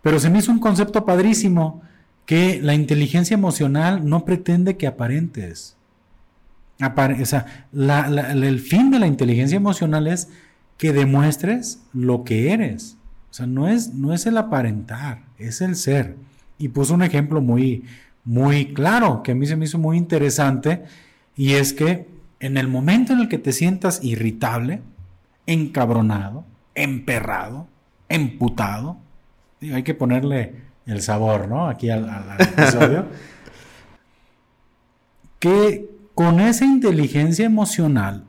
Pero 0.03 0.19
se 0.19 0.31
me 0.31 0.39
hizo 0.39 0.53
un 0.53 0.61
concepto 0.61 1.05
padrísimo 1.05 1.83
que 2.27 2.61
la 2.63 2.75
inteligencia 2.75 3.35
emocional 3.35 4.09
no 4.09 4.25
pretende 4.25 4.77
que 4.77 4.87
aparentes. 4.87 5.77
o 6.81 7.27
sea, 7.27 7.67
el 7.73 8.61
fin 8.61 8.91
de 8.91 8.99
la 8.99 9.07
inteligencia 9.07 9.57
emocional 9.57 10.07
es 10.07 10.29
que 10.79 10.93
demuestres 10.93 11.81
lo 11.93 12.25
que 12.25 12.53
eres. 12.53 12.97
O 13.31 13.35
sea, 13.35 13.47
no 13.47 13.69
es, 13.69 13.95
no 13.95 14.13
es 14.13 14.27
el 14.27 14.37
aparentar, 14.39 15.23
es 15.39 15.61
el 15.61 15.77
ser. 15.77 16.17
Y 16.59 16.69
puso 16.69 16.95
un 16.95 17.03
ejemplo 17.03 17.41
muy, 17.41 17.85
muy 18.25 18.73
claro 18.73 19.23
que 19.23 19.33
a 19.33 19.35
mí 19.35 19.47
se 19.47 19.57
me 19.57 19.65
hizo 19.65 19.79
muy 19.79 19.97
interesante 19.97 20.85
y 21.37 21.55
es 21.55 21.73
que 21.73 22.09
en 22.41 22.57
el 22.57 22.69
momento 22.69 23.13
en 23.13 23.21
el 23.21 23.29
que 23.29 23.39
te 23.39 23.53
sientas 23.53 24.03
irritable, 24.03 24.83
encabronado, 25.47 26.45
emperrado, 26.75 27.69
emputado, 28.09 28.99
hay 29.61 29.83
que 29.83 29.95
ponerle 29.95 30.55
el 30.87 31.03
sabor, 31.03 31.49
¿no? 31.49 31.69
Aquí 31.69 31.91
al, 31.91 32.09
al 32.09 32.41
episodio. 32.41 33.07
que 35.39 35.91
con 36.15 36.41
esa 36.41 36.65
inteligencia 36.65 37.45
emocional 37.45 38.25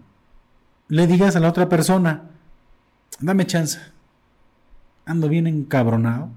le 0.88 1.08
digas 1.08 1.36
a 1.36 1.40
la 1.40 1.50
otra 1.50 1.70
persona, 1.70 2.24
dame 3.20 3.46
chance, 3.46 3.80
ando 5.06 5.30
bien 5.30 5.48
encabronado, 5.48 6.30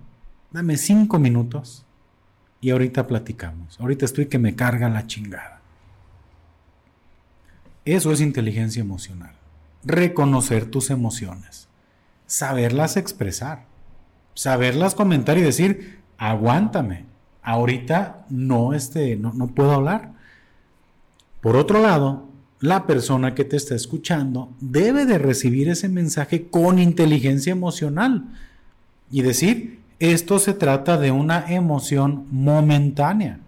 dame 0.50 0.76
cinco 0.76 1.18
minutos 1.18 1.84
y 2.60 2.70
ahorita 2.70 3.06
platicamos, 3.06 3.78
ahorita 3.80 4.04
estoy 4.04 4.26
que 4.26 4.38
me 4.38 4.54
carga 4.54 4.88
la 4.88 5.06
chingada. 5.06 5.60
Eso 7.84 8.12
es 8.12 8.20
inteligencia 8.20 8.80
emocional, 8.80 9.32
reconocer 9.84 10.66
tus 10.66 10.90
emociones, 10.90 11.68
saberlas 12.26 12.96
expresar, 12.96 13.64
saberlas 14.34 14.94
comentar 14.94 15.38
y 15.38 15.42
decir, 15.42 16.00
aguántame, 16.18 17.06
ahorita 17.42 18.26
no, 18.28 18.74
este, 18.74 19.16
no, 19.16 19.32
no 19.32 19.48
puedo 19.48 19.72
hablar. 19.72 20.12
Por 21.40 21.56
otro 21.56 21.80
lado, 21.80 22.28
la 22.60 22.86
persona 22.86 23.34
que 23.34 23.44
te 23.44 23.56
está 23.56 23.74
escuchando 23.74 24.52
debe 24.60 25.06
de 25.06 25.18
recibir 25.18 25.68
ese 25.68 25.88
mensaje 25.88 26.48
con 26.48 26.78
inteligencia 26.78 27.52
emocional 27.52 28.26
y 29.10 29.22
decir, 29.22 29.77
esto 29.98 30.38
se 30.38 30.54
trata 30.54 30.96
de 30.98 31.10
una 31.10 31.52
emoción 31.52 32.26
momentánea. 32.30 33.40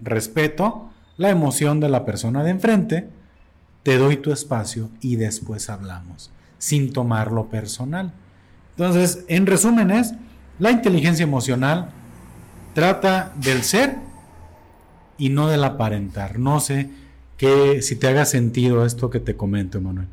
Respeto 0.00 0.90
la 1.16 1.30
emoción 1.30 1.80
de 1.80 1.88
la 1.88 2.04
persona 2.04 2.42
de 2.42 2.50
enfrente, 2.50 3.08
te 3.82 3.98
doy 3.98 4.16
tu 4.16 4.32
espacio 4.32 4.90
y 5.00 5.16
después 5.16 5.70
hablamos, 5.70 6.30
sin 6.58 6.92
tomarlo 6.92 7.46
personal. 7.46 8.12
Entonces, 8.76 9.24
en 9.28 9.46
resumen 9.46 9.90
es, 9.90 10.12
la 10.58 10.70
inteligencia 10.70 11.22
emocional 11.22 11.90
trata 12.74 13.32
del 13.36 13.62
ser 13.62 13.96
y 15.18 15.30
no 15.30 15.48
del 15.48 15.64
aparentar. 15.64 16.38
No 16.38 16.60
sé 16.60 16.90
que 17.36 17.80
si 17.82 17.96
te 17.96 18.08
haga 18.08 18.24
sentido 18.24 18.84
esto 18.84 19.08
que 19.08 19.20
te 19.20 19.36
comento, 19.36 19.80
Manuel. 19.80 20.08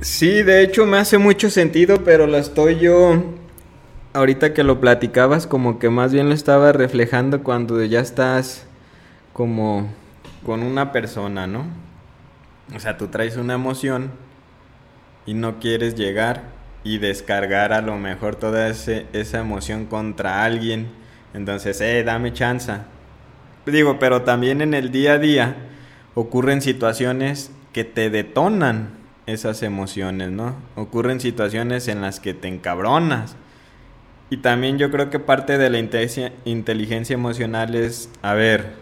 Sí, 0.00 0.42
de 0.42 0.62
hecho 0.62 0.86
me 0.86 0.98
hace 0.98 1.18
mucho 1.18 1.50
sentido, 1.50 2.04
pero 2.04 2.26
lo 2.26 2.36
estoy 2.36 2.78
yo, 2.78 3.22
ahorita 4.18 4.52
que 4.52 4.64
lo 4.64 4.80
platicabas, 4.80 5.46
como 5.46 5.78
que 5.78 5.90
más 5.90 6.12
bien 6.12 6.28
lo 6.28 6.34
estaba 6.34 6.72
reflejando 6.72 7.42
cuando 7.42 7.82
ya 7.84 8.00
estás 8.00 8.66
como 9.32 9.88
con 10.44 10.62
una 10.62 10.92
persona, 10.92 11.46
¿no? 11.46 11.66
O 12.74 12.80
sea, 12.80 12.98
tú 12.98 13.08
traes 13.08 13.36
una 13.36 13.54
emoción 13.54 14.10
y 15.24 15.34
no 15.34 15.60
quieres 15.60 15.94
llegar 15.94 16.42
y 16.84 16.98
descargar 16.98 17.72
a 17.72 17.80
lo 17.80 17.96
mejor 17.96 18.36
toda 18.36 18.68
esa 18.68 19.38
emoción 19.38 19.86
contra 19.86 20.44
alguien. 20.44 20.88
Entonces, 21.34 21.80
eh, 21.80 22.02
dame 22.04 22.32
chance. 22.32 22.72
Digo, 23.66 23.98
pero 23.98 24.22
también 24.22 24.60
en 24.60 24.74
el 24.74 24.90
día 24.90 25.14
a 25.14 25.18
día 25.18 25.56
ocurren 26.14 26.60
situaciones 26.60 27.52
que 27.72 27.84
te 27.84 28.10
detonan 28.10 28.90
esas 29.26 29.62
emociones, 29.62 30.30
¿no? 30.30 30.56
Ocurren 30.74 31.20
situaciones 31.20 31.86
en 31.88 32.00
las 32.00 32.18
que 32.18 32.34
te 32.34 32.48
encabronas. 32.48 33.36
Y 34.30 34.38
también 34.38 34.78
yo 34.78 34.90
creo 34.90 35.10
que 35.10 35.18
parte 35.18 35.56
de 35.56 35.70
la 35.70 35.78
inteligencia 36.44 37.14
emocional 37.14 37.74
es, 37.74 38.10
a 38.20 38.34
ver, 38.34 38.72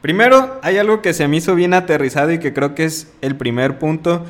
primero 0.00 0.60
hay 0.62 0.78
algo 0.78 1.02
que 1.02 1.12
se 1.14 1.26
me 1.26 1.38
hizo 1.38 1.54
bien 1.54 1.74
aterrizado 1.74 2.30
y 2.30 2.38
que 2.38 2.52
creo 2.52 2.74
que 2.74 2.84
es 2.84 3.12
el 3.20 3.36
primer 3.36 3.78
punto 3.78 4.24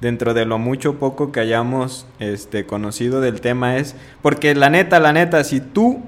dentro 0.00 0.34
de 0.34 0.44
lo 0.44 0.58
mucho 0.58 0.98
poco 0.98 1.32
que 1.32 1.40
hayamos 1.40 2.06
este, 2.18 2.66
conocido 2.66 3.20
del 3.20 3.40
tema 3.40 3.76
es, 3.76 3.94
porque 4.22 4.54
la 4.54 4.70
neta, 4.70 4.98
la 5.00 5.12
neta, 5.12 5.44
si 5.44 5.60
tú 5.60 6.02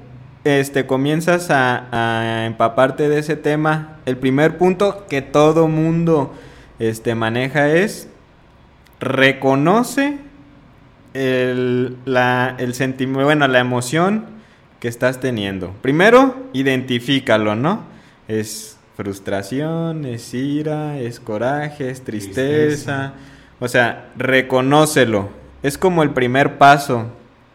este, 0.44 0.86
comienzas 0.86 1.48
a, 1.50 2.44
empaparte 2.46 3.08
de 3.08 3.18
ese 3.18 3.36
tema, 3.36 3.98
el 4.06 4.16
primer 4.16 4.58
punto 4.58 5.06
que 5.08 5.22
todo 5.22 5.68
mundo 5.68 6.34
este, 6.78 7.14
maneja 7.14 7.70
es 7.70 8.08
reconoce 9.00 10.18
el, 11.14 11.96
la, 12.04 12.54
el 12.58 12.74
sentimiento, 12.74 13.24
bueno, 13.24 13.46
la 13.48 13.60
emoción 13.60 14.26
que 14.80 14.88
estás 14.88 15.20
teniendo. 15.20 15.72
Primero, 15.82 16.48
identifícalo, 16.52 17.54
¿no? 17.54 17.84
Es 18.28 18.78
frustración, 18.96 20.04
es 20.04 20.34
ira, 20.34 20.98
es 20.98 21.20
coraje, 21.20 21.90
es 21.90 22.02
tristeza. 22.02 23.14
O 23.60 23.68
sea, 23.68 24.10
reconócelo. 24.16 25.30
Es 25.62 25.78
como 25.78 26.02
el 26.02 26.10
primer 26.10 26.58
paso. 26.58 27.06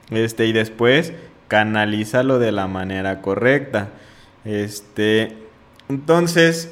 Este, 0.10 0.45
y 0.45 0.53
después 0.53 1.14
canalízalo 1.47 2.39
de 2.39 2.51
la 2.51 2.68
manera 2.68 3.22
correcta. 3.22 3.89
Este, 4.45 5.36
entonces, 5.89 6.72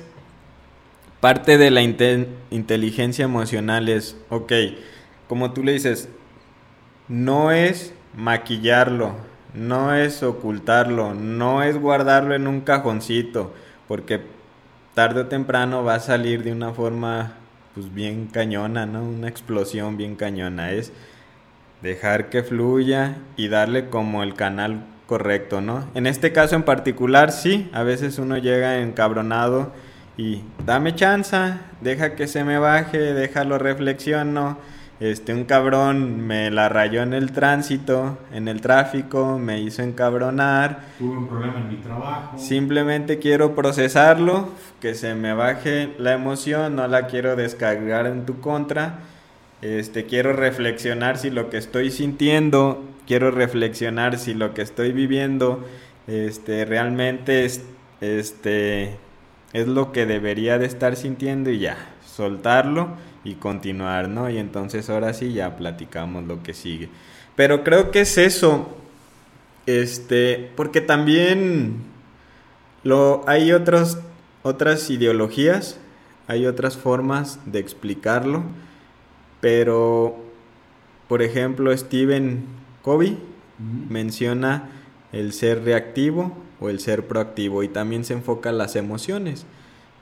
parte 1.20 1.58
de 1.58 1.72
la 1.72 1.82
inteligencia 1.82 3.26
emocional 3.26 3.90
es, 3.90 4.18
ok, 4.30 4.54
como 5.28 5.52
tú 5.52 5.64
le 5.64 5.74
dices, 5.74 6.10
no 7.08 7.52
es 7.52 7.94
maquillarlo, 8.16 9.16
no 9.54 9.94
es 9.94 10.24
ocultarlo, 10.24 11.14
no 11.14 11.64
es 11.64 11.78
guardarlo 11.78 12.36
en 12.36 12.48
un 12.48 12.62
cajoncito, 12.62 13.54
porque 13.88 14.22
tarde 14.94 15.22
o 15.22 15.28
temprano 15.28 15.84
va 15.84 15.96
a 15.96 16.00
salir 16.00 16.44
de 16.44 16.52
una 16.52 16.74
forma 16.74 17.34
pues 17.74 17.94
bien 17.94 18.28
cañona, 18.28 18.86
¿no? 18.86 19.04
Una 19.04 19.28
explosión 19.28 19.98
bien 19.98 20.16
cañona, 20.16 20.72
es 20.72 20.94
dejar 21.82 22.30
que 22.30 22.42
fluya 22.42 23.18
y 23.36 23.50
darle 23.50 23.90
como 23.90 24.24
el 24.24 24.34
canal 24.34 24.86
correcto, 25.08 25.62
¿no? 25.62 25.86
En 25.94 26.08
este 26.08 26.32
caso 26.32 26.56
en 26.56 26.64
particular, 26.64 27.32
sí, 27.32 27.70
a 27.74 27.84
veces 27.84 28.18
uno 28.18 28.38
llega 28.38 28.80
encabronado 28.80 29.72
y 30.18 30.42
dame 30.66 30.96
chanza, 30.96 31.62
deja 31.82 32.16
que 32.16 32.28
se 32.28 32.44
me 32.44 32.58
baje, 32.58 32.98
déjalo 32.98 33.58
reflexiono. 33.58 34.58
Este, 35.00 35.34
un 35.34 35.44
cabrón 35.44 36.26
me 36.26 36.50
la 36.52 36.70
rayó 36.70 37.04
en 37.04 37.14
el 37.14 37.32
tránsito, 37.32 38.18
en 38.32 38.48
el 38.48 38.62
tráfico, 38.62 39.38
me 39.38 39.60
hizo 39.60 39.82
encabronar. 39.82 40.80
Tuve 40.98 41.18
un 41.18 41.28
problema 41.28 41.60
en 41.60 41.68
mi 41.68 41.76
trabajo. 41.76 42.38
Simplemente 42.38 43.20
quiero 43.20 43.56
procesarlo, 43.56 44.50
que 44.80 44.96
se 44.96 45.14
me 45.16 45.34
baje 45.34 45.94
la 45.98 46.14
emoción, 46.14 46.76
no 46.76 46.88
la 46.88 47.08
quiero 47.08 47.36
descargar 47.36 48.08
en 48.08 48.26
tu 48.26 48.40
contra 48.40 49.00
este, 49.62 50.06
quiero 50.06 50.34
reflexionar 50.34 51.18
si 51.18 51.32
lo 51.32 51.50
que 51.50 51.58
estoy 51.58 51.90
sintiendo, 51.90 52.84
quiero 53.08 53.32
reflexionar 53.32 54.20
si 54.20 54.34
lo 54.34 54.54
que 54.54 54.62
estoy 54.62 54.92
viviendo, 54.92 55.66
este, 56.08 56.66
realmente 56.66 57.46
es, 57.46 57.64
este, 58.00 58.98
es 59.54 59.68
lo 59.68 59.92
que 59.92 60.06
debería 60.06 60.60
de 60.60 60.68
estar 60.68 60.96
sintiendo 60.96 61.50
y 61.50 61.60
ya, 61.60 61.78
soltarlo 62.06 62.90
y 63.26 63.34
continuar, 63.34 64.08
¿no? 64.08 64.30
Y 64.30 64.38
entonces 64.38 64.90
ahora 64.90 65.14
sí 65.14 65.34
ya 65.34 65.58
platicamos 65.58 66.24
lo 66.24 66.42
que 66.42 66.54
sigue. 66.54 66.88
Pero 67.36 67.66
creo 67.66 67.92
que 67.92 68.02
es 68.02 68.18
eso, 68.18 68.78
este, 69.66 70.52
porque 70.56 70.80
también 70.80 71.84
lo, 72.84 73.28
hay 73.28 73.52
otros, 73.52 73.98
otras 74.44 74.90
ideologías, 74.90 75.78
hay 76.28 76.46
otras 76.46 76.78
formas 76.78 77.40
de 77.46 77.60
explicarlo 77.60 78.44
pero, 79.46 80.16
por 81.08 81.22
ejemplo, 81.22 81.78
Stephen 81.78 82.46
Covey 82.82 83.16
menciona 83.60 84.72
el 85.12 85.34
ser 85.34 85.64
reactivo 85.64 86.36
o 86.60 86.70
el 86.72 86.80
ser 86.80 87.06
proactivo 87.06 87.62
y 87.62 87.68
también 87.68 88.06
se 88.06 88.14
enfoca 88.14 88.50
en 88.50 88.58
las 88.58 88.76
emociones. 88.76 89.46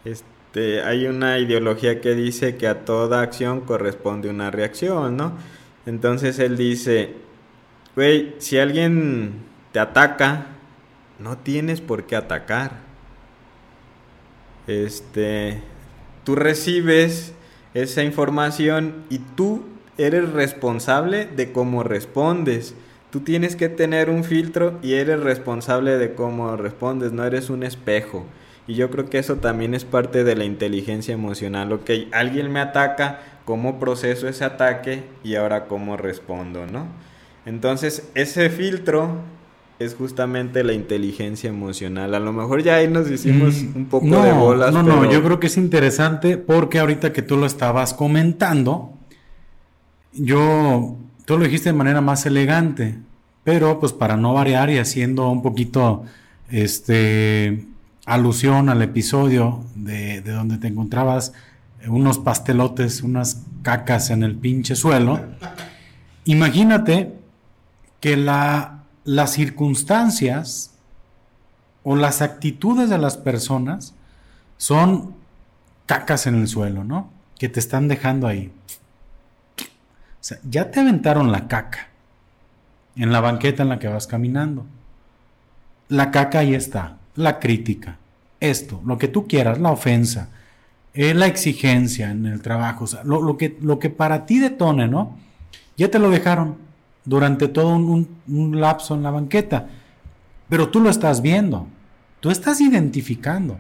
Este, 0.05 0.26
hay 0.56 1.08
una 1.08 1.39
ideología 1.39 1.99
que 1.99 2.14
dice 2.14 2.58
que 2.58 2.68
a 2.68 2.86
toda 2.86 3.22
acción 3.22 3.62
corresponde 3.62 4.30
una 4.30 4.51
reacción, 4.51 5.18
¿no? 5.18 5.34
Entonces 5.86 6.38
él 6.39 6.58
dice, 6.58 7.16
güey, 7.95 8.36
si 8.38 8.60
alguien 8.60 9.34
te 9.72 9.80
ataca, 9.80 10.47
no 11.20 11.38
tienes 11.38 11.82
por 11.82 12.06
qué 12.06 12.16
atacar. 12.16 12.72
Este, 14.68 15.62
tú 16.24 16.36
recibes 16.36 17.34
esa 17.74 18.04
información 18.04 19.04
y 19.10 19.18
tú 19.18 19.64
eres 19.97 20.32
responsable 20.32 21.26
de 21.26 21.51
cómo 21.51 21.84
respondes. 21.84 22.76
Tú 23.10 23.22
tienes 23.22 23.56
que 23.56 23.70
tener 23.70 24.10
un 24.10 24.24
filtro 24.24 24.80
y 24.82 24.93
eres 24.93 25.20
responsable 25.20 25.97
de 25.97 26.14
cómo 26.14 26.56
respondes, 26.56 27.12
no 27.12 27.24
eres 27.26 27.49
un 27.49 27.64
espejo. 27.64 28.26
Y 28.68 28.76
yo 28.76 28.89
creo 28.89 29.09
que 29.09 29.20
eso 29.20 29.38
también 29.38 29.74
es 29.74 29.84
parte 29.84 30.24
de 30.24 30.36
la 30.36 30.45
inteligencia 30.45 31.14
emocional. 31.14 31.72
Ok, 31.74 31.89
alguien 32.11 32.51
me 32.51 32.59
ataca, 32.59 33.20
cómo 33.45 33.80
proceso 33.80 34.28
ese 34.28 34.45
ataque 34.45 35.03
y 35.24 35.36
ahora 35.36 35.66
cómo 35.68 35.97
respondo, 35.97 36.66
¿no? 36.66 36.88
Entonces, 37.45 38.09
ese 38.16 38.49
filtro 38.49 39.18
es 39.80 39.95
justamente 39.95 40.64
la 40.64 40.74
inteligencia 40.74 41.49
emocional. 41.49 42.16
A 42.16 42.20
lo 42.20 42.32
mejor 42.32 42.64
ya 42.64 42.76
ahí 42.76 42.88
nos 42.88 43.09
hicimos 43.09 43.55
mm, 43.64 43.76
un 43.76 43.86
poco 43.86 44.05
de 44.05 44.32
bolas. 44.32 44.74
No, 44.74 44.82
no, 44.82 45.11
yo 45.11 45.22
creo 45.22 45.39
que 45.41 45.47
es 45.47 45.57
interesante 45.57 46.38
porque 46.38 46.80
ahorita 46.80 47.11
que 47.11 47.22
tú 47.22 47.36
lo 47.36 47.45
estabas 47.45 47.93
comentando, 47.93 48.93
yo, 50.14 50.97
tú 51.26 51.38
lo 51.38 51.43
dijiste 51.43 51.70
de 51.70 51.74
manera 51.74 52.01
más 52.01 52.26
elegante, 52.26 52.99
Pero 53.43 53.82
pues 53.82 53.91
para 53.91 54.16
no 54.16 54.34
variar 54.34 54.70
y 54.70 54.78
haciendo 54.78 55.30
un 55.30 55.41
poquito 55.41 56.05
este 56.49 57.72
alusión 58.06 58.70
al 58.70 58.82
episodio 58.82 59.64
de, 59.76 60.22
de 60.22 60.32
donde 60.32 60.58
te 60.58 60.68
encontrabas 60.68 61.34
unos 61.88 62.20
pastelotes, 62.20 63.01
unas 63.01 63.43
cacas 63.62 64.10
en 64.10 64.24
el 64.24 64.36
pinche 64.36 64.76
suelo. 64.76 65.22
Imagínate 66.26 67.20
que 67.99 68.18
la, 68.18 68.84
las 69.04 69.32
circunstancias 69.32 70.72
o 71.84 71.95
las 71.95 72.22
actitudes 72.22 72.89
de 72.89 72.97
las 72.97 73.18
personas 73.18 73.93
son 74.58 75.16
cacas 75.86 76.28
en 76.28 76.36
el 76.36 76.47
suelo, 76.47 76.84
¿no? 76.84 77.10
Que 77.38 77.49
te 77.49 77.60
están 77.60 77.88
dejando 77.88 78.28
ahí. 78.28 78.51
O 79.60 80.26
sea, 80.26 80.38
ya 80.49 80.72
te 80.72 80.80
aventaron 80.80 81.32
la 81.32 81.47
caca 81.47 81.89
en 82.95 83.12
la 83.12 83.20
banqueta 83.20 83.64
en 83.64 83.70
la 83.70 83.80
que 83.80 83.89
vas 83.89 84.08
caminando. 84.08 84.66
La 85.89 86.12
caca 86.12 86.39
ahí 86.39 86.56
está, 86.56 86.97
la 87.16 87.39
crítica, 87.39 87.97
esto, 88.39 88.82
lo 88.86 88.97
que 88.97 89.07
tú 89.07 89.28
quieras, 89.28 89.59
la 89.59 89.72
ofensa, 89.72 90.30
eh, 90.93 91.14
la 91.14 91.28
exigencia 91.28 92.11
en 92.11 92.26
el 92.26 92.41
trabajo, 92.41 92.84
o 92.84 92.88
sea, 92.88 93.03
lo, 93.03 93.38
que, 93.38 93.57
lo 93.61 93.80
que 93.80 93.89
para 93.89 94.26
ti 94.26 94.39
detone, 94.39 94.88
¿no? 94.88 95.18
Ya 95.78 95.89
te 95.89 95.99
lo 95.99 96.09
dejaron 96.09 96.57
durante 97.05 97.47
todo 97.47 97.76
un, 97.76 98.07
un 98.28 98.59
lapso 98.59 98.95
en 98.95 99.03
la 99.03 99.11
banqueta, 99.11 99.70
pero 100.49 100.70
tú 100.70 100.80
lo 100.80 100.89
estás 100.89 101.22
viendo, 101.22 101.68
tú 102.20 102.30
estás 102.30 102.61
identificando. 102.61 103.57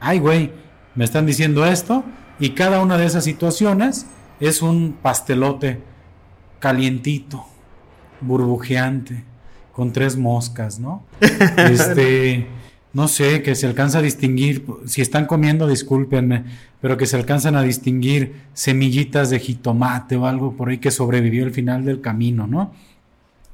Ay, 0.00 0.20
güey, 0.20 0.52
me 0.94 1.04
están 1.04 1.26
diciendo 1.26 1.66
esto 1.66 2.04
y 2.38 2.50
cada 2.50 2.80
una 2.80 2.96
de 2.96 3.06
esas 3.06 3.24
situaciones 3.24 4.06
es 4.40 4.62
un 4.62 4.96
pastelote 5.02 5.80
calientito, 6.60 7.44
burbujeante, 8.20 9.24
con 9.78 9.92
tres 9.92 10.16
moscas, 10.16 10.80
¿no? 10.80 11.04
Este, 11.56 12.48
no 12.92 13.06
sé, 13.06 13.42
que 13.42 13.54
se 13.54 13.64
alcanza 13.64 13.98
a 13.98 14.02
distinguir, 14.02 14.66
si 14.86 15.02
están 15.02 15.26
comiendo, 15.26 15.68
discúlpenme, 15.68 16.42
pero 16.80 16.96
que 16.96 17.06
se 17.06 17.14
alcanzan 17.14 17.54
a 17.54 17.62
distinguir 17.62 18.34
semillitas 18.54 19.30
de 19.30 19.38
jitomate 19.38 20.16
o 20.16 20.26
algo 20.26 20.56
por 20.56 20.70
ahí 20.70 20.78
que 20.78 20.90
sobrevivió 20.90 21.44
al 21.44 21.52
final 21.52 21.84
del 21.84 22.00
camino, 22.00 22.48
¿no? 22.48 22.74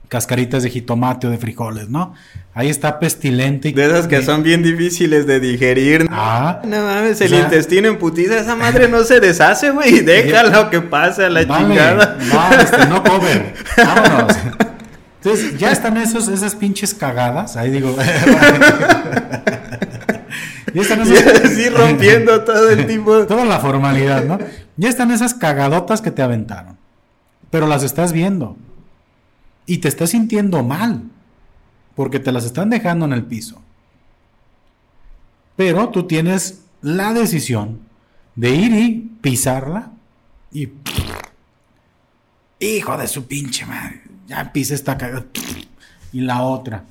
Cascaritas 0.09 0.63
de 0.63 0.71
jitomate 0.71 1.27
o 1.27 1.31
de 1.31 1.37
frijoles, 1.37 1.91
¿no? 1.91 2.15
Ahí 2.55 2.71
está 2.71 2.99
pestilente. 2.99 3.71
de 3.73 3.85
esas 3.85 4.07
que 4.07 4.23
son 4.23 4.43
bien 4.43 4.63
difíciles 4.63 5.27
de 5.27 5.41
digerir. 5.41 6.07
Ah. 6.11 6.63
No 6.65 6.85
mames, 6.85 7.21
el 7.21 7.35
intestino 7.35 7.89
en 7.89 7.99
putiza, 7.99 8.41
esa 8.41 8.57
madre 8.57 8.89
no 8.89 9.05
se 9.05 9.21
deshace, 9.21 9.73
güey. 9.73 10.01
Déjalo 10.01 10.71
que 10.71 10.81
pase 10.81 11.27
a 11.27 11.29
la 11.29 11.43
chingada. 11.43 12.17
No, 12.33 12.59
este, 12.59 12.87
no 12.87 13.03
cover. 13.05 13.53
Vámonos. 13.77 14.39
Entonces, 15.25 15.59
ya 15.59 15.73
están 15.73 15.97
esos, 15.97 16.29
esas 16.29 16.55
pinches 16.55 16.93
cagadas. 16.93 17.57
Ahí 17.57 17.71
digo. 17.71 17.97
ya 20.75 20.83
están 20.83 21.01
Así 21.01 21.71
rompiendo 21.71 22.45
todo 22.45 22.69
el 22.69 22.87
tipo. 22.87 23.27
Toda 23.27 23.47
la 23.47 23.59
formalidad, 23.59 24.25
¿no? 24.25 24.39
Ya 24.77 24.91
están 24.91 25.11
esas 25.11 25.33
cagadotas 25.33 26.03
que 26.03 26.11
te 26.11 26.21
aventaron. 26.21 26.77
Pero 27.51 27.67
las 27.67 27.83
estás 27.85 28.13
viendo. 28.13 28.59
Y 29.65 29.79
te 29.79 29.89
estás 29.89 30.11
sintiendo 30.11 30.63
mal. 30.63 31.05
Porque 31.95 32.21
te 32.21 32.31
las 32.31 32.45
están 32.45 32.69
dejando 32.69 33.07
en 33.07 33.15
el 33.15 33.25
piso. 33.25 33.63
Pero 35.57 35.89
tú 35.89 36.07
tienes 36.07 36.65
la 36.83 37.15
decisión 37.15 37.81
de 38.35 38.51
ir 38.51 38.75
y 38.75 39.11
pisarla 39.23 39.93
y. 40.53 40.69
Hijo 42.61 42.99
de 42.99 43.09
su 43.09 43.27
pinche 43.27 43.65
madre 43.65 44.04
ya 44.27 44.53
pisa 44.53 44.75
esta 44.75 44.97
cagada. 44.99 45.27
Y 46.13 46.21
la 46.21 46.43
otra. 46.43 46.85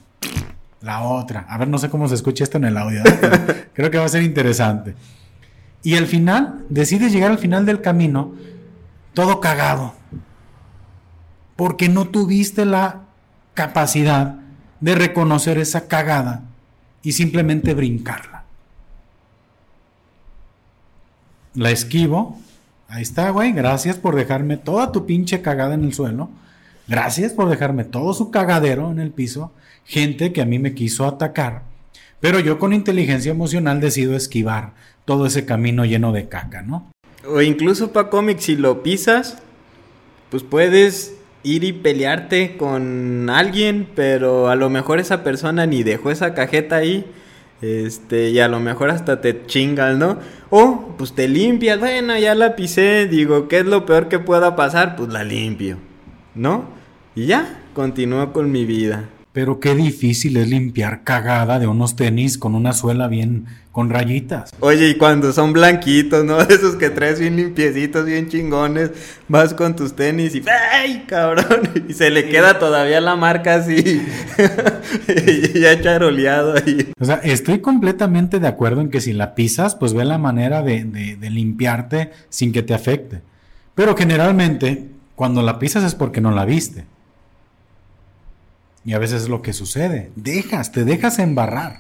La 0.81 1.01
otra. 1.03 1.45
A 1.49 1.57
ver, 1.57 1.67
no 1.67 1.77
sé 1.77 1.89
cómo 1.89 2.07
se 2.07 2.15
escucha 2.15 2.43
esto 2.43 2.57
en 2.57 2.65
el 2.65 2.77
audio. 2.77 3.01
¿eh? 3.05 3.69
creo 3.73 3.89
que 3.89 3.97
va 3.97 4.05
a 4.05 4.09
ser 4.09 4.23
interesante. 4.23 4.95
Y 5.81 5.95
al 5.95 6.07
final, 6.07 6.65
decides 6.69 7.11
llegar 7.11 7.31
al 7.31 7.37
final 7.37 7.65
del 7.65 7.81
camino 7.81 8.33
todo 9.13 9.39
cagado. 9.39 9.93
Porque 11.55 11.89
no 11.89 12.09
tuviste 12.09 12.65
la 12.65 13.01
capacidad 13.53 14.35
de 14.79 14.95
reconocer 14.95 15.57
esa 15.57 15.87
cagada 15.87 16.43
y 17.01 17.13
simplemente 17.13 17.73
brincarla. 17.73 18.43
La 21.53 21.71
esquivo. 21.71 22.39
Ahí 22.87 23.03
está, 23.03 23.29
güey. 23.29 23.51
Gracias 23.51 23.97
por 23.97 24.15
dejarme 24.15 24.57
toda 24.57 24.91
tu 24.91 25.05
pinche 25.05 25.41
cagada 25.41 25.75
en 25.75 25.83
el 25.83 25.93
suelo. 25.93 26.29
Gracias 26.87 27.33
por 27.33 27.49
dejarme 27.49 27.85
todo 27.85 28.13
su 28.13 28.29
cagadero 28.31 28.91
en 28.91 28.99
el 28.99 29.11
piso, 29.11 29.51
gente 29.85 30.33
que 30.33 30.41
a 30.41 30.45
mí 30.45 30.59
me 30.59 30.73
quiso 30.73 31.05
atacar, 31.05 31.63
pero 32.19 32.39
yo 32.39 32.59
con 32.59 32.73
inteligencia 32.73 33.31
emocional 33.31 33.79
decido 33.79 34.15
esquivar 34.15 34.73
todo 35.05 35.25
ese 35.25 35.45
camino 35.45 35.85
lleno 35.85 36.11
de 36.11 36.27
caca, 36.27 36.61
¿no? 36.61 36.91
O 37.25 37.41
incluso 37.41 37.91
para 37.91 38.09
cómics, 38.09 38.43
si 38.45 38.55
lo 38.55 38.83
pisas, 38.83 39.37
pues 40.29 40.43
puedes 40.43 41.15
ir 41.43 41.63
y 41.63 41.73
pelearte 41.73 42.57
con 42.57 43.29
alguien, 43.29 43.87
pero 43.95 44.49
a 44.49 44.55
lo 44.55 44.69
mejor 44.69 44.99
esa 44.99 45.23
persona 45.23 45.65
ni 45.65 45.83
dejó 45.83 46.11
esa 46.11 46.33
cajeta 46.33 46.77
ahí. 46.77 47.05
Este, 47.61 48.29
y 48.31 48.39
a 48.39 48.49
lo 48.49 48.59
mejor 48.59 48.89
hasta 48.89 49.21
te 49.21 49.45
chingas, 49.45 49.97
¿no? 49.97 50.17
O 50.49 50.95
pues 50.97 51.13
te 51.13 51.29
limpias, 51.29 51.79
bueno, 51.79 52.17
ya 52.17 52.35
la 52.35 52.57
pisé, 52.57 53.07
digo, 53.07 53.47
¿qué 53.47 53.59
es 53.59 53.65
lo 53.65 53.85
peor 53.85 54.09
que 54.09 54.19
pueda 54.19 54.57
pasar? 54.57 54.97
Pues 54.97 55.09
la 55.09 55.23
limpio. 55.23 55.77
¿No? 56.35 56.65
Y 57.15 57.27
ya, 57.27 57.61
continúo 57.73 58.33
con 58.33 58.51
mi 58.51 58.65
vida. 58.65 59.09
Pero 59.33 59.59
qué 59.59 59.73
difícil 59.73 60.37
es 60.37 60.47
limpiar 60.47 61.03
cagada 61.03 61.57
de 61.57 61.65
unos 61.65 61.95
tenis 61.95 62.37
con 62.37 62.53
una 62.53 62.71
suela 62.71 63.07
bien 63.07 63.47
con 63.71 63.89
rayitas. 63.89 64.51
Oye, 64.59 64.89
y 64.89 64.95
cuando 64.95 65.33
son 65.33 65.53
blanquitos, 65.53 66.23
¿no? 66.23 66.39
Esos 66.41 66.75
que 66.75 66.91
traes 66.91 67.19
bien 67.19 67.35
limpiecitos, 67.35 68.05
bien 68.05 68.29
chingones, 68.29 68.91
vas 69.27 69.55
con 69.55 69.75
tus 69.75 69.95
tenis 69.95 70.35
y 70.35 70.43
¡ay, 70.71 71.05
cabrón! 71.07 71.67
Y 71.89 71.93
se 71.93 72.11
le 72.11 72.29
queda 72.29 72.59
todavía 72.59 73.01
la 73.01 73.15
marca 73.15 73.55
así, 73.55 74.01
ya 75.55 75.81
charoleado 75.81 76.53
ahí. 76.55 76.91
O 76.99 77.05
sea, 77.05 77.15
estoy 77.15 77.59
completamente 77.59 78.39
de 78.39 78.47
acuerdo 78.47 78.81
en 78.81 78.91
que 78.91 79.01
si 79.01 79.13
la 79.13 79.33
pisas, 79.33 79.75
pues 79.75 79.95
ve 79.95 80.05
la 80.05 80.19
manera 80.19 80.61
de, 80.61 80.83
de 80.85 81.29
limpiarte 81.31 82.11
sin 82.29 82.51
que 82.51 82.61
te 82.61 82.75
afecte. 82.75 83.21
Pero 83.73 83.97
generalmente 83.97 84.92
cuando 85.15 85.41
la 85.41 85.59
pisas 85.59 85.83
es 85.83 85.95
porque 85.95 86.21
no 86.21 86.31
la 86.31 86.45
viste. 86.45 86.85
Y 88.85 88.93
a 88.93 88.99
veces 88.99 89.23
es 89.23 89.29
lo 89.29 89.41
que 89.41 89.53
sucede. 89.53 90.11
Dejas, 90.15 90.71
te 90.71 90.83
dejas 90.83 91.19
embarrar. 91.19 91.79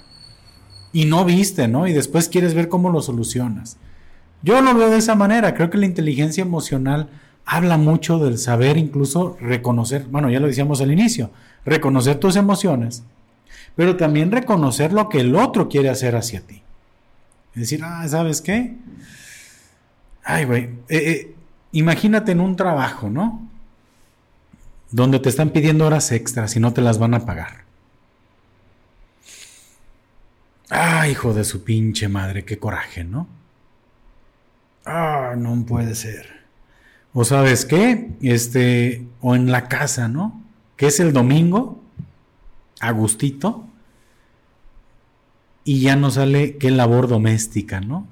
Y 0.93 1.05
no 1.05 1.25
viste, 1.25 1.67
¿no? 1.67 1.87
Y 1.87 1.93
después 1.93 2.29
quieres 2.29 2.53
ver 2.53 2.69
cómo 2.69 2.89
lo 2.89 3.01
solucionas. 3.01 3.77
Yo 4.41 4.61
lo 4.61 4.73
veo 4.75 4.89
de 4.89 4.97
esa 4.97 5.15
manera. 5.15 5.53
Creo 5.53 5.69
que 5.69 5.77
la 5.77 5.85
inteligencia 5.85 6.41
emocional 6.41 7.09
habla 7.45 7.77
mucho 7.77 8.19
del 8.19 8.37
saber 8.37 8.77
incluso 8.77 9.37
reconocer, 9.39 10.05
bueno, 10.05 10.29
ya 10.29 10.39
lo 10.39 10.47
decíamos 10.47 10.81
al 10.81 10.91
inicio, 10.91 11.31
reconocer 11.65 12.19
tus 12.19 12.35
emociones, 12.35 13.03
pero 13.75 13.97
también 13.97 14.31
reconocer 14.31 14.93
lo 14.93 15.09
que 15.09 15.19
el 15.19 15.35
otro 15.35 15.67
quiere 15.67 15.89
hacer 15.89 16.15
hacia 16.15 16.41
ti. 16.41 16.61
Es 17.53 17.61
decir, 17.61 17.81
ah, 17.83 18.07
¿sabes 18.07 18.41
qué? 18.41 18.75
Ay, 20.23 20.45
güey, 20.45 20.63
eh, 20.63 20.97
eh, 20.97 21.32
imagínate 21.73 22.31
en 22.31 22.39
un 22.39 22.55
trabajo, 22.55 23.09
¿no? 23.09 23.49
Donde 24.91 25.19
te 25.19 25.29
están 25.29 25.49
pidiendo 25.49 25.85
horas 25.85 26.11
extras 26.11 26.55
y 26.55 26.59
no 26.59 26.71
te 26.71 26.81
las 26.81 26.97
van 26.97 27.13
a 27.13 27.25
pagar. 27.25 27.63
Ah, 30.69 31.07
hijo 31.09 31.33
de 31.33 31.43
su 31.43 31.63
pinche 31.63 32.07
madre, 32.07 32.45
qué 32.45 32.57
coraje, 32.57 33.03
¿no? 33.03 33.27
Ah, 34.85 35.33
no 35.37 35.65
puede 35.65 35.95
ser. 35.95 36.43
O 37.13 37.25
sabes 37.25 37.65
qué, 37.65 38.11
este, 38.21 39.05
o 39.21 39.35
en 39.35 39.51
la 39.51 39.67
casa, 39.67 40.07
¿no? 40.07 40.41
Que 40.77 40.87
es 40.87 40.99
el 40.99 41.13
domingo, 41.13 41.81
Agustito, 42.79 43.67
y 45.63 45.81
ya 45.81 45.95
no 45.95 46.11
sale 46.11 46.57
qué 46.57 46.71
labor 46.71 47.07
doméstica, 47.07 47.79
¿no? 47.81 48.07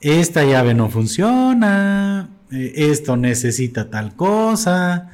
Esta 0.00 0.44
llave 0.44 0.74
no 0.74 0.88
funciona, 0.88 2.28
eh, 2.52 2.72
esto 2.76 3.16
necesita 3.16 3.90
tal 3.90 4.14
cosa. 4.14 5.10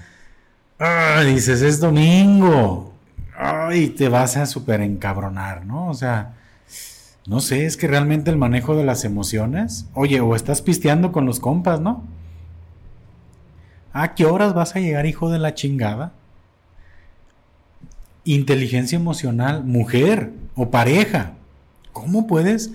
Ah, 0.78 1.22
dices, 1.26 1.62
es 1.62 1.80
domingo. 1.80 2.92
Ay, 3.36 3.88
te 3.88 4.08
vas 4.08 4.36
a 4.36 4.46
súper 4.46 4.80
encabronar, 4.80 5.64
¿no? 5.64 5.88
O 5.88 5.94
sea, 5.94 6.34
no 7.26 7.40
sé, 7.40 7.64
es 7.64 7.76
que 7.76 7.88
realmente 7.88 8.30
el 8.30 8.36
manejo 8.36 8.76
de 8.76 8.84
las 8.84 9.04
emociones. 9.04 9.86
Oye, 9.94 10.20
o 10.20 10.36
estás 10.36 10.62
pisteando 10.62 11.12
con 11.12 11.26
los 11.26 11.40
compas, 11.40 11.80
¿no? 11.80 12.04
¿A 13.92 14.14
qué 14.14 14.26
horas 14.26 14.54
vas 14.54 14.76
a 14.76 14.80
llegar, 14.80 15.06
hijo 15.06 15.30
de 15.30 15.38
la 15.38 15.54
chingada? 15.54 16.12
Inteligencia 18.24 18.96
emocional, 18.96 19.64
mujer 19.64 20.32
o 20.54 20.70
pareja. 20.70 21.32
¿Cómo 21.92 22.26
puedes 22.26 22.72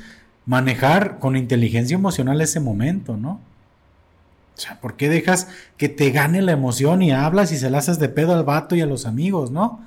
manejar 0.50 1.20
con 1.20 1.36
inteligencia 1.36 1.94
emocional 1.94 2.42
ese 2.42 2.60
momento, 2.60 3.16
¿no? 3.16 3.40
O 4.58 4.60
sea, 4.60 4.82
¿por 4.82 4.96
qué 4.96 5.08
dejas 5.08 5.48
que 5.78 5.90
te 5.90 6.10
gane 6.10 6.42
la 6.42 6.54
emoción 6.54 7.04
y 7.04 7.12
hablas 7.12 7.52
y 7.52 7.58
se 7.58 7.70
la 7.70 7.78
haces 7.78 8.00
de 8.00 8.10
pedo 8.10 8.34
al 8.34 8.44
vato 8.44 8.76
y 8.76 8.82
a 8.82 8.88
los 8.88 9.06
amigos, 9.06 9.52
no? 9.52 9.86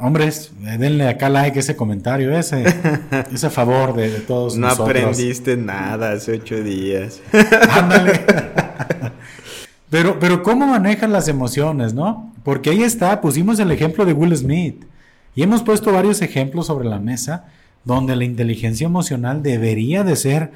Hombres, 0.00 0.50
denle 0.58 1.06
acá 1.06 1.28
like 1.28 1.56
ese 1.56 1.76
comentario, 1.76 2.36
ese, 2.36 2.64
ese 3.32 3.48
favor 3.48 3.94
de, 3.94 4.08
todos 4.08 4.56
no 4.56 4.66
nosotros. 4.66 4.92
No 4.92 5.00
aprendiste 5.02 5.56
nada 5.56 6.10
hace 6.10 6.32
ocho 6.32 6.60
días. 6.64 7.20
Ándale. 7.70 8.26
pero, 9.88 10.18
pero, 10.18 10.42
¿cómo 10.42 10.66
manejan 10.66 11.12
las 11.12 11.28
emociones, 11.28 11.94
no? 11.94 12.34
Porque 12.42 12.70
ahí 12.70 12.82
está, 12.82 13.20
pusimos 13.20 13.60
el 13.60 13.70
ejemplo 13.70 14.04
de 14.04 14.14
Will 14.14 14.36
Smith. 14.36 14.84
Y 15.36 15.44
hemos 15.44 15.62
puesto 15.62 15.92
varios 15.92 16.22
ejemplos 16.22 16.66
sobre 16.66 16.88
la 16.88 16.98
mesa 16.98 17.44
donde 17.86 18.16
la 18.16 18.24
inteligencia 18.24 18.84
emocional 18.84 19.42
debería 19.42 20.02
de 20.02 20.16
ser 20.16 20.50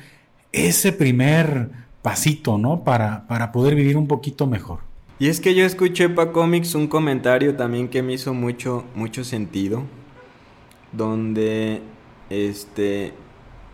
ese 0.53 0.93
primer 0.93 1.70
pasito, 2.03 2.59
¿no? 2.59 2.83
Para, 2.83 3.26
para 3.28 3.53
poder 3.53 3.76
vivir 3.76 3.97
un 3.97 4.09
poquito 4.09 4.49
mejor. 4.49 4.81
Y 5.20 5.28
es 5.28 5.41
que 5.41 5.55
yo 5.55 5.64
escuché 5.64 6.09
para 6.09 6.33
Comics 6.33 6.74
un 6.74 6.89
comentario 6.89 7.55
también 7.55 7.89
que 7.89 8.03
me 8.03 8.14
hizo 8.14 8.35
mucho, 8.35 8.85
mucho 8.97 9.22
sentido. 9.22 9.85
Donde, 10.93 11.83
este, 12.31 13.12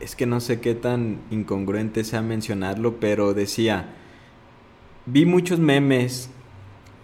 es 0.00 0.14
que 0.16 0.26
no 0.26 0.40
sé 0.40 0.60
qué 0.60 0.74
tan 0.74 1.20
incongruente 1.30 2.04
sea 2.04 2.20
mencionarlo, 2.20 3.00
pero 3.00 3.32
decía, 3.32 3.88
vi 5.06 5.24
muchos 5.24 5.58
memes. 5.58 6.28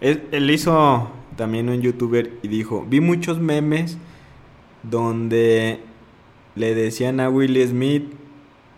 Él, 0.01 0.21
él 0.31 0.51
hizo 0.51 1.09
también 1.35 1.67
un 1.69 1.81
youtuber 1.81 2.37
y 2.43 2.47
dijo, 2.47 2.85
vi 2.87 2.99
muchos 2.99 3.39
memes 3.39 3.97
donde 4.83 5.79
le 6.55 6.75
decían 6.75 7.19
a 7.19 7.29
Will 7.29 7.65
Smith, 7.67 8.11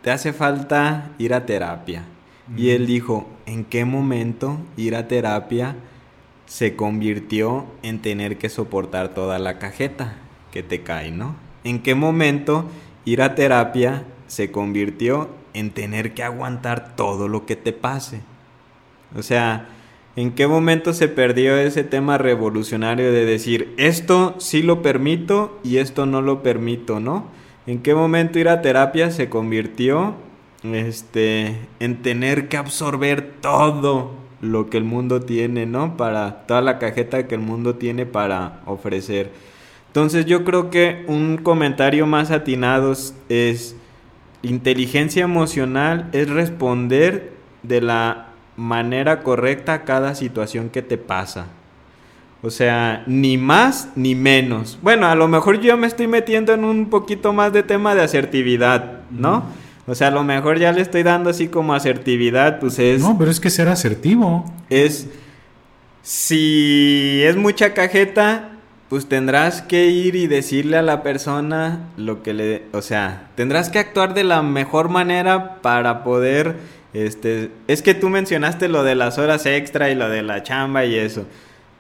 te 0.02 0.12
hace 0.12 0.34
falta 0.34 1.12
ir 1.18 1.34
a 1.34 1.46
terapia. 1.46 2.06
Y 2.56 2.70
él 2.70 2.86
dijo, 2.86 3.28
¿en 3.48 3.66
qué 3.66 3.86
momento 3.86 4.60
ir 4.78 4.96
a 4.96 5.08
terapia 5.08 5.76
se 6.46 6.76
convirtió 6.76 7.66
en 7.82 8.02
tener 8.02 8.38
que 8.38 8.50
soportar 8.50 9.16
toda 9.16 9.40
la 9.40 9.58
cajeta 9.58 10.18
que 10.52 10.62
te 10.62 10.82
cae, 10.82 11.12
¿no? 11.12 11.36
¿En 11.64 11.80
qué 11.80 11.96
momento 11.96 12.70
ir 13.04 13.24
a 13.24 13.34
terapia 13.34 14.04
se 14.28 14.52
convirtió 14.52 15.30
en 15.54 15.72
tener 15.72 16.14
que 16.14 16.24
aguantar 16.24 16.96
todo 16.96 17.28
lo 17.28 17.48
que 17.48 17.56
te 17.56 17.74
pase? 17.74 18.22
O 19.16 19.24
sea, 19.24 19.70
¿en 20.16 20.32
qué 20.34 20.46
momento 20.46 20.94
se 20.94 21.08
perdió 21.08 21.58
ese 21.58 21.84
tema 21.84 22.20
revolucionario 22.20 23.12
de 23.12 23.26
decir, 23.26 23.74
esto 23.78 24.36
sí 24.38 24.62
lo 24.62 24.84
permito 24.84 25.60
y 25.64 25.78
esto 25.78 26.06
no 26.06 26.22
lo 26.22 26.44
permito, 26.44 27.00
¿no? 27.00 27.26
¿En 27.68 27.82
qué 27.82 27.96
momento 27.96 28.38
ir 28.38 28.48
a 28.48 28.62
terapia 28.62 29.10
se 29.10 29.28
convirtió 29.30 30.14
este, 30.64 31.56
en 31.80 32.02
tener 32.02 32.48
que 32.48 32.58
absorber 32.58 33.34
todo 33.42 34.12
lo 34.42 34.70
que 34.70 34.78
el 34.78 34.84
mundo 34.84 35.22
tiene, 35.22 35.66
¿no? 35.66 35.98
Para 35.98 36.46
toda 36.46 36.62
la 36.62 36.78
cajeta 36.78 37.28
que 37.28 37.36
el 37.36 37.42
mundo 37.42 37.76
tiene 37.76 38.06
para 38.06 38.62
ofrecer. 38.66 39.32
Entonces 39.88 40.26
yo 40.26 40.44
creo 40.44 40.70
que 40.70 41.06
un 41.08 41.38
comentario 41.38 42.06
más 42.06 42.30
atinado 42.30 42.94
es, 43.30 43.76
inteligencia 44.42 45.24
emocional 45.24 46.10
es 46.12 46.30
responder 46.30 47.34
de 47.64 47.82
la 47.82 48.28
manera 48.58 49.24
correcta 49.24 49.74
a 49.74 49.84
cada 49.86 50.14
situación 50.14 50.70
que 50.70 50.82
te 50.82 50.98
pasa. 50.98 51.48
O 52.46 52.52
sea, 52.52 53.02
ni 53.08 53.40
más 53.40 53.90
ni 53.96 54.14
menos. 54.14 54.78
Bueno, 54.84 55.08
a 55.08 55.16
lo 55.16 55.28
mejor 55.28 55.62
yo 55.62 55.78
me 55.78 55.88
estoy 55.88 56.06
metiendo 56.06 56.54
en 56.54 56.64
un 56.64 56.92
poquito 56.92 57.34
más 57.34 57.52
de 57.52 57.64
tema 57.64 57.96
de 57.96 58.04
asertividad, 58.04 59.00
¿no? 59.10 59.46
O 59.88 59.96
sea, 59.96 60.10
a 60.10 60.12
lo 60.12 60.24
mejor 60.24 60.60
ya 60.60 60.72
le 60.72 60.82
estoy 60.82 61.02
dando 61.02 61.32
así 61.32 61.48
como 61.48 61.74
asertividad, 61.74 62.60
pues 62.60 62.78
es... 62.78 63.02
No, 63.02 63.18
pero 63.18 63.32
es 63.32 63.40
que 63.40 63.50
ser 63.50 63.68
asertivo. 63.68 64.46
Es... 64.70 65.10
Si 66.04 67.24
es 67.24 67.36
mucha 67.36 67.74
cajeta, 67.74 68.52
pues 68.90 69.10
tendrás 69.10 69.64
que 69.64 69.88
ir 69.88 70.16
y 70.16 70.28
decirle 70.28 70.78
a 70.78 70.84
la 70.84 71.02
persona 71.02 71.90
lo 71.98 72.22
que 72.22 72.36
le... 72.36 72.66
O 72.74 72.84
sea, 72.84 73.32
tendrás 73.34 73.72
que 73.72 73.80
actuar 73.80 74.14
de 74.14 74.24
la 74.24 74.44
mejor 74.44 74.90
manera 74.90 75.64
para 75.64 76.04
poder... 76.04 76.58
Este, 76.94 77.50
es 77.68 77.82
que 77.82 77.96
tú 77.96 78.10
mencionaste 78.10 78.70
lo 78.70 78.84
de 78.84 78.94
las 78.94 79.18
horas 79.18 79.48
extra 79.48 79.90
y 79.90 79.96
lo 79.96 80.10
de 80.10 80.22
la 80.22 80.44
chamba 80.44 80.86
y 80.86 80.94
eso. 80.94 81.26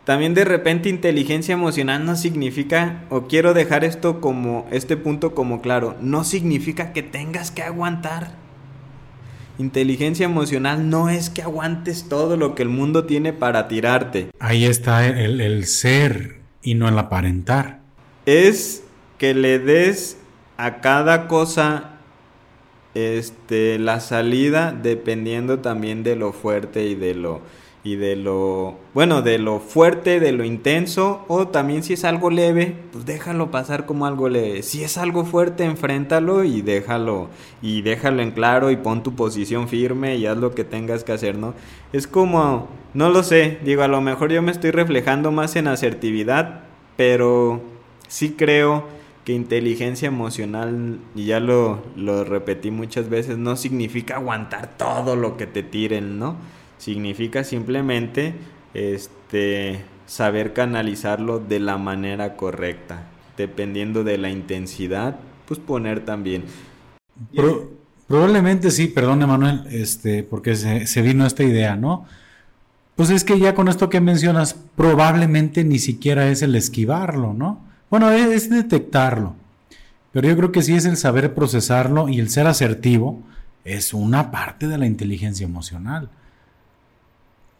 También 0.06 0.36
de 0.36 0.46
repente 0.46 0.88
inteligencia 0.88 1.54
emocional 1.54 2.06
no 2.06 2.16
significa, 2.16 3.06
o 3.10 3.24
quiero 3.24 3.56
dejar 3.56 3.84
esto 3.84 4.22
como, 4.22 4.68
este 4.72 4.98
punto 4.98 5.34
como 5.34 5.62
claro, 5.62 5.96
no 6.00 6.24
significa 6.24 6.94
que 6.94 7.02
tengas 7.02 7.50
que 7.50 7.64
aguantar. 7.64 8.36
Inteligencia 9.58 10.26
emocional 10.26 10.92
no 10.92 11.10
es 11.10 11.32
que 11.32 11.42
aguantes 11.42 12.08
todo 12.08 12.38
lo 12.38 12.54
que 12.54 12.62
el 12.62 12.70
mundo 12.70 13.06
tiene 13.06 13.34
para 13.34 13.68
tirarte. 13.68 14.30
Ahí 14.40 14.66
está 14.66 15.08
el, 15.08 15.42
el 15.42 15.66
ser 15.66 16.42
y 16.62 16.76
no 16.76 16.88
el 16.88 17.00
aparentar. 17.00 17.80
Es 18.28 18.84
que 19.18 19.34
le 19.34 19.58
des 19.58 20.18
a 20.58 20.82
cada 20.82 21.28
cosa 21.28 21.96
este, 22.94 23.80
la 23.80 24.02
salida 24.02 24.72
dependiendo 24.72 25.60
también 25.60 26.04
de 26.04 26.16
lo 26.16 26.32
fuerte 26.32 26.86
y 26.86 26.96
de 26.96 27.16
lo 27.16 27.42
y 27.86 27.98
de 27.98 28.16
lo, 28.16 28.80
bueno, 28.96 29.22
de 29.22 29.38
lo 29.38 29.60
fuerte, 29.60 30.20
de 30.20 30.32
lo 30.32 30.44
intenso, 30.44 31.24
o 31.28 31.50
también 31.50 31.84
si 31.84 31.94
es 31.94 32.04
algo 32.04 32.32
leve, 32.32 32.76
pues 32.92 33.06
déjalo 33.06 33.52
pasar 33.52 33.86
como 33.86 34.08
algo 34.08 34.28
leve. 34.28 34.64
Si 34.64 34.84
es 34.84 34.98
algo 34.98 35.24
fuerte, 35.24 35.66
enfréntalo 35.66 36.44
y 36.44 36.64
déjalo, 36.64 37.30
y 37.62 37.84
déjalo 37.84 38.24
en 38.24 38.32
claro 38.32 38.72
y 38.72 38.76
pon 38.76 39.04
tu 39.04 39.16
posición 39.16 39.68
firme 39.70 40.16
y 40.16 40.26
haz 40.26 40.36
lo 40.36 40.56
que 40.56 40.64
tengas 40.64 41.04
que 41.04 41.12
hacer, 41.12 41.38
¿no? 41.38 41.54
Es 41.94 42.08
como, 42.08 42.70
no 42.96 43.12
lo 43.12 43.22
sé, 43.22 43.60
digo, 43.64 43.84
a 43.84 43.88
lo 43.88 44.02
mejor 44.02 44.32
yo 44.32 44.42
me 44.42 44.52
estoy 44.52 44.72
reflejando 44.72 45.32
más 45.32 45.56
en 45.56 45.68
asertividad, 45.68 46.64
pero 46.98 47.62
sí 48.08 48.32
creo 48.32 48.88
que 49.26 49.34
inteligencia 49.34 50.08
emocional, 50.08 50.98
y 51.14 51.26
ya 51.26 51.40
lo, 51.40 51.84
lo 51.96 52.24
repetí 52.24 52.72
muchas 52.72 53.10
veces, 53.10 53.38
no 53.38 53.56
significa 53.56 54.16
aguantar 54.16 54.76
todo 54.76 55.16
lo 55.16 55.38
que 55.38 55.46
te 55.46 55.62
tiren, 55.62 56.18
¿no? 56.18 56.36
Significa 56.78 57.44
simplemente 57.44 58.34
este, 58.74 59.82
saber 60.06 60.54
canalizarlo 60.54 61.40
de 61.40 61.60
la 61.60 61.78
manera 61.78 62.36
correcta. 62.36 63.04
Dependiendo 63.38 64.04
de 64.04 64.18
la 64.18 64.30
intensidad, 64.30 65.18
pues 65.48 65.60
poner 65.60 66.06
también. 66.06 66.44
probablemente 68.08 68.72
sí, 68.72 68.88
perdón 68.88 69.22
Emanuel, 69.22 69.66
este, 69.70 70.24
porque 70.24 70.56
se, 70.56 70.88
se 70.88 71.02
vino 71.02 71.26
esta 71.26 71.44
idea, 71.44 71.76
¿no? 71.76 72.06
Pues 72.96 73.10
es 73.10 73.26
que 73.26 73.40
ya 73.40 73.56
con 73.56 73.68
esto 73.68 73.90
que 73.90 74.00
mencionas, 74.00 74.56
probablemente 74.76 75.66
ni 75.66 75.80
siquiera 75.80 76.30
es 76.30 76.42
el 76.42 76.56
esquivarlo, 76.56 77.34
¿no? 77.34 77.60
Bueno, 77.90 78.10
es 78.10 78.50
detectarlo. 78.50 79.36
Pero 80.14 80.30
yo 80.30 80.38
creo 80.38 80.52
que 80.54 80.62
sí 80.62 80.74
es 80.74 80.86
el 80.86 80.96
saber 80.96 81.34
procesarlo 81.34 82.08
y 82.08 82.20
el 82.22 82.30
ser 82.30 82.48
asertivo 82.48 83.22
es 83.66 83.94
una 83.94 84.32
parte 84.32 84.68
de 84.68 84.78
la 84.78 84.86
inteligencia 84.86 85.46
emocional. 85.46 86.10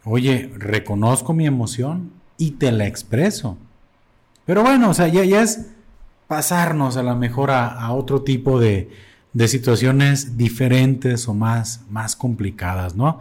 Oye, 0.08 0.52
reconozco 0.56 1.34
mi 1.34 1.48
emoción 1.48 2.12
y 2.38 2.52
te 2.52 2.70
la 2.70 2.86
expreso. 2.86 3.58
Pero 4.44 4.62
bueno, 4.62 4.90
o 4.90 4.94
sea, 4.94 5.08
ya, 5.08 5.22
es 5.42 5.66
pasarnos 6.28 6.96
a 6.96 7.02
lo 7.02 7.16
mejor 7.16 7.50
a, 7.50 7.92
otro 7.92 8.22
tipo 8.22 8.60
de, 8.60 8.88
de, 9.32 9.48
situaciones 9.48 10.36
diferentes 10.38 11.26
o 11.26 11.34
más, 11.34 11.80
más 11.90 12.14
complicadas, 12.14 12.94
¿no? 12.94 13.18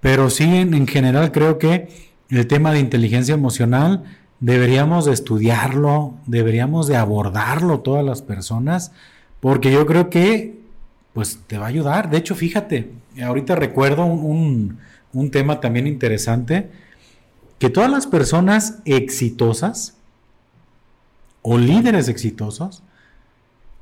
Pero 0.00 0.28
sí, 0.28 0.42
en, 0.42 0.74
en, 0.74 0.88
general 0.88 1.30
creo 1.30 1.58
que 1.58 2.10
el 2.28 2.48
tema 2.48 2.72
de 2.72 2.80
inteligencia 2.80 3.34
emocional 3.34 4.02
deberíamos 4.40 5.04
de 5.04 5.12
estudiarlo, 5.12 6.14
deberíamos 6.26 6.88
de 6.88 6.96
abordarlo 6.96 7.78
todas 7.78 8.04
las 8.04 8.22
personas, 8.22 8.90
porque 9.38 9.70
yo 9.70 9.86
creo 9.86 10.10
que 10.10 10.58
pues 11.12 11.38
te 11.46 11.58
va 11.58 11.66
a 11.66 11.68
ayudar. 11.68 12.10
De 12.10 12.16
hecho, 12.16 12.34
fíjate, 12.34 12.90
ahorita 13.22 13.54
recuerdo 13.54 14.04
un 14.04 14.78
tema 15.30 15.60
también 15.60 15.86
interesante, 15.86 16.70
que 17.58 17.70
todas 17.70 17.90
las 17.90 18.06
personas 18.06 18.78
exitosas 18.84 19.96
o 21.42 21.58
líderes 21.58 22.08
exitosos 22.08 22.82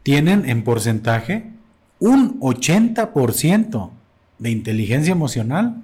tienen 0.02 0.48
en 0.48 0.64
porcentaje 0.64 1.50
un 1.98 2.40
80% 2.40 3.90
de 4.38 4.50
inteligencia 4.50 5.12
emocional 5.12 5.82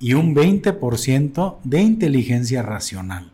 y 0.00 0.14
un 0.14 0.34
20% 0.34 1.56
de 1.62 1.80
inteligencia 1.80 2.62
racional. 2.62 3.30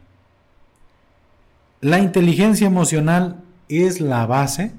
La 1.81 1.99
inteligencia 1.99 2.67
emocional 2.67 3.43
es 3.69 4.01
la 4.01 4.27
base 4.27 4.73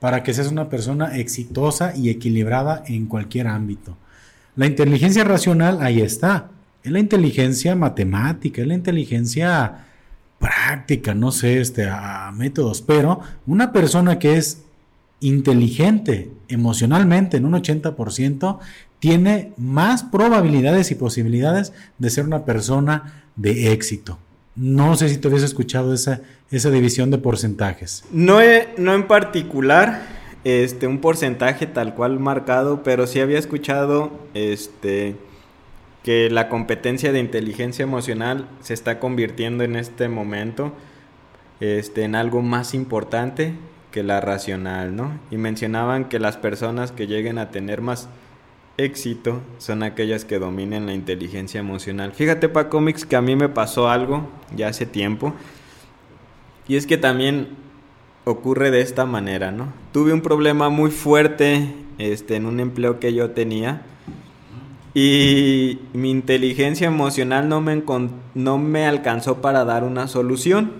para 0.00 0.22
que 0.22 0.32
seas 0.34 0.50
una 0.50 0.68
persona 0.68 1.16
exitosa 1.16 1.94
y 1.96 2.10
equilibrada 2.10 2.82
en 2.86 3.06
cualquier 3.06 3.46
ámbito. 3.48 3.96
La 4.58 4.66
inteligencia 4.66 5.22
racional 5.22 5.78
ahí 5.80 6.00
está. 6.00 6.50
Es 6.82 6.90
la 6.90 6.98
inteligencia 6.98 7.76
matemática, 7.76 8.60
es 8.60 8.66
la 8.66 8.74
inteligencia 8.74 9.86
práctica, 10.40 11.14
no 11.14 11.30
sé, 11.30 11.60
este, 11.60 11.88
métodos. 12.34 12.82
Pero 12.82 13.20
una 13.46 13.70
persona 13.70 14.18
que 14.18 14.36
es 14.36 14.62
inteligente 15.20 16.32
emocionalmente 16.48 17.36
en 17.36 17.44
un 17.44 17.52
80%, 17.52 18.58
tiene 18.98 19.52
más 19.56 20.02
probabilidades 20.02 20.90
y 20.90 20.96
posibilidades 20.96 21.72
de 21.98 22.10
ser 22.10 22.24
una 22.24 22.44
persona 22.44 23.22
de 23.36 23.72
éxito. 23.72 24.18
No 24.56 24.96
sé 24.96 25.08
si 25.08 25.18
te 25.18 25.28
habías 25.28 25.44
escuchado 25.44 25.94
esa, 25.94 26.22
esa 26.50 26.70
división 26.70 27.12
de 27.12 27.18
porcentajes. 27.18 28.02
No, 28.10 28.40
no 28.76 28.94
en 28.96 29.06
particular 29.06 30.17
este, 30.44 30.86
un 30.86 30.98
porcentaje 30.98 31.66
tal 31.66 31.94
cual 31.94 32.18
marcado, 32.20 32.82
pero 32.82 33.06
sí 33.06 33.20
había 33.20 33.38
escuchado 33.38 34.10
este, 34.34 35.16
que 36.02 36.30
la 36.30 36.48
competencia 36.48 37.12
de 37.12 37.18
inteligencia 37.18 37.82
emocional 37.82 38.48
se 38.60 38.74
está 38.74 38.98
convirtiendo 39.00 39.64
en 39.64 39.76
este 39.76 40.08
momento 40.08 40.72
este, 41.60 42.04
en 42.04 42.14
algo 42.14 42.40
más 42.40 42.74
importante 42.74 43.54
que 43.90 44.02
la 44.02 44.20
racional, 44.20 44.94
¿no? 44.94 45.18
Y 45.30 45.36
mencionaban 45.38 46.04
que 46.04 46.18
las 46.18 46.36
personas 46.36 46.92
que 46.92 47.06
lleguen 47.06 47.38
a 47.38 47.50
tener 47.50 47.80
más 47.80 48.08
éxito 48.76 49.40
son 49.58 49.82
aquellas 49.82 50.24
que 50.24 50.38
dominen 50.38 50.86
la 50.86 50.94
inteligencia 50.94 51.58
emocional. 51.58 52.12
Fíjate, 52.12 52.48
pa 52.48 52.68
cómics, 52.68 53.04
que 53.04 53.16
a 53.16 53.22
mí 53.22 53.34
me 53.34 53.48
pasó 53.48 53.88
algo 53.88 54.28
ya 54.54 54.68
hace 54.68 54.86
tiempo. 54.86 55.34
Y 56.68 56.76
es 56.76 56.86
que 56.86 56.96
también 56.96 57.48
ocurre 58.24 58.70
de 58.70 58.80
esta 58.80 59.06
manera, 59.06 59.50
¿no? 59.52 59.72
Tuve 59.92 60.12
un 60.12 60.20
problema 60.20 60.68
muy 60.68 60.90
fuerte 60.90 61.74
este, 61.98 62.36
en 62.36 62.46
un 62.46 62.60
empleo 62.60 63.00
que 63.00 63.14
yo 63.14 63.30
tenía. 63.30 63.82
Y 64.94 65.80
mi 65.92 66.10
inteligencia 66.10 66.86
emocional 66.86 67.48
no 67.48 67.60
me, 67.60 67.82
no 68.34 68.58
me 68.58 68.86
alcanzó 68.86 69.40
para 69.40 69.64
dar 69.64 69.84
una 69.84 70.08
solución. 70.08 70.72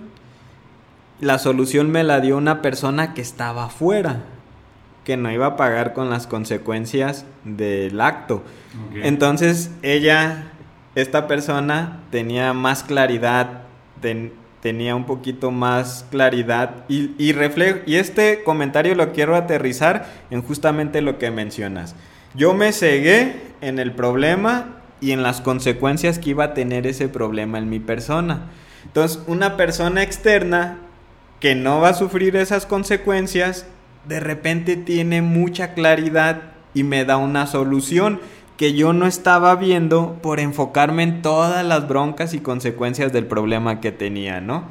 La 1.21 1.37
solución 1.37 1.91
me 1.91 2.03
la 2.03 2.19
dio 2.19 2.37
una 2.37 2.61
persona 2.61 3.13
que 3.13 3.21
estaba 3.21 3.65
afuera 3.65 4.23
que 5.09 5.17
no 5.17 5.31
iba 5.31 5.47
a 5.47 5.57
pagar 5.57 5.93
con 5.93 6.11
las 6.11 6.27
consecuencias 6.27 7.25
del 7.43 7.99
acto. 7.99 8.43
Entonces 8.93 9.71
ella, 9.81 10.51
esta 10.93 11.27
persona, 11.27 12.01
tenía 12.11 12.53
más 12.53 12.83
claridad, 12.83 13.63
tenía 14.61 14.95
un 14.95 15.05
poquito 15.05 15.51
más 15.51 16.05
claridad 16.11 16.85
y, 16.89 17.11
y, 17.17 17.33
y 17.85 17.95
este 17.95 18.43
comentario 18.43 18.95
lo 18.95 19.13
quiero 19.13 19.35
aterrizar 19.35 20.07
en 20.29 20.41
justamente 20.41 21.01
lo 21.01 21.17
que 21.17 21.31
mencionas. 21.31 21.95
Yo 22.35 22.53
me 22.53 22.71
cegué 22.71 23.35
en 23.61 23.79
el 23.79 23.91
problema 23.91 24.77
y 25.01 25.11
en 25.11 25.23
las 25.23 25.41
consecuencias 25.41 26.19
que 26.19 26.31
iba 26.31 26.43
a 26.43 26.53
tener 26.53 26.85
ese 26.87 27.07
problema 27.07 27.57
en 27.57 27.69
mi 27.69 27.79
persona. 27.79 28.49
Entonces, 28.85 29.21
una 29.27 29.57
persona 29.57 30.03
externa 30.03 30.77
que 31.39 31.55
no 31.55 31.79
va 31.79 31.89
a 31.89 31.93
sufrir 31.93 32.35
esas 32.35 32.65
consecuencias 32.65 33.65
de 34.07 34.19
repente 34.19 34.75
tiene 34.75 35.21
mucha 35.21 35.73
claridad 35.73 36.41
y 36.73 36.83
me 36.83 37.05
da 37.05 37.17
una 37.17 37.47
solución 37.47 38.19
que 38.59 38.73
yo 38.73 38.91
no 38.91 39.05
estaba 39.05 39.55
viendo 39.55 40.19
por 40.21 40.41
enfocarme 40.41 41.03
en 41.03 41.21
todas 41.21 41.65
las 41.65 41.87
broncas 41.87 42.33
y 42.33 42.41
consecuencias 42.41 43.13
del 43.13 43.25
problema 43.25 43.79
que 43.79 43.93
tenía, 43.93 44.41
¿no? 44.41 44.65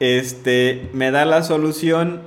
Este, 0.00 0.88
me 0.94 1.10
da 1.10 1.26
la 1.26 1.42
solución 1.42 2.22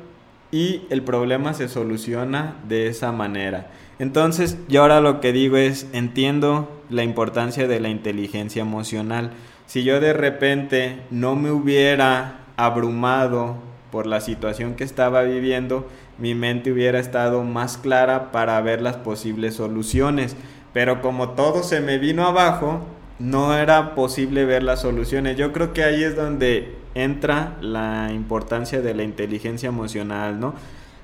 y 0.51 0.83
el 0.91 1.01
problema 1.01 1.55
se 1.55 1.67
soluciona 1.67 2.57
de 2.67 2.89
esa 2.89 3.11
manera. 3.11 3.71
Entonces, 3.97 4.59
yo 4.67 4.83
ahora 4.83 5.01
lo 5.01 5.19
que 5.19 5.33
digo 5.33 5.57
es, 5.57 5.87
entiendo 5.93 6.79
la 6.91 7.03
importancia 7.03 7.67
de 7.67 7.79
la 7.79 7.89
inteligencia 7.89 8.61
emocional. 8.61 9.31
Si 9.65 9.83
yo 9.83 9.99
de 9.99 10.13
repente 10.13 10.99
no 11.09 11.35
me 11.35 11.49
hubiera 11.49 12.41
abrumado 12.55 13.55
por 13.91 14.05
la 14.05 14.21
situación 14.21 14.75
que 14.75 14.83
estaba 14.83 15.23
viviendo, 15.23 15.87
mi 16.17 16.35
mente 16.35 16.71
hubiera 16.71 16.99
estado 16.99 17.43
más 17.43 17.77
clara 17.77 18.31
para 18.31 18.59
ver 18.61 18.81
las 18.81 18.97
posibles 18.97 19.55
soluciones. 19.55 20.35
Pero 20.73 21.01
como 21.01 21.29
todo 21.31 21.63
se 21.63 21.81
me 21.81 21.97
vino 21.97 22.25
abajo, 22.25 22.81
no 23.19 23.55
era 23.55 23.95
posible 23.95 24.45
ver 24.45 24.63
las 24.63 24.81
soluciones. 24.81 25.37
Yo 25.37 25.53
creo 25.53 25.73
que 25.73 25.83
ahí 25.83 26.03
es 26.03 26.15
donde 26.15 26.75
entra 26.95 27.55
la 27.61 28.11
importancia 28.13 28.81
de 28.81 28.93
la 28.93 29.03
inteligencia 29.03 29.69
emocional, 29.69 30.39
¿no? 30.39 30.53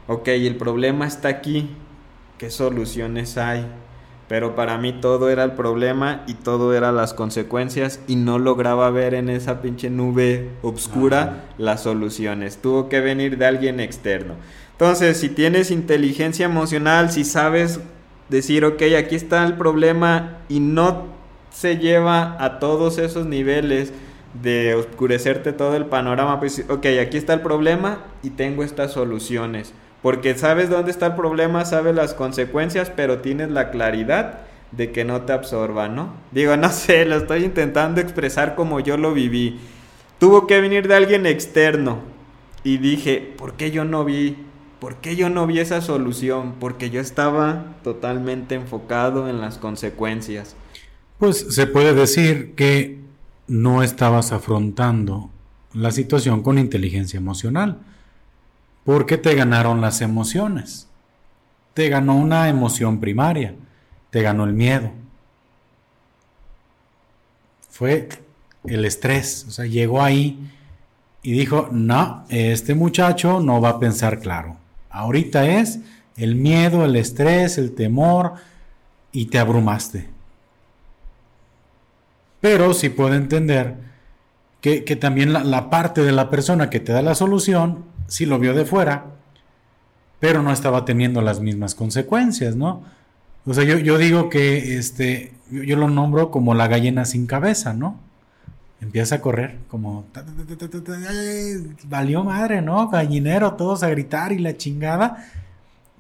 Ok, 0.08 0.28
el 0.30 0.58
problema 0.58 1.08
está 1.08 1.30
aquí. 1.30 1.70
¿Qué 2.38 2.50
soluciones 2.50 3.38
hay? 3.38 3.66
pero 4.32 4.56
para 4.56 4.78
mí 4.78 4.94
todo 4.94 5.30
era 5.30 5.44
el 5.44 5.52
problema 5.52 6.24
y 6.26 6.36
todo 6.36 6.74
era 6.74 6.94
las 6.94 7.14
consecuencias 7.14 8.00
y 8.08 8.16
no 8.16 8.40
lograba 8.40 8.90
ver 8.90 9.14
en 9.14 9.28
esa 9.28 9.62
pinche 9.62 9.90
nube 9.90 10.52
oscura 10.62 11.44
las 11.58 11.84
soluciones. 11.84 12.62
Tuvo 12.62 12.88
que 12.88 13.02
venir 13.02 13.38
de 13.38 13.46
alguien 13.46 13.82
externo. 13.82 14.36
Entonces, 14.82 15.20
si 15.20 15.30
tienes 15.30 15.70
inteligencia 15.70 16.48
emocional, 16.48 17.12
si 17.12 17.24
sabes 17.24 17.80
decir, 18.30 18.66
ok, 18.66 18.82
aquí 18.98 19.16
está 19.16 19.46
el 19.46 19.54
problema 19.54 20.40
y 20.50 20.60
no 20.60 21.06
se 21.52 21.78
lleva 21.78 22.36
a 22.44 22.58
todos 22.58 22.98
esos 22.98 23.28
niveles 23.28 23.94
de 24.42 24.74
oscurecerte 24.74 25.54
todo 25.54 25.76
el 25.76 25.86
panorama, 25.86 26.40
pues, 26.40 26.66
ok, 26.68 26.84
aquí 27.00 27.18
está 27.18 27.34
el 27.34 27.42
problema 27.42 28.00
y 28.24 28.32
tengo 28.32 28.64
estas 28.64 28.94
soluciones 28.94 29.72
porque 30.02 30.36
sabes 30.36 30.72
dónde 30.72 30.90
está 30.90 31.06
el 31.06 31.16
problema, 31.16 31.64
sabes 31.64 31.94
las 31.94 32.16
consecuencias, 32.16 32.90
pero 32.90 33.20
tienes 33.20 33.52
la 33.52 33.70
claridad 33.70 34.40
de 34.72 34.92
que 34.92 35.06
no 35.06 35.22
te 35.22 35.34
absorba, 35.34 35.90
¿no? 35.90 36.12
Digo, 36.32 36.58
no 36.58 36.70
sé, 36.70 37.06
lo 37.06 37.18
estoy 37.18 37.44
intentando 37.44 38.02
expresar 38.02 38.56
como 38.56 38.80
yo 38.80 38.98
lo 38.98 39.14
viví. 39.14 39.60
Tuvo 40.18 40.48
que 40.48 40.60
venir 40.60 40.88
de 40.88 40.96
alguien 40.96 41.28
externo. 41.28 42.00
Y 42.64 42.78
dije, 42.78 43.34
¿por 43.38 43.54
qué 43.54 43.70
yo 43.70 43.86
no 43.86 44.06
vi? 44.06 44.38
¿Por 44.82 44.96
qué 44.96 45.16
yo 45.16 45.30
no 45.30 45.46
vi 45.46 45.60
esa 45.60 45.80
solución? 45.80 46.56
Porque 46.60 46.90
yo 46.90 47.00
estaba 47.00 47.76
totalmente 47.84 48.56
enfocado 48.56 49.30
en 49.30 49.40
las 49.40 49.60
consecuencias. 49.60 50.56
Pues 51.20 51.54
se 51.54 51.68
puede 51.68 51.94
decir 51.94 52.56
que 52.56 53.00
no 53.48 53.84
estabas 53.84 54.32
afrontando 54.32 55.30
la 55.74 55.92
situación 55.92 56.42
con 56.42 56.58
inteligencia 56.58 57.18
emocional 57.18 57.78
porque 58.84 59.20
te 59.20 59.36
ganaron 59.36 59.82
las 59.82 60.02
emociones. 60.02 60.88
Te 61.76 61.88
ganó 61.88 62.16
una 62.16 62.50
emoción 62.50 63.00
primaria, 63.00 63.54
te 64.10 64.24
ganó 64.24 64.46
el 64.46 64.54
miedo. 64.54 64.92
Fue 67.70 68.10
el 68.64 68.84
estrés, 68.84 69.46
o 69.48 69.52
sea, 69.52 69.68
llegó 69.68 70.02
ahí 70.02 70.40
y 71.22 71.34
dijo, 71.34 71.70
no, 71.72 72.26
este 72.30 72.74
muchacho 72.74 73.42
no 73.42 73.62
va 73.62 73.70
a 73.70 73.80
pensar 73.80 74.20
claro. 74.20 74.61
Ahorita 74.92 75.48
es 75.48 75.80
el 76.18 76.36
miedo, 76.36 76.86
el 76.86 76.96
estrés, 76.96 77.58
el 77.58 77.74
temor 77.74 78.34
y 79.12 79.28
te 79.28 79.40
abrumaste. 79.40 80.10
Pero 82.40 82.74
sí 82.74 82.90
puedo 82.90 83.14
entender 83.14 83.76
que, 84.62 84.82
también 84.96 85.34
la, 85.34 85.44
la 85.44 85.70
parte 85.70 86.04
de 86.04 86.12
la 86.12 86.30
persona 86.30 86.70
que 86.70 86.80
te 86.80 86.92
da 86.92 87.02
la 87.02 87.16
solución 87.16 87.86
sí 88.08 88.26
lo 88.26 88.40
vio 88.40 88.54
de 88.54 88.66
fuera, 88.66 89.06
pero 90.20 90.44
no 90.44 90.52
estaba 90.52 90.86
teniendo 90.86 91.22
las 91.22 91.40
mismas 91.40 91.74
consecuencias, 91.74 92.56
¿no? 92.56 92.84
O 93.46 93.54
sea, 93.54 93.64
yo, 93.64 93.78
yo 93.80 93.98
digo 93.98 94.30
que 94.30 94.78
este, 94.78 95.34
yo, 95.50 95.76
lo 95.76 95.90
nombro 95.90 96.30
como 96.30 96.54
la 96.54 96.68
gallina 96.68 97.06
sin 97.06 97.26
cabeza, 97.26 97.74
¿no? 97.74 98.00
Empieza 98.82 99.16
a 99.16 99.22
correr, 99.22 99.60
como 99.68 100.06
valió 101.88 102.24
madre, 102.24 102.64
¿no? 102.64 102.90
Gallinero, 102.90 103.54
todos 103.54 103.84
a 103.84 103.90
gritar 103.90 104.32
y 104.32 104.40
la 104.40 104.58
chingada. 104.58 105.28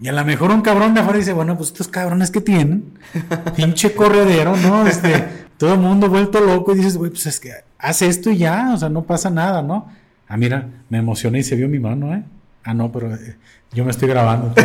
Y 0.01 0.07
a 0.07 0.11
lo 0.11 0.25
mejor 0.25 0.49
un 0.49 0.61
cabrón 0.61 0.95
de 0.95 1.01
afuera 1.01 1.19
dice, 1.19 1.31
bueno, 1.31 1.55
pues 1.55 1.69
estos 1.69 1.87
cabrones 1.87 2.31
que 2.31 2.41
tienen, 2.41 2.97
pinche 3.55 3.93
corredero, 3.93 4.57
¿no? 4.57 4.87
Este, 4.87 5.45
todo 5.57 5.75
el 5.75 5.79
mundo 5.79 6.09
vuelto 6.09 6.41
loco 6.41 6.73
y 6.73 6.77
dices, 6.77 6.97
güey, 6.97 7.11
pues 7.11 7.27
es 7.27 7.39
que 7.39 7.53
hace 7.77 8.07
esto 8.07 8.31
y 8.31 8.37
ya, 8.37 8.71
o 8.73 8.77
sea, 8.77 8.89
no 8.89 9.03
pasa 9.03 9.29
nada, 9.29 9.61
¿no? 9.61 9.87
Ah, 10.27 10.37
mira, 10.37 10.67
me 10.89 10.97
emocioné 10.97 11.39
y 11.39 11.43
se 11.43 11.55
vio 11.55 11.69
mi 11.69 11.77
mano, 11.77 12.15
¿eh? 12.15 12.23
Ah, 12.63 12.73
no, 12.73 12.91
pero 12.91 13.13
eh, 13.13 13.35
yo 13.73 13.85
me 13.85 13.91
estoy 13.91 14.09
grabando. 14.09 14.55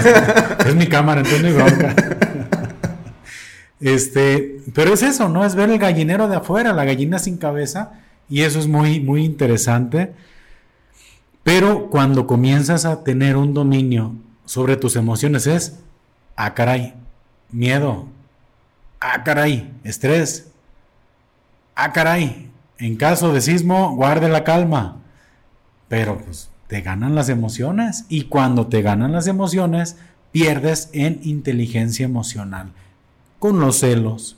es 0.67 0.75
mi 0.75 0.87
cámara, 0.87 1.21
entonces 1.21 1.43
no 1.43 1.49
hay 1.49 1.55
bronca. 1.55 1.95
este, 3.81 4.62
pero 4.75 4.95
es 4.95 5.03
eso, 5.03 5.29
¿no? 5.29 5.45
Es 5.45 5.55
ver 5.55 5.69
el 5.69 5.79
gallinero 5.79 6.29
de 6.29 6.37
afuera, 6.37 6.73
la 6.73 6.87
gallina 6.87 7.19
sin 7.19 7.37
cabeza, 7.37 7.93
y 8.29 8.43
eso 8.43 8.59
es 8.59 8.66
muy, 8.66 9.01
muy 9.01 9.24
interesante. 9.24 10.14
Pero 11.43 11.91
cuando 11.91 12.27
comienzas 12.27 12.85
a 12.85 13.05
tener 13.05 13.37
un 13.37 13.55
dominio 13.55 14.14
sobre 14.45 14.77
tus 14.77 14.97
emociones 14.97 15.47
es, 15.47 15.79
ah, 16.35 16.55
caray, 16.55 16.95
miedo, 17.51 18.09
ah, 19.01 19.22
caray, 19.22 19.72
estrés, 19.85 20.51
ah, 21.77 21.93
caray, 21.93 22.51
en 22.79 22.97
caso 22.97 23.33
de 23.33 23.41
sismo, 23.41 23.95
guarde 23.95 24.29
la 24.29 24.43
calma. 24.43 24.97
Pero 25.89 26.18
pues 26.18 26.51
te 26.66 26.81
ganan 26.81 27.14
las 27.14 27.29
emociones 27.29 28.07
y 28.09 28.22
cuando 28.22 28.66
te 28.66 28.83
ganan 28.83 29.12
las 29.12 29.29
emociones 29.29 29.97
pierdes 30.33 30.91
en 30.93 31.20
inteligencia 31.22 32.05
emocional, 32.05 32.72
con 33.39 33.61
los 33.61 33.79
celos, 33.81 34.37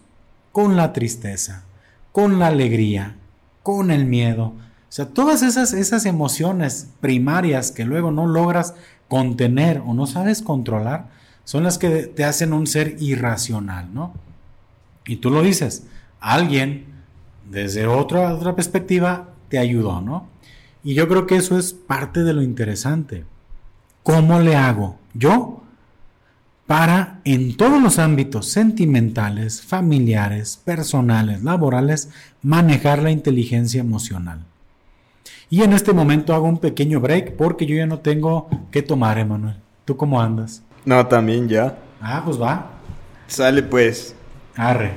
con 0.53 0.77
la 0.77 0.93
tristeza, 0.93 1.65
con 2.13 2.39
la 2.39 2.49
alegría, 2.49 3.17
con 3.63 3.91
el 3.91 4.07
miedo. 4.07 4.47
O 4.47 4.91
sea, 4.91 5.07
todas 5.07 5.43
esas, 5.43 5.73
esas 5.73 6.07
emociones 6.07 6.89
primarias 7.01 7.71
que 7.71 7.85
luego 7.85 8.11
no 8.11 8.27
logras 8.27 8.75
contener 9.09 9.83
o 9.87 9.95
no 9.95 10.07
sabes 10.07 10.43
controlar, 10.43 11.09
son 11.45 11.65
las 11.65 11.79
que 11.79 12.07
te 12.07 12.25
hacen 12.25 12.53
un 12.53 12.67
ser 12.67 12.97
irracional, 13.01 13.93
¿no? 13.95 14.13
Y 15.07 15.17
tú 15.17 15.31
lo 15.31 15.43
dices, 15.43 15.85
alguien 16.21 16.87
desde 17.51 17.87
otra, 17.87 18.35
otra 18.35 18.55
perspectiva 18.55 19.31
te 19.49 19.59
ayudó, 19.59 20.01
¿no? 20.01 20.29
Y 20.85 20.95
yo 20.95 21.09
creo 21.09 21.27
que 21.27 21.37
eso 21.37 21.59
es 21.59 21.73
parte 21.73 22.23
de 22.23 22.35
lo 22.35 22.43
interesante. 22.43 23.25
¿Cómo 24.03 24.41
le 24.41 24.57
hago 24.57 24.99
yo 25.15 25.63
para 26.69 27.19
en 27.25 27.57
todos 27.57 27.83
los 27.83 27.99
ámbitos 27.99 28.47
sentimentales, 28.47 29.63
familiares, 29.63 30.61
personales, 30.63 31.43
laborales, 31.43 32.11
manejar 32.43 33.03
la 33.03 33.11
inteligencia 33.11 33.81
emocional? 33.81 34.45
Y 35.51 35.63
en 35.63 35.73
este 35.73 35.95
momento 35.95 36.35
hago 36.35 36.47
un 36.47 36.59
pequeño 36.59 37.01
break 37.01 37.37
porque 37.37 37.67
yo 37.67 37.75
ya 37.75 37.87
no 37.87 38.01
tengo 38.01 38.49
que 38.71 38.83
tomar, 38.83 39.19
Emanuel. 39.19 39.57
¿Tú 39.87 39.97
cómo 39.97 40.21
andas? 40.21 40.63
No, 40.85 41.07
también 41.07 41.49
ya. 41.49 41.79
Ah, 42.01 42.23
pues 42.25 42.41
va. 42.41 42.71
Sale 43.27 43.63
pues. 43.63 44.15
Arre. 44.55 44.93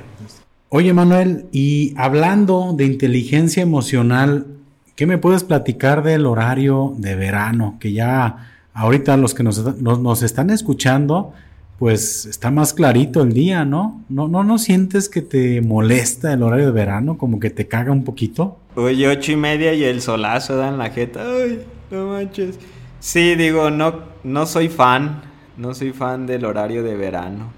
Oye, 0.67 0.93
Manuel, 0.93 1.47
y 1.51 1.93
hablando 1.97 2.73
de 2.75 2.85
inteligencia 2.85 3.63
emocional, 3.63 4.47
¿qué 4.95 5.05
me 5.05 5.17
puedes 5.17 5.45
platicar 5.45 6.03
del 6.03 6.25
horario 6.25 6.93
de 6.97 7.15
verano? 7.15 7.77
Que 7.79 7.93
ya 7.93 8.51
ahorita 8.73 9.15
los 9.15 9.33
que 9.33 9.43
nos, 9.43 9.81
nos, 9.81 10.23
están 10.23 10.49
escuchando, 10.49 11.33
pues 11.81 12.27
está 12.27 12.51
más 12.51 12.75
clarito 12.75 13.23
el 13.23 13.33
día, 13.33 13.65
¿no? 13.65 14.03
¿no? 14.07 14.27
¿No 14.27 14.43
no 14.43 14.59
sientes 14.59 15.09
que 15.09 15.23
te 15.23 15.61
molesta 15.61 16.31
el 16.31 16.43
horario 16.43 16.67
de 16.67 16.71
verano? 16.71 17.17
Como 17.17 17.39
que 17.39 17.49
te 17.49 17.67
caga 17.67 17.91
un 17.91 18.03
poquito. 18.03 18.59
Oye, 18.75 19.07
ocho 19.07 19.31
y 19.31 19.35
media 19.35 19.73
y 19.73 19.83
el 19.83 19.99
solazo 19.99 20.57
dan 20.57 20.77
la 20.77 20.91
jeta. 20.91 21.21
Ay, 21.23 21.65
no 21.89 22.09
manches. 22.09 22.59
Sí, 22.99 23.33
digo, 23.33 23.71
no, 23.71 24.01
no 24.23 24.45
soy 24.45 24.69
fan. 24.69 25.23
No 25.57 25.73
soy 25.73 25.91
fan 25.91 26.27
del 26.27 26.45
horario 26.45 26.83
de 26.83 26.95
verano. 26.95 27.51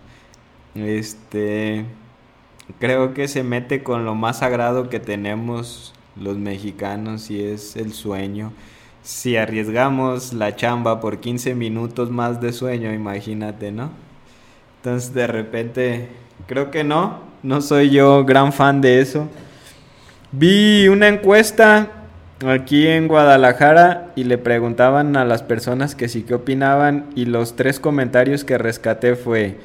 Este. 0.73 1.83
Creo 2.79 3.13
que 3.13 3.27
se 3.27 3.43
mete 3.43 3.83
con 3.83 4.05
lo 4.05 4.15
más 4.15 4.39
sagrado 4.39 4.87
que 4.87 5.01
tenemos 5.01 5.93
los 6.15 6.37
mexicanos 6.37 7.29
y 7.29 7.43
es 7.43 7.75
el 7.75 7.91
sueño. 7.91 8.53
Si 9.01 9.35
arriesgamos 9.35 10.31
la 10.31 10.55
chamba 10.55 11.01
por 11.01 11.19
15 11.19 11.55
minutos 11.55 12.09
más 12.09 12.39
de 12.39 12.53
sueño, 12.53 12.93
imagínate, 12.93 13.73
¿no? 13.73 14.12
Entonces 14.83 15.13
de 15.13 15.27
repente, 15.27 16.09
creo 16.45 16.69
que 16.69 16.83
no, 16.83 17.21
no 17.41 17.61
soy 17.61 17.89
yo 17.89 18.25
gran 18.25 18.51
fan 18.51 18.81
de 18.81 18.99
eso. 18.99 19.29
Vi 20.33 20.89
una 20.89 21.07
encuesta 21.07 21.87
aquí 22.45 22.85
en 22.87 23.07
Guadalajara 23.07 24.11
y 24.17 24.25
le 24.25 24.37
preguntaban 24.37 25.15
a 25.15 25.23
las 25.23 25.41
personas 25.41 25.95
que 25.95 26.09
sí 26.09 26.23
que 26.23 26.33
opinaban 26.33 27.05
y 27.15 27.23
los 27.23 27.55
tres 27.55 27.79
comentarios 27.79 28.43
que 28.43 28.57
rescaté 28.57 29.15
fue, 29.15 29.55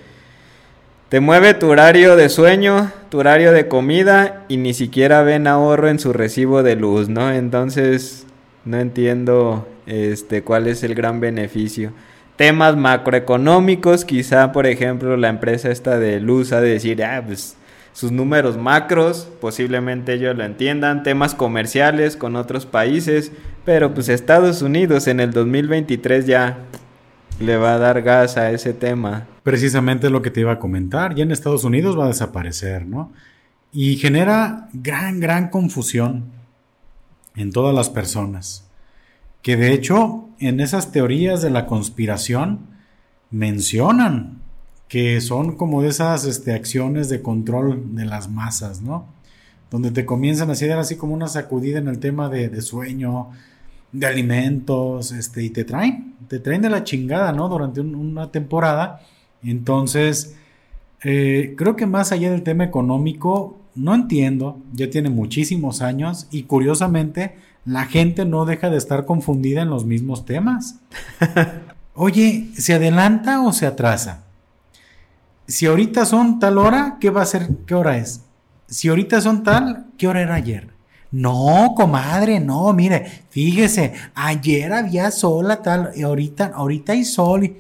te 1.09 1.19
mueve 1.19 1.55
tu 1.55 1.67
horario 1.69 2.15
de 2.15 2.29
sueño, 2.29 2.93
tu 3.09 3.19
horario 3.19 3.51
de 3.51 3.67
comida 3.67 4.45
y 4.47 4.57
ni 4.57 4.73
siquiera 4.73 5.23
ven 5.23 5.49
ahorro 5.49 5.89
en 5.89 5.99
su 5.99 6.13
recibo 6.13 6.63
de 6.63 6.77
luz, 6.77 7.09
¿no? 7.09 7.33
Entonces 7.33 8.25
no 8.65 8.79
entiendo 8.79 9.67
este 9.87 10.45
cuál 10.45 10.69
es 10.69 10.85
el 10.85 10.95
gran 10.95 11.19
beneficio. 11.19 11.91
Temas 12.39 12.77
macroeconómicos, 12.77 14.05
quizá 14.05 14.53
por 14.53 14.69
ejemplo 14.69 15.17
la 15.17 15.29
empresa 15.29 15.73
esta 15.73 15.99
de 15.99 16.21
luz 16.21 16.53
ha 16.53 16.61
de 16.61 16.69
decir, 16.69 17.03
ah, 17.03 17.21
pues 17.27 17.57
sus 17.93 18.13
números 18.13 18.57
macros, 18.57 19.29
posiblemente 19.41 20.13
ellos 20.13 20.37
lo 20.37 20.45
entiendan, 20.45 21.03
temas 21.03 21.35
comerciales 21.35 22.17
con 22.17 22.37
otros 22.37 22.65
países, 22.65 23.33
pero 23.65 23.93
pues 23.93 24.09
Estados 24.09 24.63
Unidos 24.63 25.09
en 25.09 25.19
el 25.19 25.33
2023 25.33 26.27
ya 26.27 26.59
le 27.41 27.57
va 27.57 27.75
a 27.75 27.79
dar 27.79 28.03
gas 28.03 28.37
a 28.37 28.53
ese 28.53 28.73
tema. 28.73 29.27
Precisamente 29.43 30.09
lo 30.09 30.23
que 30.23 30.31
te 30.31 30.39
iba 30.39 30.53
a 30.53 30.61
comentar, 30.61 31.17
ya 31.17 31.25
en 31.25 31.33
Estados 31.33 31.65
Unidos 31.65 31.99
va 31.99 32.05
a 32.05 32.09
desaparecer, 32.09 32.87
¿no? 32.87 33.13
Y 33.73 33.97
genera 33.97 34.69
gran, 34.73 35.19
gran 35.19 35.51
confusión 35.51 36.27
en 37.35 37.51
todas 37.51 37.75
las 37.75 37.91
personas. 37.91 38.68
Que 39.43 39.57
de 39.57 39.73
hecho, 39.73 40.29
en 40.39 40.61
esas 40.61 40.93
teorías 40.93 41.43
de 41.43 41.51
la 41.51 41.67
conspiración 41.67 42.67
mencionan 43.31 44.43
que 44.89 45.21
son 45.21 45.57
como 45.57 45.83
de 45.83 45.89
esas 45.89 46.25
este, 46.25 46.53
acciones 46.53 47.09
de 47.09 47.23
control 47.23 47.95
de 47.95 48.07
las 48.07 48.29
masas, 48.31 48.81
¿no? 48.81 49.07
Donde 49.71 49.91
te 49.91 50.07
comienzan 50.07 50.49
a 50.49 50.53
hacer 50.53 50.73
así 50.73 50.97
como 50.97 51.13
una 51.13 51.29
sacudida 51.29 51.79
en 51.79 51.89
el 51.89 51.99
tema 51.99 52.31
de, 52.31 52.61
sueño, 52.63 53.29
de 53.93 54.07
alimentos, 54.07 55.13
este, 55.13 55.45
y 55.45 55.51
te 55.51 55.65
traen, 55.65 56.15
te 56.27 56.39
traen 56.39 56.63
de 56.63 56.71
la 56.71 56.85
chingada, 56.85 57.33
¿no? 57.33 57.49
Durante 57.49 57.83
una 57.83 58.33
temporada. 58.33 59.03
Entonces, 59.43 60.37
eh, 61.05 61.55
creo 61.57 61.77
que 61.77 61.87
más 61.87 62.11
allá 62.11 62.31
del 62.31 62.43
tema 62.43 62.65
económico, 62.65 63.59
no 63.75 63.95
entiendo, 63.95 64.59
ya 64.73 64.89
tiene 64.89 65.11
muchísimos 65.11 65.83
años 65.83 66.29
y 66.31 66.45
curiosamente 66.45 67.37
la 67.69 67.85
gente 67.85 68.25
no 68.25 68.45
deja 68.45 68.71
de 68.71 68.79
estar 68.79 69.05
confundida 69.05 69.63
en 69.63 69.71
los 69.71 69.85
mismos 69.85 70.25
temas. 70.25 70.77
Oye, 71.95 72.49
¿se 72.57 72.75
adelanta 72.75 73.43
o 73.43 73.53
se 73.53 73.67
atrasa? 73.67 74.25
si 75.49 75.65
ahorita 75.65 76.05
son 76.05 76.39
tal 76.39 76.59
hora, 76.59 76.99
¿qué 77.01 77.09
va 77.09 77.23
a 77.23 77.27
ser? 77.27 77.49
¿Qué 77.67 77.75
hora 77.75 77.97
es? 77.97 78.21
Si 78.67 78.89
ahorita 78.89 79.23
son 79.23 79.43
tal, 79.43 79.87
¿qué 79.97 80.07
hora 80.07 80.21
era 80.21 80.35
ayer? 80.35 80.69
No, 81.11 81.73
comadre, 81.75 82.39
no, 82.39 82.71
mire, 82.75 83.07
fíjese, 83.31 83.95
ayer 84.15 84.75
había 84.75 85.11
sol 85.11 85.51
a 85.51 85.63
tal, 85.63 85.93
y 85.97 86.03
ahorita, 86.03 86.53
ahorita 86.55 86.93
hay 86.93 87.05
sol. 87.07 87.57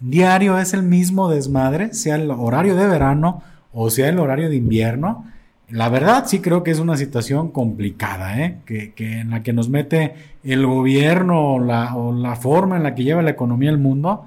Diario 0.00 0.58
es 0.58 0.72
el 0.72 0.82
mismo 0.82 1.28
desmadre, 1.28 1.92
sea 1.92 2.14
el 2.14 2.30
horario 2.30 2.76
de 2.76 2.86
verano 2.86 3.42
o 3.72 3.90
sea 3.90 4.08
el 4.08 4.18
horario 4.18 4.48
de 4.48 4.56
invierno. 4.56 5.26
La 5.70 5.88
verdad 5.90 6.24
sí 6.26 6.40
creo 6.40 6.62
que 6.62 6.70
es 6.70 6.78
una 6.78 6.96
situación 6.96 7.50
complicada, 7.50 8.40
¿eh? 8.40 8.58
que, 8.64 8.92
en 8.98 9.30
la 9.30 9.42
que 9.42 9.52
nos 9.52 9.68
mete 9.68 10.14
el 10.42 10.66
gobierno 10.66 11.54
o 11.54 11.58
la, 11.58 11.94
o 11.94 12.12
la 12.12 12.36
forma 12.36 12.76
en 12.76 12.84
la 12.84 12.94
que 12.94 13.04
lleva 13.04 13.22
la 13.22 13.30
economía 13.30 13.70
el 13.70 13.78
mundo, 13.78 14.24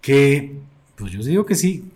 que 0.00 0.54
pues 0.94 1.12
yo 1.12 1.20
digo 1.22 1.44
que 1.44 1.56
sí, 1.56 1.90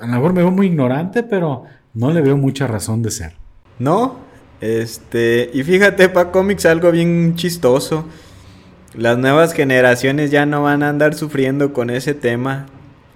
a 0.00 0.06
lo 0.06 0.12
mejor 0.12 0.32
me 0.32 0.40
veo 0.40 0.50
muy 0.50 0.66
ignorante, 0.66 1.22
pero 1.22 1.64
no 1.94 2.10
le 2.12 2.22
veo 2.22 2.36
mucha 2.36 2.66
razón 2.66 3.02
de 3.02 3.10
ser. 3.10 3.34
No, 3.78 4.16
este, 4.60 5.50
y 5.52 5.62
fíjate, 5.62 6.08
para 6.08 6.30
cómics 6.30 6.66
algo 6.66 6.90
bien 6.90 7.34
chistoso. 7.34 8.04
Las 8.94 9.18
nuevas 9.18 9.52
generaciones 9.52 10.30
ya 10.30 10.46
no 10.46 10.62
van 10.62 10.82
a 10.82 10.88
andar 10.88 11.14
sufriendo 11.14 11.72
con 11.72 11.90
ese 11.90 12.14
tema. 12.14 12.66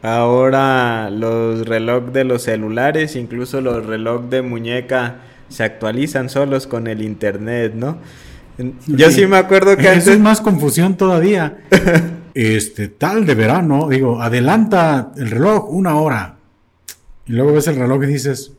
Ahora 0.04 1.08
los 1.08 1.66
relojes 1.66 2.12
de 2.12 2.24
los 2.24 2.42
celulares, 2.42 3.16
incluso 3.16 3.62
los 3.62 3.86
relojes 3.86 4.28
de 4.28 4.42
muñeca, 4.42 5.22
se 5.48 5.64
actualizan 5.64 6.28
solos 6.28 6.66
con 6.66 6.88
el 6.88 7.00
internet, 7.00 7.72
¿no? 7.74 7.96
Yo 8.86 9.10
sí, 9.10 9.26
me 9.26 9.38
acuerdo 9.38 9.78
que 9.78 9.90
Eso 9.94 10.12
es 10.12 10.20
más 10.20 10.42
confusión 10.42 10.98
todavía. 10.98 11.56
este, 12.34 12.88
tal 12.88 13.24
de 13.24 13.34
verano, 13.34 13.88
digo, 13.88 14.20
adelanta 14.20 15.10
el 15.16 15.30
reloj 15.30 15.70
una 15.70 15.96
hora. 15.96 16.36
Y 17.24 17.32
luego 17.32 17.54
ves 17.54 17.66
el 17.68 17.76
reloj 17.76 18.04
y 18.04 18.08
dices, 18.08 18.52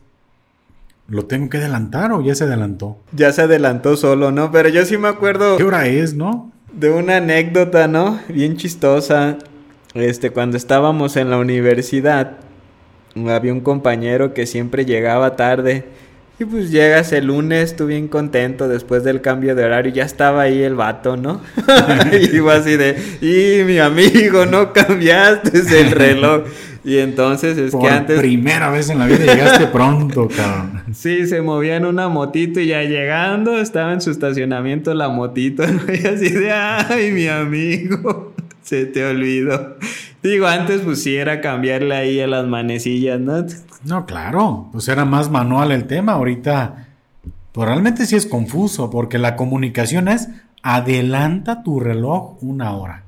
¿lo 1.06 1.26
tengo 1.26 1.48
que 1.48 1.58
adelantar 1.58 2.10
o 2.10 2.22
ya 2.22 2.34
se 2.34 2.42
adelantó? 2.42 2.98
Ya 3.12 3.32
se 3.32 3.42
adelantó 3.42 3.96
solo, 3.96 4.32
¿no? 4.32 4.50
Pero 4.50 4.68
yo 4.68 4.84
sí 4.84 4.98
me 4.98 5.06
acuerdo. 5.06 5.58
¿Qué 5.58 5.62
hora 5.62 5.86
es, 5.86 6.12
no? 6.14 6.50
De 6.72 6.90
una 6.90 7.18
anécdota, 7.18 7.86
¿no? 7.86 8.18
Bien 8.28 8.56
chistosa. 8.56 9.38
Este, 9.96 10.30
cuando 10.30 10.56
estábamos 10.56 11.16
en 11.16 11.30
la 11.30 11.38
universidad, 11.38 12.38
había 13.28 13.52
un 13.52 13.60
compañero 13.60 14.34
que 14.34 14.46
siempre 14.46 14.84
llegaba 14.84 15.36
tarde. 15.36 15.84
Y 16.38 16.44
pues 16.44 16.70
llegas 16.70 17.12
el 17.12 17.28
lunes, 17.28 17.76
tú 17.76 17.86
bien 17.86 18.08
contento 18.08 18.68
después 18.68 19.02
del 19.04 19.22
cambio 19.22 19.54
de 19.54 19.64
horario, 19.64 19.90
ya 19.90 20.04
estaba 20.04 20.42
ahí 20.42 20.62
el 20.62 20.74
vato, 20.74 21.16
¿no? 21.16 21.40
y 22.12 22.36
iba 22.36 22.54
así 22.56 22.76
de, 22.76 22.94
y 23.22 23.64
mi 23.64 23.78
amigo, 23.78 24.44
no 24.44 24.74
cambiaste 24.74 25.80
el 25.80 25.92
reloj. 25.92 26.42
Y 26.84 26.98
entonces 26.98 27.58
es 27.58 27.74
que 27.74 27.88
antes. 27.88 28.20
Primera 28.20 28.70
vez 28.70 28.90
en 28.90 29.00
la 29.00 29.06
vida 29.06 29.18
llegaste 29.34 29.66
pronto, 29.66 30.28
cabrón. 30.28 30.84
Sí, 30.94 31.26
se 31.26 31.42
movía 31.42 31.76
en 31.76 31.84
una 31.84 32.08
motito 32.08 32.60
y 32.60 32.68
ya 32.68 32.82
llegando 32.82 33.58
estaba 33.58 33.92
en 33.92 34.00
su 34.00 34.12
estacionamiento 34.12 34.94
la 34.94 35.08
motito. 35.08 35.64
Y 35.88 36.06
así 36.06 36.30
de, 36.30 36.52
ay, 36.52 37.10
mi 37.10 37.26
amigo, 37.26 38.35
se 38.66 38.84
te 38.86 39.04
olvidó. 39.06 39.76
Digo, 40.22 40.46
antes 40.46 40.80
pues 40.80 41.02
sí 41.02 41.16
era 41.16 41.40
cambiarle 41.40 41.94
ahí 41.94 42.20
a 42.20 42.26
las 42.26 42.46
manecillas, 42.46 43.20
¿no? 43.20 43.46
No, 43.84 44.06
claro, 44.06 44.68
pues 44.72 44.88
era 44.88 45.04
más 45.04 45.30
manual 45.30 45.70
el 45.70 45.86
tema. 45.86 46.14
Ahorita, 46.14 46.88
pues 47.52 47.68
realmente 47.68 48.06
sí 48.06 48.16
es 48.16 48.26
confuso, 48.26 48.90
porque 48.90 49.18
la 49.18 49.36
comunicación 49.36 50.08
es 50.08 50.28
adelanta 50.62 51.62
tu 51.62 51.78
reloj 51.78 52.42
una 52.42 52.76
hora. 52.76 53.04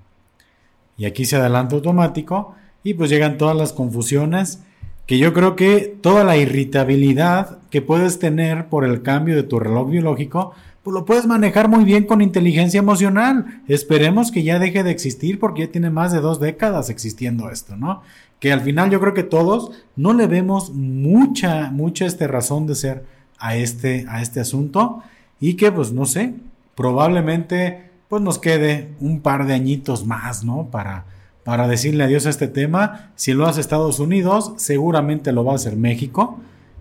Y 0.97 1.07
aquí 1.07 1.25
se 1.25 1.37
adelanta 1.37 1.75
automático 1.75 2.55
y 2.85 2.95
pues 2.95 3.11
llegan 3.11 3.37
todas 3.37 3.57
las 3.57 3.73
confusiones 3.73 4.63
que 5.07 5.19
yo 5.19 5.33
creo 5.33 5.57
que 5.57 5.97
toda 6.01 6.23
la 6.23 6.37
irritabilidad 6.37 7.59
que 7.71 7.83
puedes 7.83 8.21
tener 8.21 8.67
por 8.67 8.85
el 8.85 9.03
cambio 9.03 9.35
de 9.35 9.43
tu 9.43 9.59
reloj 9.59 9.91
biológico, 9.91 10.53
pues 10.89 10.95
lo 10.95 11.05
puedes 11.05 11.27
manejar 11.27 11.69
muy 11.69 11.85
bien 11.85 12.07
con 12.07 12.23
inteligencia 12.23 12.79
emocional. 12.79 13.61
Esperemos 13.69 14.33
que 14.33 14.43
ya 14.43 14.59
deje 14.59 14.83
de 14.83 14.91
existir 14.91 15.39
porque 15.39 15.67
ya 15.67 15.71
tiene 15.71 15.91
más 15.91 16.13
de 16.13 16.21
dos 16.21 16.41
décadas 16.41 16.89
existiendo 16.89 17.51
esto, 17.51 17.77
¿no? 17.77 18.01
Que 18.41 18.55
al 18.55 18.63
final 18.63 18.89
yo 18.89 18.99
creo 18.99 19.13
que 19.13 19.23
todos 19.23 19.71
no 19.97 20.15
le 20.15 20.27
vemos 20.27 20.71
mucha, 20.71 21.71
mucha 21.71 22.07
este 22.07 22.27
razón 22.27 22.67
de 22.67 22.75
ser 22.75 23.05
a 23.39 23.55
este, 23.55 24.07
a 24.09 24.23
este 24.23 24.41
asunto 24.41 25.03
y 25.39 25.57
que 25.57 25.71
pues 25.71 25.93
no 25.93 26.07
sé, 26.07 26.37
probablemente 26.75 27.91
pues 28.09 28.23
nos 28.23 28.39
quede 28.39 28.89
un 28.99 29.21
par 29.21 29.47
de 29.47 29.53
añitos 29.53 30.07
más, 30.07 30.43
¿no? 30.43 30.69
Para, 30.71 31.05
para 31.45 31.69
decirle 31.69 32.05
adiós 32.05 32.25
a 32.25 32.31
este 32.31 32.49
tema. 32.49 33.11
Si 33.15 33.35
lo 33.35 33.47
hace 33.47 33.61
Estados 33.61 34.01
Unidos, 34.01 34.55
seguramente 34.57 35.33
lo 35.33 35.45
va 35.45 35.53
a 35.53 35.57
hacer 35.57 35.77
México 35.77 36.39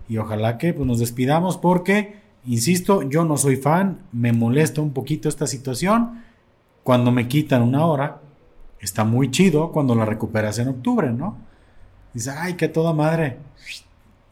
y 0.08 0.16
ojalá 0.16 0.56
que 0.56 0.72
pues, 0.72 0.86
nos 0.86 0.98
despidamos 0.98 1.58
porque 1.58 2.17
Insisto, 2.46 3.02
yo 3.02 3.24
no 3.24 3.36
soy 3.36 3.56
fan, 3.56 3.98
me 4.12 4.32
molesta 4.32 4.80
un 4.80 4.92
poquito 4.92 5.28
esta 5.28 5.46
situación. 5.46 6.22
Cuando 6.82 7.10
me 7.10 7.28
quitan 7.28 7.62
una 7.62 7.84
hora, 7.84 8.20
está 8.80 9.04
muy 9.04 9.30
chido 9.30 9.72
cuando 9.72 9.94
la 9.94 10.04
recuperas 10.04 10.58
en 10.58 10.68
octubre, 10.68 11.10
¿no? 11.10 11.36
Dice, 12.14 12.30
ay, 12.30 12.54
que 12.54 12.68
toda 12.68 12.92
madre. 12.92 13.38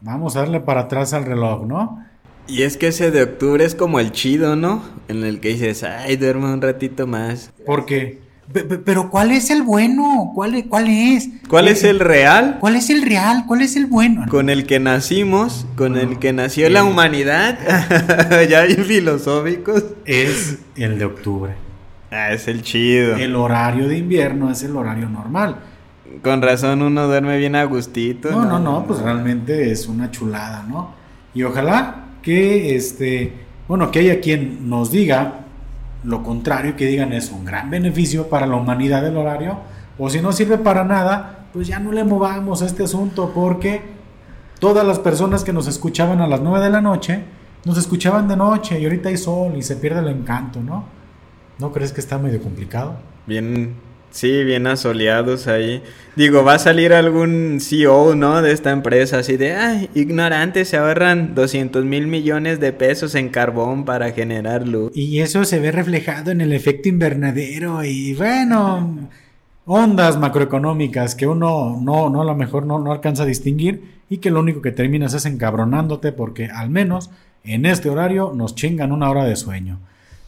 Vamos 0.01 0.35
a 0.35 0.39
darle 0.39 0.59
para 0.59 0.81
atrás 0.81 1.13
al 1.13 1.25
reloj, 1.25 1.65
¿no? 1.65 2.05
Y 2.47 2.63
es 2.63 2.77
que 2.77 2.87
ese 2.87 3.11
de 3.11 3.23
octubre 3.23 3.63
es 3.65 3.75
como 3.75 3.99
el 3.99 4.11
chido, 4.11 4.55
¿no? 4.55 4.81
En 5.07 5.23
el 5.23 5.39
que 5.39 5.49
dices, 5.49 5.83
ay, 5.83 6.15
duerme 6.15 6.51
un 6.53 6.61
ratito 6.61 7.05
más. 7.05 7.51
Porque 7.65 8.21
pero 8.53 9.09
¿cuál 9.09 9.31
es 9.31 9.49
el 9.49 9.63
bueno? 9.63 10.31
¿Cuál, 10.33 10.55
es? 10.55 10.65
¿Cuál 10.67 10.87
es? 10.87 11.29
¿Cuál 11.49 11.67
es 11.67 11.83
el 11.83 11.99
real? 11.99 12.57
¿Cuál 12.59 12.77
es 12.77 12.89
el 12.89 13.01
real? 13.01 13.43
¿Cuál 13.45 13.61
es 13.61 13.75
el 13.75 13.87
bueno? 13.87 14.25
Con 14.29 14.49
el 14.49 14.65
que 14.65 14.79
nacimos, 14.79 15.65
con 15.75 15.97
el 15.97 16.17
que 16.19 16.31
nació 16.31 16.69
la 16.69 16.83
humanidad, 16.83 17.59
ya 18.49 18.61
hay 18.61 18.75
filosóficos. 18.75 19.83
Es 20.05 20.59
el 20.75 20.97
de 20.97 21.05
octubre. 21.05 21.53
Ah, 22.09 22.31
es 22.31 22.47
el 22.47 22.61
chido. 22.61 23.17
El 23.17 23.35
horario 23.35 23.87
de 23.89 23.97
invierno 23.97 24.49
es 24.49 24.63
el 24.63 24.77
horario 24.77 25.09
normal. 25.09 25.57
Con 26.23 26.41
razón 26.41 26.81
uno 26.81 27.05
duerme 27.05 27.37
bien 27.37 27.55
a 27.55 27.65
gustito. 27.65 28.31
No, 28.31 28.45
no, 28.45 28.59
no, 28.59 28.85
pues 28.87 29.01
realmente 29.01 29.71
es 29.71 29.87
una 29.87 30.09
chulada, 30.09 30.65
¿no? 30.67 30.93
Y 31.33 31.43
ojalá 31.43 32.05
que 32.21 32.75
este, 32.75 33.33
bueno, 33.67 33.91
que 33.91 33.99
haya 33.99 34.21
quien 34.21 34.69
nos 34.69 34.89
diga 34.89 35.46
lo 36.03 36.23
contrario, 36.23 36.75
que 36.75 36.85
digan 36.85 37.13
es 37.13 37.31
un 37.31 37.45
gran 37.45 37.69
beneficio 37.69 38.29
para 38.29 38.45
la 38.45 38.55
humanidad 38.55 39.01
del 39.01 39.17
horario, 39.17 39.59
o 39.97 40.09
si 40.09 40.21
no 40.21 40.31
sirve 40.31 40.57
para 40.57 40.83
nada, 40.83 41.47
pues 41.53 41.67
ya 41.67 41.79
no 41.79 41.91
le 41.91 42.03
movamos 42.03 42.61
a 42.61 42.65
este 42.65 42.83
asunto 42.83 43.31
porque 43.33 43.81
todas 44.59 44.85
las 44.85 44.99
personas 44.99 45.43
que 45.43 45.53
nos 45.53 45.67
escuchaban 45.67 46.21
a 46.21 46.27
las 46.27 46.41
9 46.41 46.63
de 46.63 46.69
la 46.69 46.81
noche, 46.81 47.23
nos 47.65 47.77
escuchaban 47.77 48.27
de 48.27 48.37
noche 48.37 48.79
y 48.79 48.83
ahorita 48.85 49.09
hay 49.09 49.17
sol 49.17 49.53
y 49.57 49.61
se 49.61 49.75
pierde 49.75 49.99
el 49.99 50.07
encanto, 50.07 50.61
¿no? 50.61 50.85
¿No 51.59 51.71
crees 51.71 51.91
que 51.91 52.01
está 52.01 52.17
medio 52.17 52.41
complicado? 52.41 52.95
Bien 53.25 53.86
Sí, 54.11 54.43
bien 54.43 54.65
asoleados 54.67 55.47
ahí. 55.47 55.83
Digo, 56.15 56.43
va 56.43 56.55
a 56.55 56.59
salir 56.59 56.93
algún 56.93 57.59
CEO, 57.61 58.15
¿no? 58.15 58.41
De 58.41 58.51
esta 58.51 58.71
empresa, 58.71 59.19
así 59.19 59.37
de, 59.37 59.53
ay, 59.53 59.89
ignorantes, 59.93 60.69
se 60.69 60.77
ahorran 60.77 61.35
200 61.35 61.85
mil 61.85 62.07
millones 62.07 62.59
de 62.59 62.73
pesos 62.73 63.13
en 63.13 63.29
carbón 63.29 63.85
para 63.85 64.11
generar 64.11 64.67
luz. 64.67 64.91
Y 64.95 65.19
eso 65.19 65.45
se 65.45 65.59
ve 65.59 65.71
reflejado 65.71 66.31
en 66.31 66.41
el 66.41 66.53
efecto 66.53 66.89
invernadero 66.89 67.83
y 67.83 68.15
bueno, 68.15 69.09
ondas 69.65 70.17
macroeconómicas 70.17 71.13
que 71.13 71.27
uno 71.27 71.77
no, 71.79 72.09
no 72.09 72.21
a 72.21 72.25
lo 72.25 72.35
mejor 72.35 72.65
no, 72.65 72.79
no 72.79 72.91
alcanza 72.91 73.23
a 73.23 73.27
distinguir 73.27 73.97
y 74.09 74.17
que 74.17 74.31
lo 74.31 74.39
único 74.39 74.61
que 74.61 74.71
terminas 74.71 75.13
es 75.13 75.25
encabronándote 75.25 76.13
porque 76.13 76.47
al 76.47 76.69
menos 76.69 77.11
en 77.43 77.65
este 77.65 77.89
horario 77.89 78.33
nos 78.33 78.55
chingan 78.55 78.91
una 78.91 79.09
hora 79.09 79.25
de 79.25 79.35
sueño. 79.35 79.79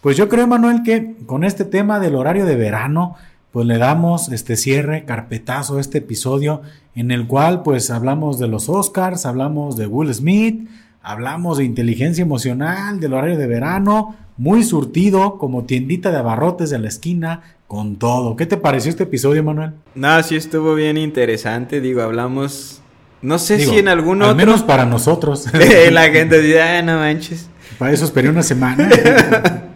Pues 0.01 0.15
yo 0.15 0.29
creo, 0.29 0.47
Manuel, 0.47 0.83
que 0.83 1.15
con 1.25 1.43
este 1.43 1.65
tema 1.65 1.99
del 1.99 2.15
horario 2.15 2.45
de 2.45 2.55
verano, 2.55 3.15
pues 3.51 3.65
le 3.65 3.77
damos 3.77 4.29
este 4.31 4.55
cierre, 4.55 5.05
carpetazo 5.05 5.77
a 5.77 5.81
este 5.81 5.99
episodio 5.99 6.61
en 6.95 7.11
el 7.11 7.27
cual 7.27 7.63
pues 7.63 7.89
hablamos 7.89 8.39
de 8.39 8.47
los 8.47 8.69
Oscars, 8.69 9.25
hablamos 9.25 9.77
de 9.77 9.87
Will 9.87 10.13
Smith, 10.13 10.67
hablamos 11.01 11.57
de 11.57 11.63
inteligencia 11.63 12.21
emocional, 12.21 12.99
del 12.99 13.13
horario 13.13 13.37
de 13.37 13.47
verano, 13.47 14.15
muy 14.37 14.63
surtido 14.63 15.37
como 15.37 15.65
tiendita 15.65 16.11
de 16.11 16.17
abarrotes 16.17 16.69
de 16.69 16.79
la 16.79 16.87
esquina, 16.87 17.41
con 17.67 17.97
todo. 17.97 18.35
¿Qué 18.35 18.45
te 18.47 18.57
pareció 18.57 18.89
este 18.89 19.03
episodio, 19.03 19.43
Manuel? 19.43 19.73
No, 19.93 20.21
sí 20.23 20.35
estuvo 20.35 20.73
bien 20.75 20.97
interesante, 20.97 21.79
digo, 21.81 22.01
hablamos, 22.01 22.81
no 23.21 23.37
sé 23.37 23.59
si 23.59 23.77
en 23.77 23.87
algún 23.87 24.23
al 24.23 24.35
menos 24.35 24.63
para 24.63 24.85
nosotros. 24.85 25.45
la 25.91 26.09
gente 26.09 26.41
dice, 26.41 26.61
ah, 26.61 26.81
no 26.81 26.97
manches. 26.97 27.47
Para 27.77 27.93
eso 27.93 28.05
esperé 28.05 28.29
una 28.29 28.43
semana. 28.43 28.89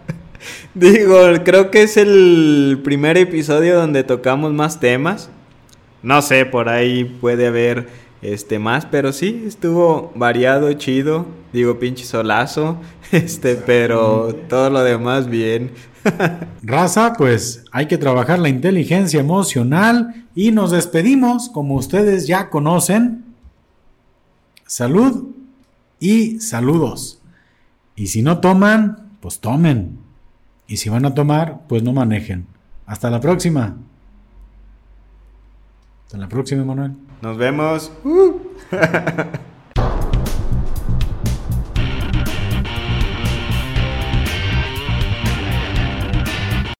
Digo, 0.76 1.20
creo 1.46 1.70
que 1.70 1.84
es 1.84 1.98
el 1.98 2.82
primer 2.84 3.16
episodio 3.18 3.76
donde 3.76 4.04
tocamos 4.04 4.54
más 4.54 4.80
temas. 4.80 5.30
No 6.02 6.24
sé, 6.24 6.48
por 6.48 6.68
ahí 6.68 7.04
puede 7.04 7.46
haber 7.46 7.90
este 8.24 8.58
más, 8.58 8.88
pero 8.88 9.14
sí, 9.14 9.44
estuvo 9.46 10.12
variado, 10.16 10.74
chido. 10.74 11.28
Digo, 11.52 11.80
pinche 11.80 12.06
solazo. 12.06 12.78
Este, 13.12 13.54
pero 13.54 14.34
todo 14.50 14.72
lo 14.72 14.84
demás 14.84 15.30
bien. 15.30 15.70
Raza, 16.64 17.14
pues 17.16 17.64
hay 17.72 17.86
que 17.86 18.00
trabajar 18.00 18.40
la 18.40 18.50
inteligencia 18.50 19.20
emocional 19.20 20.26
y 20.34 20.52
nos 20.52 20.72
despedimos, 20.72 21.48
como 21.50 21.76
ustedes 21.76 22.26
ya 22.26 22.50
conocen. 22.50 23.24
Salud 24.66 25.28
y 26.00 26.40
saludos. 26.40 27.22
Y 27.96 28.08
si 28.08 28.24
no 28.24 28.40
toman, 28.40 29.12
pues 29.22 29.40
tomen. 29.40 30.03
Y 30.68 30.78
si 30.78 30.90
van 30.90 31.06
a 31.06 31.14
tomar, 31.14 31.62
pues 31.68 31.84
no 31.84 31.94
manejen. 31.94 32.48
Hasta 32.86 33.10
la 33.10 33.20
próxima. 33.20 33.78
Hasta 36.06 36.18
la 36.18 36.28
próxima, 36.28 36.64
Manuel. 36.64 36.94
Nos 37.22 37.38
vemos. 37.38 37.92
Uh. 38.04 38.40